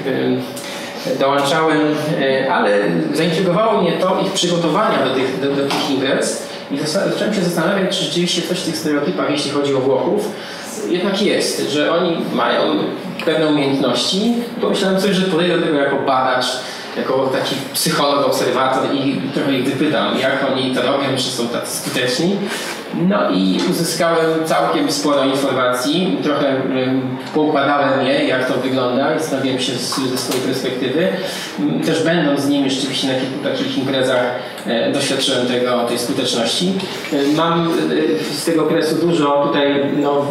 yy, 1.07 1.17
dołączałem, 1.19 1.81
yy, 2.21 2.53
ale 2.53 2.71
zaintrygowało 3.15 3.83
mnie 3.83 3.93
to 3.93 4.21
ich 4.27 4.33
przygotowania 4.33 5.05
do 5.05 5.15
tych, 5.15 5.41
do, 5.41 5.63
do 5.63 5.69
tych 5.69 5.91
imprez 5.91 6.49
i 6.71 6.79
zacząłem 6.79 7.35
się 7.35 7.43
zastanawiać, 7.43 7.99
czy 7.99 8.05
rzeczywiście 8.05 8.43
coś 8.43 8.59
w 8.59 8.65
tych 8.65 8.77
stereotypach, 8.77 9.31
jeśli 9.31 9.51
chodzi 9.51 9.75
o 9.75 9.81
Włochów, 9.81 10.29
jednak 10.91 11.23
jest, 11.23 11.71
że 11.71 11.93
oni 11.93 12.17
mają 12.33 12.63
pewne 13.25 13.47
umiejętności. 13.47 14.35
Pomyślałem 14.61 15.01
sobie, 15.01 15.15
że 15.15 15.27
podejdę 15.27 15.59
do 15.59 15.67
tego 15.67 15.79
jako 15.79 15.97
badacz, 15.97 16.47
jako 16.97 17.27
taki 17.27 17.55
psycholog, 17.75 18.27
obserwator 18.27 18.95
i 18.95 19.21
trochę 19.35 19.53
ich 19.53 19.65
wypytam, 19.65 20.19
jak 20.19 20.47
oni 20.53 20.75
to 20.75 20.83
robią, 20.83 21.05
czy 21.17 21.23
są 21.23 21.49
tacy 21.49 21.77
skuteczni. 21.79 22.37
No 22.95 23.31
i 23.31 23.61
uzyskałem 23.71 24.45
całkiem 24.45 24.93
sporo 24.93 25.25
informacji, 25.25 26.19
trochę 26.23 26.57
poukładałem 27.35 28.07
je, 28.07 28.25
jak 28.25 28.49
to 28.53 28.55
wygląda 28.55 29.15
i 29.15 29.19
zastanawiałem 29.19 29.61
się 29.61 29.73
ze 29.73 30.19
swojej 30.19 30.43
perspektywy. 30.47 31.09
Też 31.87 32.03
będąc 32.03 32.41
z 32.41 32.49
nimi 32.49 32.71
rzeczywiście 32.71 33.09
na 33.09 33.15
kilku 33.15 33.45
takich 33.45 33.79
imprezach 33.79 34.23
e, 34.67 34.93
doświadczyłem 34.93 35.47
tego, 35.47 35.85
tej 35.85 35.99
skuteczności. 35.99 36.73
E, 37.13 37.37
mam 37.37 37.69
e, 37.69 38.35
z 38.35 38.45
tego 38.45 38.65
okresu 38.65 39.07
dużo 39.07 39.47
tutaj, 39.47 39.85
no, 39.97 40.27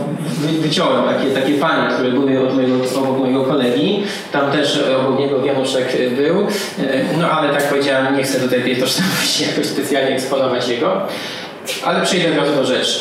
wyciąłem 0.60 1.04
takie, 1.16 1.30
takie 1.30 1.54
które 1.94 2.12
były 2.12 2.48
od 2.48 2.56
mojego, 2.56 2.76
obok 3.00 3.20
mojego 3.20 3.44
kolegi. 3.44 4.04
Tam 4.32 4.52
też 4.52 4.84
obok 5.00 5.20
niego 5.20 5.46
Januszek 5.46 5.98
był. 6.16 6.48
No 7.20 7.32
ale 7.32 7.54
tak 7.54 7.70
powiedziałem, 7.70 8.18
nie 8.18 8.24
chcę 8.24 8.40
tutaj 8.40 8.62
tej 8.62 8.78
tożsamości 8.78 9.44
jakoś 9.50 9.66
specjalnie 9.66 10.16
eksponować 10.16 10.68
jego. 10.68 11.08
Ale 11.86 12.02
przejdę 12.02 12.32
od 12.32 12.38
razu 12.38 12.56
do 12.56 12.66
rzeczy. 12.66 13.00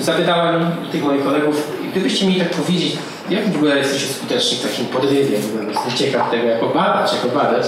Zapytałem 0.00 0.70
tych 0.92 1.04
moich 1.04 1.24
kolegów, 1.24 1.72
gdybyście 1.90 2.26
mi 2.26 2.34
tak 2.34 2.50
powiedzieć, 2.50 2.96
jak 3.30 3.52
w 3.52 3.56
ogóle 3.56 3.78
jesteście 3.78 4.14
skuteczni 4.14 4.58
w 4.58 4.62
takim 4.62 4.86
podrywie, 4.86 5.36
jestem 5.68 5.92
ciekaw 5.96 6.30
tego 6.30 6.48
jako 6.48 6.66
badacz, 6.66 7.12
jako 7.12 7.28
badacz. 7.28 7.66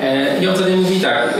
E, 0.00 0.42
I 0.42 0.48
on 0.48 0.54
wtedy 0.54 0.76
mówi 0.76 1.00
tak, 1.00 1.34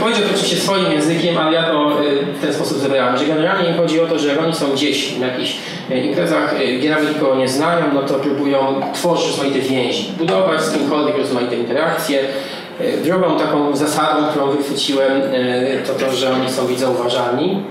powiedział 0.00 0.22
to 0.22 0.30
oczywiście 0.30 0.56
swoim 0.56 0.92
językiem, 0.92 1.38
ale 1.38 1.52
ja 1.52 1.62
to 1.62 1.90
e, 1.90 2.22
w 2.34 2.40
ten 2.40 2.54
sposób 2.54 2.78
zebrałem, 2.78 3.18
że 3.18 3.24
generalnie 3.26 3.72
chodzi 3.72 4.00
o 4.00 4.06
to, 4.06 4.18
że 4.18 4.40
oni 4.40 4.54
są 4.54 4.72
gdzieś 4.72 5.18
na 5.18 5.26
jakichś 5.26 5.56
e, 5.90 5.98
imprezach, 5.98 6.54
gdzie 6.78 6.90
nawet 6.90 7.14
nikogo 7.14 7.36
nie 7.36 7.48
znają, 7.48 7.84
no 7.94 8.02
to 8.02 8.14
próbują 8.14 8.80
tworzyć 8.94 9.26
rozmaite 9.26 9.58
więzi, 9.58 10.12
budować 10.18 10.62
z 10.62 10.72
kimkolwiek 10.72 11.18
rozmaite 11.18 11.56
interakcje, 11.56 12.24
E, 12.24 12.59
drugą 13.04 13.38
taką 13.38 13.76
zasadą, 13.76 14.26
którą 14.30 14.50
wychwyciłem, 14.50 15.22
e, 15.22 15.78
to 15.86 15.94
to, 15.94 16.12
że 16.12 16.32
oni 16.32 16.50
są 16.50 16.66
widzą 16.66 16.90
uważani, 16.90 17.62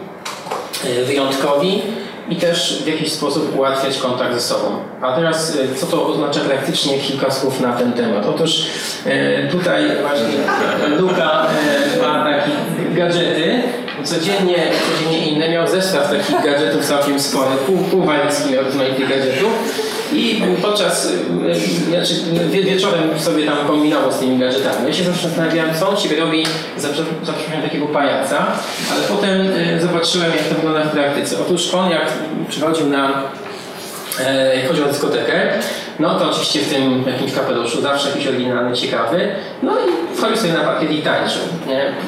e, 0.86 1.04
wyjątkowi 1.04 1.82
i 2.30 2.36
też 2.36 2.84
w 2.84 2.88
jakiś 2.88 3.12
sposób 3.12 3.56
ułatwiać 3.56 3.98
kontakt 3.98 4.34
ze 4.34 4.42
sobą. 4.42 4.66
A 5.02 5.16
teraz 5.16 5.58
co 5.76 5.86
to 5.86 6.08
oznacza 6.08 6.40
praktycznie 6.40 7.00
kilka 7.00 7.32
słów 7.32 7.62
na 7.62 7.74
ten 7.74 7.94
temat. 7.94 8.26
Otóż 8.26 8.66
tutaj 9.52 9.84
właśnie 10.02 10.98
Luka 10.98 11.48
ma 12.02 12.26
takie 12.26 12.52
gadżety, 12.96 13.62
codziennie, 14.04 14.56
codziennie 14.90 15.28
inne, 15.28 15.50
miał 15.50 15.68
zestaw 15.68 16.12
takich 16.12 16.44
gadżetów 16.44 16.86
całkiem 16.86 17.20
spory, 17.20 17.56
pół, 17.68 17.78
pół 17.78 18.06
miał 18.06 18.64
rozmaitych 18.64 19.10
gadżetów 19.10 19.89
i 20.14 20.42
podczas, 20.62 21.06
y, 21.06 21.10
y, 21.50 22.06
znaczy 22.06 22.14
wieczorem 22.50 23.20
sobie 23.20 23.46
tam 23.46 23.68
kombinował 23.68 24.12
z 24.12 24.20
tymi 24.20 24.40
gadżetami. 24.40 24.88
Ja 24.88 24.94
się 24.94 25.04
zawsze 25.04 25.28
zastanawiałem, 25.28 25.76
co 25.80 25.90
on 25.90 25.98
się 25.98 26.16
robi, 26.16 26.46
zawsze, 26.78 27.04
zawsze 27.24 27.50
miałem 27.50 27.64
takiego 27.64 27.86
pajaca, 27.86 28.46
ale 28.94 29.04
potem 29.08 29.42
y, 29.42 29.82
zobaczyłem, 29.82 30.32
jak 30.32 30.44
to 30.44 30.56
wygląda 30.56 30.84
w 30.84 30.92
praktyce. 30.92 31.36
Otóż 31.42 31.74
on 31.74 31.92
jak 31.92 32.14
przychodził 32.50 32.88
na 32.88 33.24
E, 34.26 34.56
jak 34.56 34.68
chodzi 34.68 34.84
o 34.84 34.86
dyskotekę, 34.86 35.54
no 36.00 36.20
to 36.20 36.30
oczywiście 36.30 36.60
w 36.60 36.74
tym 36.74 37.04
jakimś 37.08 37.34
kapeluszu, 37.34 37.82
zawsze 37.82 38.10
jakiś 38.10 38.28
oryginalny, 38.28 38.76
ciekawy, 38.76 39.28
no 39.64 39.72
i 39.72 40.16
wchodził 40.18 40.38
sobie 40.38 40.54
na 40.54 40.60
parkiet 40.60 40.92
i 40.92 41.02
tańczył. 41.02 41.42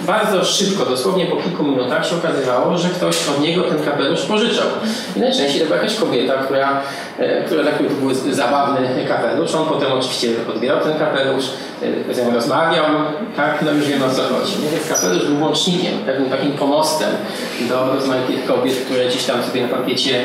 Bardzo 0.07 0.45
szybko, 0.45 0.85
dosłownie 0.85 1.25
po 1.25 1.35
kilku 1.35 1.63
minutach 1.63 2.07
się 2.07 2.15
okazywało, 2.15 2.77
że 2.77 2.89
ktoś 2.89 3.29
od 3.29 3.41
niego 3.41 3.63
ten 3.63 3.83
kapelusz 3.83 4.21
pożyczał. 4.21 4.67
I 5.15 5.19
najczęściej 5.19 5.61
to 5.61 5.65
była 5.65 5.77
jakaś 5.77 5.95
kobieta, 5.95 6.33
która, 6.33 6.81
e, 7.19 7.43
która 7.43 7.63
taki 7.63 7.83
był 7.83 8.33
zabawny 8.33 8.87
kapelusz, 9.07 9.55
on 9.55 9.65
potem 9.65 9.91
oczywiście 9.91 10.29
odbierał 10.55 10.79
ten 10.79 10.99
kapelusz, 10.99 11.45
e, 12.09 12.13
z 12.13 12.17
nią 12.17 12.33
rozmawiał, 12.33 12.85
tak, 13.35 13.61
no 13.61 13.71
już 13.71 13.87
wiem 13.87 14.03
o 14.03 14.09
co 14.09 14.21
chodzi. 14.21 14.53
Więc 14.71 14.89
kapelusz 14.89 15.25
był 15.25 15.41
łącznikiem, 15.41 15.93
pewnym 16.05 16.29
takim 16.29 16.51
pomostem 16.51 17.09
do 17.69 17.93
rozmaitych 17.93 18.45
kobiet, 18.45 18.75
które 18.85 19.05
gdzieś 19.05 19.23
tam 19.23 19.43
sobie 19.43 19.61
na 19.61 19.67
parkiecie 19.67 20.23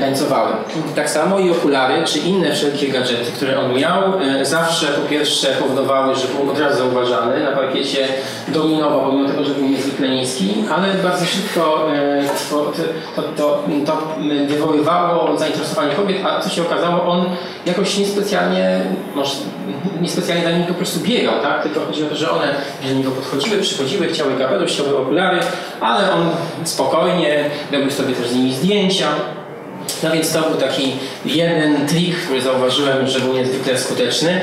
tańcowały. 0.00 0.52
Tak 0.94 1.10
samo 1.10 1.38
i 1.38 1.50
okulary, 1.50 2.04
czy 2.04 2.18
inne 2.18 2.52
wszelkie 2.52 2.88
gadżety, 2.88 3.32
które 3.32 3.60
on 3.60 3.74
miał, 3.74 4.20
e, 4.20 4.44
zawsze 4.44 4.86
po 4.86 5.08
pierwsze 5.08 5.48
powodowały, 5.48 6.14
że 6.14 6.26
był 6.28 6.50
od 6.50 6.58
razu 6.58 6.78
zauważany, 6.78 7.44
na 7.44 7.52
parkiecie 7.52 8.08
dominował, 8.48 9.00
pomimo 9.00 9.28
tego, 9.28 9.44
że 9.44 9.54
był 9.54 9.68
niezwykle 9.68 10.08
niski, 10.08 10.54
ale 10.76 10.94
bardzo 10.94 11.24
szybko 11.26 11.92
e, 11.94 12.24
to, 12.50 12.72
to, 12.76 13.22
to, 13.36 13.62
to 13.86 14.08
wywoływało 14.48 15.38
zainteresowanie 15.38 15.94
kobiet, 15.94 16.18
a 16.26 16.40
co 16.40 16.50
się 16.50 16.62
okazało, 16.62 17.02
on 17.02 17.24
jakoś 17.66 17.98
niespecjalnie, 17.98 18.80
może 19.14 19.34
niespecjalnie 20.00 20.44
za 20.44 20.50
nim 20.50 20.66
po 20.66 20.74
prostu 20.74 21.00
biegał, 21.00 21.34
tak? 21.42 21.62
tylko 21.62 21.80
chodzi 21.80 22.04
o 22.04 22.06
to, 22.06 22.16
że 22.16 22.30
one 22.30 22.54
do 22.88 22.94
niego 22.94 23.10
podchodziły, 23.10 23.58
przychodziły, 23.58 24.06
chciały 24.06 24.32
kapelusz, 24.38 24.72
chciały 24.72 24.98
okulary, 24.98 25.38
ale 25.80 26.12
on 26.12 26.30
spokojnie 26.64 27.50
robił 27.72 27.90
sobie 27.90 28.14
też 28.14 28.28
z 28.28 28.34
nimi 28.34 28.52
zdjęcia, 28.52 29.06
no 30.02 30.10
więc 30.10 30.32
to 30.32 30.42
był 30.42 30.60
taki 30.60 30.92
jeden 31.24 31.86
trik, 31.86 32.16
który 32.16 32.42
zauważyłem, 32.42 33.06
że 33.06 33.20
był 33.20 33.34
niezwykle 33.34 33.78
skuteczny. 33.78 34.40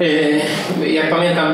Yy, 0.00 0.88
jak 0.88 1.10
pamiętam, 1.10 1.52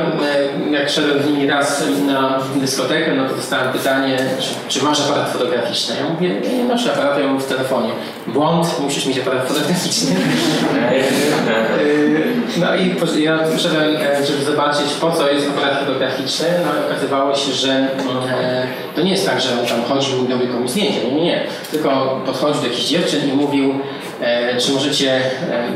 yy, 0.70 0.78
jak 0.78 0.90
szedłem 0.90 1.22
z 1.22 1.26
nimi 1.26 1.46
raz 1.46 1.84
na 2.06 2.40
dyskotekę, 2.56 3.14
no 3.14 3.28
to 3.28 3.34
dostałem 3.34 3.72
pytanie, 3.72 4.18
czy, 4.40 4.48
czy 4.68 4.84
masz 4.84 5.00
aparat 5.00 5.32
fotograficzny? 5.32 5.96
Ja 6.00 6.10
mówię, 6.10 6.28
nie, 6.28 6.58
nie 6.58 6.64
masz 6.64 6.86
aparatu, 6.86 7.20
ja 7.20 7.26
mam 7.26 7.40
w 7.40 7.46
telefonie. 7.46 7.90
Błąd, 8.26 8.80
musisz 8.80 9.06
mieć 9.06 9.18
aparat 9.18 9.48
fotograficzny. 9.48 10.10
No 12.56 12.76
i 12.76 13.22
ja 13.22 13.38
poszedłem, 13.38 13.96
e, 13.96 14.26
żeby 14.26 14.44
zobaczyć 14.44 14.94
po 15.00 15.10
co 15.10 15.30
jest 15.30 15.48
aparat 15.48 15.78
fotograficzny, 15.78 16.46
no 16.64 16.80
i 16.80 16.86
okazywało 16.86 17.34
się, 17.34 17.52
że 17.52 17.70
e, 17.70 18.66
to 18.94 19.02
nie 19.02 19.10
jest 19.10 19.26
tak, 19.26 19.40
że 19.40 19.48
on 19.60 19.66
tam 19.66 19.82
chodził 19.82 20.26
i 20.28 20.32
robił 20.32 20.48
komuś 20.48 20.70
zdjęcie, 20.70 21.04
nie, 21.04 21.12
nie, 21.12 21.24
nie. 21.24 21.46
Tylko 21.70 22.20
podchodził 22.26 22.62
do 22.62 22.68
jakichś 22.68 22.86
dziewczyn 22.86 23.28
i 23.28 23.32
mówił, 23.32 23.74
e, 24.20 24.56
czy 24.56 24.72
możecie 24.72 25.20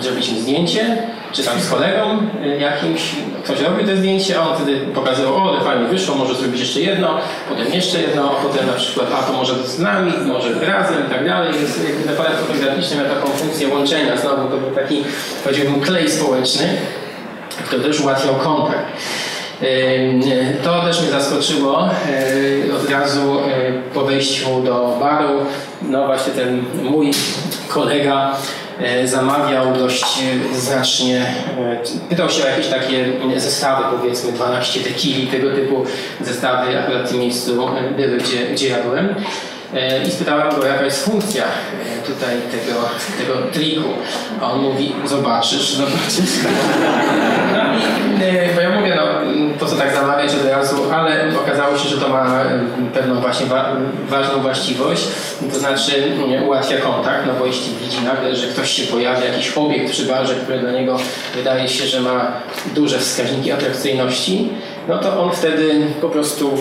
zrobić 0.01 0.33
mi 0.33 0.41
zdjęcie, 0.41 0.97
czy 1.33 1.45
tam 1.45 1.61
z 1.61 1.71
kolegą 1.71 2.19
jakimś, 2.59 3.01
ktoś 3.45 3.61
robił 3.61 3.87
to 3.87 3.97
zdjęcie, 3.97 4.39
a 4.39 4.49
on 4.49 4.57
wtedy 4.57 4.77
pokazywał, 4.95 5.37
o, 5.37 5.51
ale 5.51 5.65
fajnie 5.65 5.87
wyszło, 5.87 6.15
może 6.15 6.35
zrobić 6.35 6.61
jeszcze 6.61 6.81
jedno, 6.81 7.19
potem 7.49 7.73
jeszcze 7.73 8.01
jedno, 8.01 8.35
potem 8.43 8.67
na 8.67 8.73
przykład, 8.73 9.09
a 9.19 9.23
to 9.23 9.33
może 9.33 9.55
z 9.55 9.79
nami, 9.79 10.13
może 10.27 10.67
razem 10.67 11.07
i 11.07 11.11
tak 11.11 11.25
dalej. 11.29 11.53
Więc 11.53 11.71
jakby 11.89 12.13
aparat 12.13 12.41
fotograficzny 12.41 12.97
miał 12.97 13.07
taką 13.07 13.29
funkcję 13.29 13.69
łączenia, 13.69 14.17
znowu 14.17 14.49
to 14.49 14.57
był 14.57 14.71
taki, 14.71 15.05
powiedziałbym, 15.45 15.81
klej 15.81 16.11
społeczny, 16.11 16.69
który 17.67 17.83
też 17.83 18.01
ułatwiał 18.01 18.35
kontakt. 18.35 18.87
To 20.65 20.83
też 20.83 21.01
mnie 21.03 21.11
zaskoczyło 21.11 21.91
od 22.77 22.91
razu 22.91 23.37
po 23.95 24.05
wejściu 24.05 24.63
do 24.63 24.97
baru. 25.01 25.47
No 25.83 26.07
właśnie 26.07 26.33
ten 26.33 26.65
mój 26.83 27.11
kolega 27.69 28.37
zamawiał 29.05 29.75
dość 29.75 30.05
znacznie, 30.55 31.27
pytał 32.09 32.31
się 32.31 32.45
o 32.45 32.47
jakieś 32.47 32.67
takie 32.67 33.05
zestawy, 33.37 33.97
powiedzmy 33.97 34.33
12 34.33 34.81
tekili, 34.81 35.27
tego 35.27 35.51
typu 35.51 35.85
zestawy 36.21 36.79
akurat 36.79 37.07
w 37.07 37.11
tym 37.11 37.21
miejscu 37.21 37.55
były, 37.55 38.19
gdzie, 38.19 38.47
gdzie 38.47 38.69
ja 38.69 38.83
byłem. 38.83 39.15
E, 39.75 40.03
i 40.05 40.11
spytałem 40.11 40.57
go, 40.57 40.67
jaka 40.67 40.85
jest 40.85 41.05
funkcja 41.05 41.45
e, 41.45 42.07
tutaj 42.07 42.37
tego, 42.51 42.81
tego 43.19 43.47
triku. 43.53 43.89
A 44.41 44.53
on 44.53 44.63
mówi, 44.63 44.95
zobaczysz, 45.05 45.75
zobaczysz. 45.75 46.41
Bo 48.55 48.61
ja 48.61 48.71
mówię, 48.71 48.88
po 49.61 49.67
co 49.67 49.77
tak 49.77 49.95
zamawiać 49.95 50.35
od 50.35 50.51
razu, 50.51 50.77
ale 50.93 51.25
okazało 51.43 51.79
się, 51.79 51.89
że 51.89 51.97
to 51.97 52.09
ma 52.09 52.45
pewną 52.95 53.21
właśnie 53.21 53.47
wa 53.47 53.77
ważną 54.09 54.41
właściwość, 54.41 55.09
to 55.53 55.59
znaczy 55.59 55.93
ułatwia 56.47 56.79
kontakt, 56.79 57.27
no 57.27 57.33
bo 57.39 57.47
jeśli 57.47 57.75
widzi 57.75 58.01
nagle, 58.05 58.37
że 58.37 58.47
ktoś 58.47 58.71
się 58.71 58.83
pojawia, 58.83 59.25
jakiś 59.25 59.53
obiekt 59.57 59.91
przy 59.91 60.07
barze, 60.07 60.35
który 60.35 60.59
dla 60.59 60.73
niego 60.73 60.99
wydaje 61.35 61.69
się, 61.69 61.87
że 61.87 62.01
ma 62.01 62.33
duże 62.75 62.99
wskaźniki 62.99 63.53
atrakcyjności, 63.53 64.49
no 64.89 64.99
to 64.99 65.23
on 65.23 65.31
wtedy 65.33 65.87
po 66.01 66.09
prostu 66.09 66.59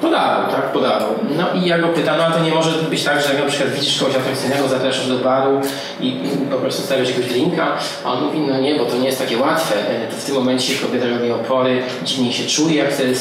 Podawał, 0.00 0.50
tak, 0.52 0.72
podawał. 0.72 1.08
No 1.36 1.60
i 1.60 1.66
ja 1.66 1.78
go 1.78 1.88
pytam, 1.88 2.18
no 2.18 2.30
to 2.30 2.44
nie 2.44 2.50
może 2.50 2.70
być 2.70 3.04
tak, 3.04 3.22
że 3.22 3.28
jak 3.34 3.42
na 3.42 3.48
przykład 3.48 3.70
widzisz 3.70 3.98
kogoś 3.98 4.16
atrakcyjnego, 4.16 4.68
zapraszasz 4.68 5.08
do 5.08 5.18
baru 5.18 5.60
i 6.00 6.16
po 6.50 6.56
prostu 6.56 6.82
stawiasz 6.82 7.08
jakiegoś 7.08 7.30
drinka, 7.30 7.66
a 8.04 8.12
on 8.12 8.24
mówi, 8.24 8.38
no 8.38 8.60
nie, 8.60 8.74
bo 8.78 8.84
to 8.84 8.96
nie 8.96 9.06
jest 9.06 9.18
takie 9.18 9.38
łatwe. 9.38 9.74
E, 9.88 10.06
to 10.06 10.16
w 10.16 10.24
tym 10.24 10.34
momencie 10.34 10.74
kobieta 10.74 11.06
robi 11.06 11.30
opory, 11.30 11.82
dziwnie 12.04 12.32
się 12.32 12.46
czuje, 12.46 12.88
wtedy 12.90 13.14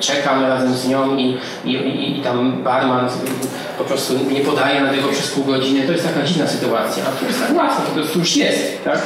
czekam 0.00 0.44
razem 0.44 0.74
z 0.74 0.88
nią 0.88 1.16
i, 1.16 1.38
i, 1.64 1.70
i, 1.72 2.18
i 2.18 2.22
tam 2.22 2.62
barman 2.62 3.08
po 3.78 3.84
prostu 3.84 4.14
nie 4.30 4.40
podaje 4.40 4.82
na 4.82 4.90
tego 4.90 5.08
przez 5.08 5.30
pół 5.30 5.44
godziny. 5.44 5.86
To 5.86 5.92
jest 5.92 6.14
taka 6.14 6.26
dziwna 6.26 6.46
sytuacja, 6.46 7.04
a 7.04 7.20
to 7.20 7.26
jest 7.26 7.40
tak 7.40 7.56
łatwo, 7.56 7.82
po 7.82 7.90
prostu 7.90 8.18
już 8.18 8.36
jest, 8.36 8.84
tak? 8.84 9.02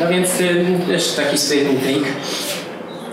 No 0.00 0.08
więc 0.08 0.28
też 0.88 1.12
taki 1.12 1.38
sprytny 1.38 1.78
trik. 1.80 2.04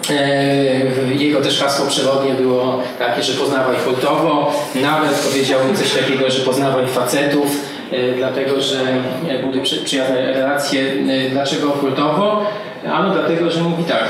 E, 0.10 1.14
jego 1.16 1.42
też 1.42 1.60
hasło 1.60 1.88
przewodnie 1.88 2.34
było 2.34 2.80
takie, 3.00 3.24
że 3.24 3.34
poznawaj 3.34 3.76
kultowo. 3.86 4.54
Nawet 4.76 5.12
powiedział 5.12 5.60
coś 5.76 5.94
takiego, 5.94 6.30
że 6.30 6.40
poznawaj 6.40 6.88
facetów, 6.88 7.48
e, 7.92 8.12
dlatego 8.12 8.62
że 8.62 8.78
były 9.42 9.64
przyjazne 9.86 10.34
relacje. 10.34 10.82
E, 10.92 11.30
dlaczego 11.30 11.70
kultowo? 11.70 12.46
Ano 12.94 13.14
dlatego, 13.14 13.52
że 13.52 13.62
mówi 13.62 13.84
tak, 13.84 14.04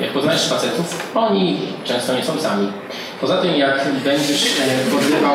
jak 0.00 0.10
poznajesz 0.10 0.48
facetów, 0.48 1.12
oni 1.14 1.58
często 1.84 2.14
nie 2.14 2.24
są 2.24 2.40
sami. 2.40 2.68
Poza 3.24 3.36
tym, 3.36 3.56
jak 3.56 3.88
będziesz 4.04 4.46
podrywał, 4.92 5.32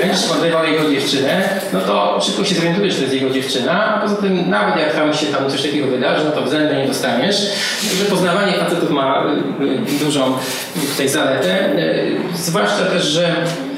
będziesz 0.00 0.22
podrywał 0.22 0.64
jego 0.64 0.90
dziewczynę, 0.90 1.48
no 1.72 1.80
to 1.80 2.20
szybko 2.20 2.44
się 2.44 2.54
zorientujesz, 2.54 2.94
że 2.94 2.98
to 2.98 3.04
jest 3.04 3.22
jego 3.22 3.34
dziewczyna, 3.34 3.84
a 3.84 4.00
poza 4.00 4.16
tym 4.16 4.50
nawet 4.50 4.76
jak 4.76 4.94
tam 4.94 5.14
się 5.14 5.26
tam 5.26 5.50
coś 5.50 5.62
takiego 5.62 5.86
wydarzy, 5.86 6.24
no 6.24 6.30
to 6.30 6.42
względu 6.42 6.74
nie 6.74 6.86
dostaniesz. 6.86 7.36
Także 7.88 8.04
poznawanie 8.04 8.52
facetów 8.52 8.90
ma 8.90 9.24
dużą 10.00 10.38
tutaj 10.90 11.08
zaletę, 11.08 11.70
zwłaszcza 12.34 12.84
też, 12.84 13.04
że 13.04 13.34
E, 13.34 13.69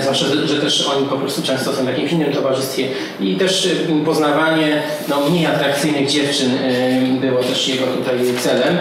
zwłaszcza, 0.00 0.26
że, 0.26 0.48
że, 0.48 0.60
też 0.60 0.86
oni 0.96 1.06
po 1.06 1.16
prostu 1.16 1.42
często 1.42 1.72
są 1.72 1.84
w 1.84 1.88
jakimś 1.88 2.12
innym 2.12 2.32
towarzystwie 2.32 2.88
i 3.20 3.36
też 3.36 3.66
e, 3.66 4.04
poznawanie 4.04 4.82
no, 5.08 5.20
mniej 5.30 5.46
atrakcyjnych 5.46 6.08
dziewczyn 6.08 6.50
e, 6.54 7.20
było 7.20 7.42
też 7.42 7.68
jego 7.68 7.86
tutaj 7.86 8.18
celem. 8.38 8.78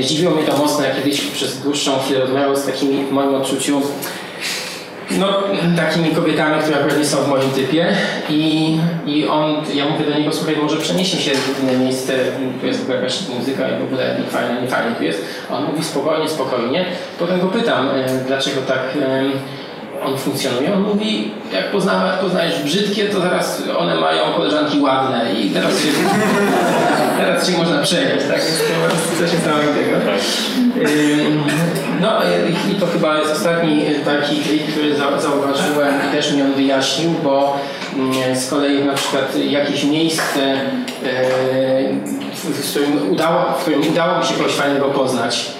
Zdziwiło 0.00 0.34
mnie 0.34 0.44
to 0.44 0.56
mocno, 0.56 0.84
jak 0.84 0.96
kiedyś 0.96 1.20
przez 1.20 1.60
dłuższą 1.60 1.98
chwilę 1.98 2.20
rozmawiał 2.20 2.56
z 2.56 2.66
takimi, 2.66 3.04
w 3.04 3.10
moim 3.10 3.34
odczuciu, 3.34 3.82
no, 5.10 5.42
takimi 5.76 6.10
kobietami, 6.10 6.62
które 6.62 6.78
akurat 6.78 6.98
nie 6.98 7.04
są 7.04 7.16
w 7.16 7.28
moim 7.28 7.50
typie 7.50 7.86
i, 8.28 8.76
i 9.06 9.26
on, 9.26 9.56
ja 9.74 9.88
mówię 9.88 10.04
do 10.04 10.18
niego, 10.18 10.32
słuchaj, 10.32 10.56
może 10.56 10.76
przenieśmy 10.76 11.20
się 11.20 11.30
w 11.30 11.62
inne 11.62 11.84
miejsce, 11.84 12.12
tu 12.60 12.66
jest 12.66 12.88
jakaś 12.88 13.28
muzyka 13.28 13.68
i 13.68 13.80
w 13.80 13.84
ogóle 13.84 14.16
nie 14.20 14.30
fajnie, 14.30 14.62
nie 14.62 14.68
fajnie 14.68 14.96
tu 14.96 15.04
jest. 15.04 15.24
A 15.50 15.58
on 15.58 15.64
mówi 15.64 15.84
spokojnie, 15.84 16.28
spokojnie. 16.28 16.84
Potem 17.18 17.40
go 17.40 17.46
pytam, 17.46 17.90
dlaczego 18.26 18.60
tak 18.60 18.80
on 20.04 20.18
funkcjonuje. 20.18 20.74
On 20.74 20.82
mówi, 20.82 21.30
jak 21.52 21.70
poznajesz, 21.70 22.20
poznajesz 22.20 22.62
brzydkie, 22.62 23.04
to 23.04 23.20
zaraz 23.20 23.62
one 23.78 23.94
mają 23.94 24.32
koleżanki 24.36 24.80
ładne 24.80 25.34
i 25.34 25.50
teraz 25.50 25.82
się, 25.82 25.88
teraz 27.18 27.50
się 27.50 27.58
można 27.58 27.82
przejąć, 27.82 28.22
tak? 28.22 28.40
Więc 28.44 28.58
to 28.58 29.24
coś 29.24 29.32
niesamowitego. 29.32 29.96
No 32.00 32.12
i 32.72 32.74
to 32.74 32.86
chyba 32.86 33.18
jest 33.18 33.32
ostatni 33.32 33.84
taki 34.04 34.36
trik, 34.36 34.66
który 34.66 34.96
zauważyłem 34.96 35.94
i 36.08 36.16
też 36.16 36.32
mi 36.32 36.42
on 36.42 36.52
wyjaśnił, 36.52 37.10
bo 37.24 37.58
mm, 37.96 38.36
z 38.36 38.50
kolei 38.50 38.84
na 38.84 38.94
przykład 38.94 39.36
jakieś 39.36 39.84
miejsce, 39.84 40.40
e, 40.42 40.58
w 42.34 42.70
którym 42.70 43.10
udało, 43.10 43.52
w 43.52 43.62
którym 43.62 43.88
udało 43.90 44.18
mi 44.18 44.24
się 44.24 44.34
kogoś 44.34 44.52
fajnego 44.52 44.88
poznać, 44.88 45.55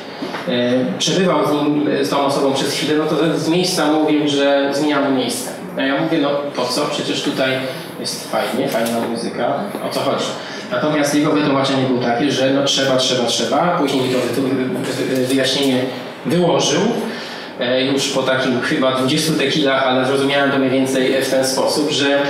przebywał 0.99 1.47
z, 1.47 1.53
nim, 1.53 1.89
z 2.03 2.11
tą 2.11 2.21
osobą 2.21 2.53
przez 2.53 2.73
chwilę, 2.73 2.95
no 2.99 3.05
to 3.05 3.39
z 3.39 3.49
miejsca 3.49 3.93
mówił, 3.93 4.29
że 4.29 4.71
zmieniamy 4.75 5.17
miejsce. 5.17 5.51
A 5.79 5.83
ja 5.83 6.01
mówię, 6.01 6.19
no 6.19 6.31
po 6.57 6.65
co? 6.65 6.87
Przecież 6.87 7.23
tutaj 7.23 7.51
jest 8.01 8.31
fajnie, 8.31 8.69
fajna 8.69 9.01
muzyka, 9.11 9.55
o 9.91 9.95
co 9.95 10.01
chodzi? 10.01 10.25
Natomiast 10.71 11.15
jego 11.15 11.33
wytłumaczenie 11.33 11.83
było 11.83 12.01
takie, 12.01 12.33
że 12.33 12.51
no 12.51 12.65
trzeba, 12.65 12.97
trzeba, 12.97 13.27
trzeba. 13.27 13.79
Później 13.79 14.03
to 14.11 14.41
wyjaśnienie 15.29 15.83
wyłożył. 16.27 16.81
E, 17.61 17.85
już 17.85 18.09
po 18.09 18.23
takim 18.23 18.61
chyba 18.61 18.93
20 18.93 19.33
tekilach, 19.33 19.83
ale 19.83 20.07
zrozumiałem 20.07 20.51
to 20.51 20.59
mniej 20.59 20.71
więcej 20.71 21.23
w 21.23 21.31
ten 21.31 21.47
sposób, 21.47 21.91
że 21.91 22.23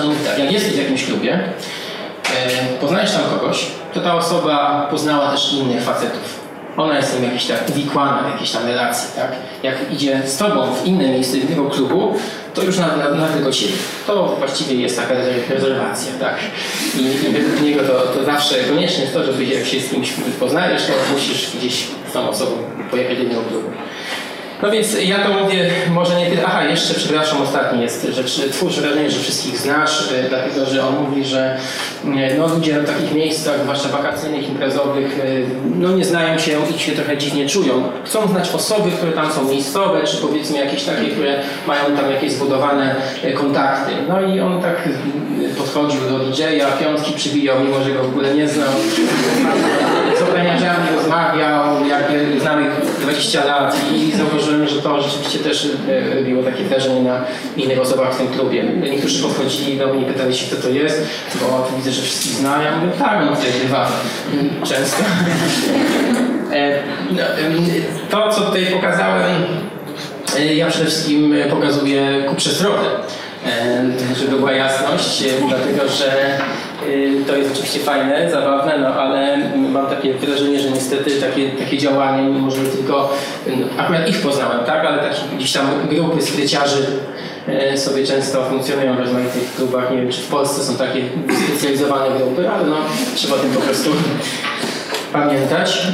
on 0.00 0.06
mówi 0.06 0.24
tak, 0.24 0.38
jak 0.38 0.52
jesteś 0.52 0.72
w 0.72 0.78
jakimś 0.78 1.04
klubie, 1.04 1.34
e, 1.34 2.78
poznajesz 2.80 3.12
tam 3.12 3.22
kogoś, 3.38 3.66
to 3.94 4.00
ta 4.00 4.14
osoba 4.14 4.86
poznała 4.90 5.30
też 5.30 5.52
innych 5.52 5.82
facetów 5.82 6.37
ona 6.78 6.96
jest 6.96 7.14
tam 7.14 7.24
jakiś 7.24 7.46
tak 7.46 7.68
uwikłana 7.68 8.22
w 8.22 8.32
jakieś 8.32 8.50
tam 8.50 8.66
relacje, 8.66 9.22
tak? 9.22 9.32
Jak 9.62 9.92
idzie 9.92 10.22
z 10.26 10.36
tobą 10.36 10.74
w 10.74 10.86
inne 10.86 11.08
miejsce, 11.08 11.38
innego 11.38 11.70
klubu, 11.70 12.14
to 12.54 12.62
już 12.62 12.78
na, 12.78 12.96
na, 12.96 13.10
na 13.10 13.28
tylko 13.28 13.52
ciebie. 13.52 13.72
To 14.06 14.36
właściwie 14.38 14.74
jest 14.74 14.96
taka 14.96 15.14
rezerwacja, 15.48 16.12
tak? 16.20 16.34
I, 16.98 17.00
i 17.00 17.32
według 17.32 17.62
niego 17.62 17.80
to, 17.80 18.00
to 18.00 18.24
zawsze 18.24 18.54
konieczne 18.64 19.02
jest 19.02 19.14
to, 19.14 19.24
żeby 19.24 19.44
jak 19.44 19.66
się 19.66 19.80
z 19.80 19.90
kimś 19.90 20.12
poznajesz, 20.40 20.82
to 20.86 20.92
musisz 21.12 21.56
gdzieś 21.56 21.86
z 22.10 22.12
tą 22.12 22.28
osobą 22.28 22.52
pojechać 22.90 23.16
do 23.16 23.22
innego 23.22 23.42
klubu. 23.42 23.68
No 24.62 24.70
więc 24.70 24.96
ja 25.04 25.18
to 25.18 25.44
mówię, 25.44 25.70
może 25.90 26.20
nie 26.20 26.26
tyle. 26.26 26.42
Aha, 26.46 26.64
jeszcze 26.64 26.94
przepraszam, 26.94 27.42
ostatni 27.42 27.82
jest 27.82 28.06
rzecz. 28.10 28.40
Twórz 28.52 28.80
wrażenie, 28.80 29.10
że 29.10 29.20
wszystkich 29.20 29.58
znasz, 29.58 30.12
e, 30.12 30.28
dlatego 30.28 30.66
że 30.66 30.86
on 30.86 30.94
mówi, 31.04 31.24
że 31.24 31.56
e, 32.04 32.34
no, 32.38 32.46
ludzie 32.48 32.80
w 32.80 32.86
takich 32.86 33.14
miejscach, 33.14 33.62
zwłaszcza 33.62 33.88
wakacyjnych, 33.88 34.48
imprezowych, 34.48 35.20
e, 35.20 35.24
no 35.74 35.92
nie 35.92 36.04
znają 36.04 36.38
się 36.38 36.52
i 36.76 36.78
się 36.78 36.92
trochę 36.92 37.16
dziwnie 37.18 37.48
czują. 37.48 37.88
Chcą 38.04 38.28
znać 38.28 38.50
osoby, 38.50 38.90
które 38.90 39.12
tam 39.12 39.32
są 39.32 39.44
miejscowe, 39.44 40.04
czy 40.04 40.16
powiedzmy 40.16 40.58
jakieś 40.58 40.84
takie, 40.84 41.06
które 41.06 41.34
mają 41.66 41.96
tam 41.96 42.10
jakieś 42.10 42.32
zbudowane 42.32 42.94
kontakty. 43.34 43.92
No 44.08 44.20
i 44.20 44.40
on 44.40 44.62
tak 44.62 44.88
podchodził 45.58 46.00
do 46.00 46.18
DJ-a, 46.18 46.70
piątki 46.70 47.12
przybijał, 47.12 47.60
mimo 47.60 47.84
że 47.84 47.90
go 47.90 48.02
w 48.02 48.08
ogóle 48.08 48.34
nie 48.34 48.48
znał. 48.48 48.68
Z 50.38 50.40
ochroniarzami 50.40 50.96
rozmawiał, 50.96 51.86
jakby 51.86 52.40
znał 52.40 52.60
ich 52.60 52.68
20 53.00 53.44
lat 53.44 53.76
i 53.94 54.12
zauważył, 54.12 54.40
zauważyłem, 54.40 54.68
że 54.68 54.82
to 54.82 55.02
rzeczywiście 55.02 55.38
też 55.38 55.68
robiło 56.16 56.42
takie 56.42 56.64
wrażenie 56.64 57.02
na 57.02 57.24
innych 57.56 57.80
osobach 57.80 58.14
w 58.14 58.18
tym 58.18 58.28
klubie. 58.28 58.64
Niektórzy 58.64 59.22
podchodzili 59.22 59.78
do 59.78 59.94
mnie 59.94 60.06
pytali 60.06 60.36
się, 60.36 60.46
kto 60.46 60.62
to 60.62 60.68
jest, 60.68 61.08
bo 61.40 61.68
widzę, 61.76 61.92
że 61.92 62.02
wszyscy 62.02 62.28
znają. 62.28 62.62
Ja 62.62 62.76
mówię, 62.76 62.92
tak, 62.98 63.22
on 63.22 63.36
tutaj 63.36 63.50
bywa 63.62 63.88
często. 64.64 65.02
E, 66.52 66.82
no, 67.10 67.22
to, 68.10 68.32
co 68.32 68.40
tutaj 68.40 68.66
pokazałem, 68.66 69.42
e, 70.38 70.54
ja 70.54 70.66
przede 70.66 70.86
wszystkim 70.86 71.34
pokazuję 71.50 72.24
ku 72.28 72.34
przestrodę, 72.34 72.88
e, 73.46 73.84
żeby 74.16 74.36
była 74.36 74.52
jasność, 74.52 75.24
dlatego 75.48 75.88
że 75.88 76.38
to 77.26 77.36
jest 77.36 77.52
oczywiście 77.52 77.80
fajne, 77.80 78.30
zabawne, 78.30 78.78
no 78.78 78.88
ale 78.88 79.38
mam 79.56 79.86
takie 79.86 80.14
wrażenie, 80.14 80.60
że 80.60 80.70
niestety 80.70 81.20
takie, 81.20 81.50
takie 81.50 81.78
działanie, 81.78 82.28
mimo 82.28 82.50
że 82.50 82.60
tylko 82.60 83.14
y, 83.46 83.80
akurat 83.80 84.08
ich 84.08 84.20
poznałem, 84.20 84.64
tak, 84.66 84.84
ale 84.84 84.98
takie 84.98 85.20
gdzieś 85.36 85.52
tam 85.52 85.66
grupy 85.90 86.22
skryciarzy 86.22 86.86
y, 87.72 87.78
sobie 87.78 88.04
często 88.04 88.44
funkcjonują 88.44 88.96
w 88.96 88.98
rozmaitych 88.98 89.54
klubach. 89.56 89.90
Nie 89.90 89.96
wiem, 89.96 90.12
czy 90.12 90.20
w 90.20 90.28
Polsce 90.28 90.64
są 90.64 90.76
takie 90.76 91.02
specjalizowane 91.48 92.18
grupy, 92.18 92.50
ale 92.50 92.66
no 92.66 92.76
trzeba 93.14 93.36
o 93.36 93.38
tym 93.38 93.50
po 93.50 93.60
prostu 93.60 93.90
pamiętać. 95.12 95.88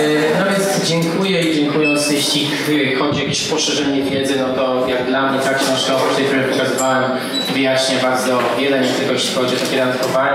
E, 0.00 0.38
No 0.38 0.44
więc 0.50 0.88
dziękuję 0.88 1.42
i 1.42 1.54
dziękując, 1.54 2.10
jeśli 2.10 2.48
y, 2.68 2.96
chodzi 2.96 3.20
o 3.20 3.22
jakieś 3.24 3.48
poszerzenie 3.48 4.02
wiedzy, 4.02 4.34
no 4.36 4.54
to 4.54 4.88
jak 4.88 5.06
dla 5.06 5.32
mnie 5.32 5.40
ta 5.40 5.54
książka, 5.54 5.96
oprócz 5.96 6.16
tej, 6.16 6.24
którą 6.24 6.42
pokazywałem, 6.42 7.10
wyjaśnia 7.54 7.98
bardzo 8.02 8.38
wiele, 8.58 8.80
nie 8.80 8.88
tylko 8.88 9.12
jeśli 9.12 9.34
chodzi 9.34 9.56
o 9.56 9.58
takie 9.58 9.82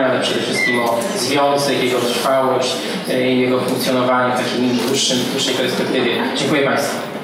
ale 0.05 0.19
przede 0.21 0.41
wszystkim 0.41 0.79
o 0.79 0.99
związek, 1.17 1.83
jego 1.83 1.99
trwałość, 1.99 2.75
y, 3.09 3.13
jego 3.13 3.59
funkcjonowanie 3.59 4.33
w 4.33 4.37
takim 4.37 4.77
dłuższym, 4.87 5.17
dłuższej 5.31 5.55
perspektywie. 5.55 6.11
Dziękuję 6.35 6.61
Państwu. 6.61 7.14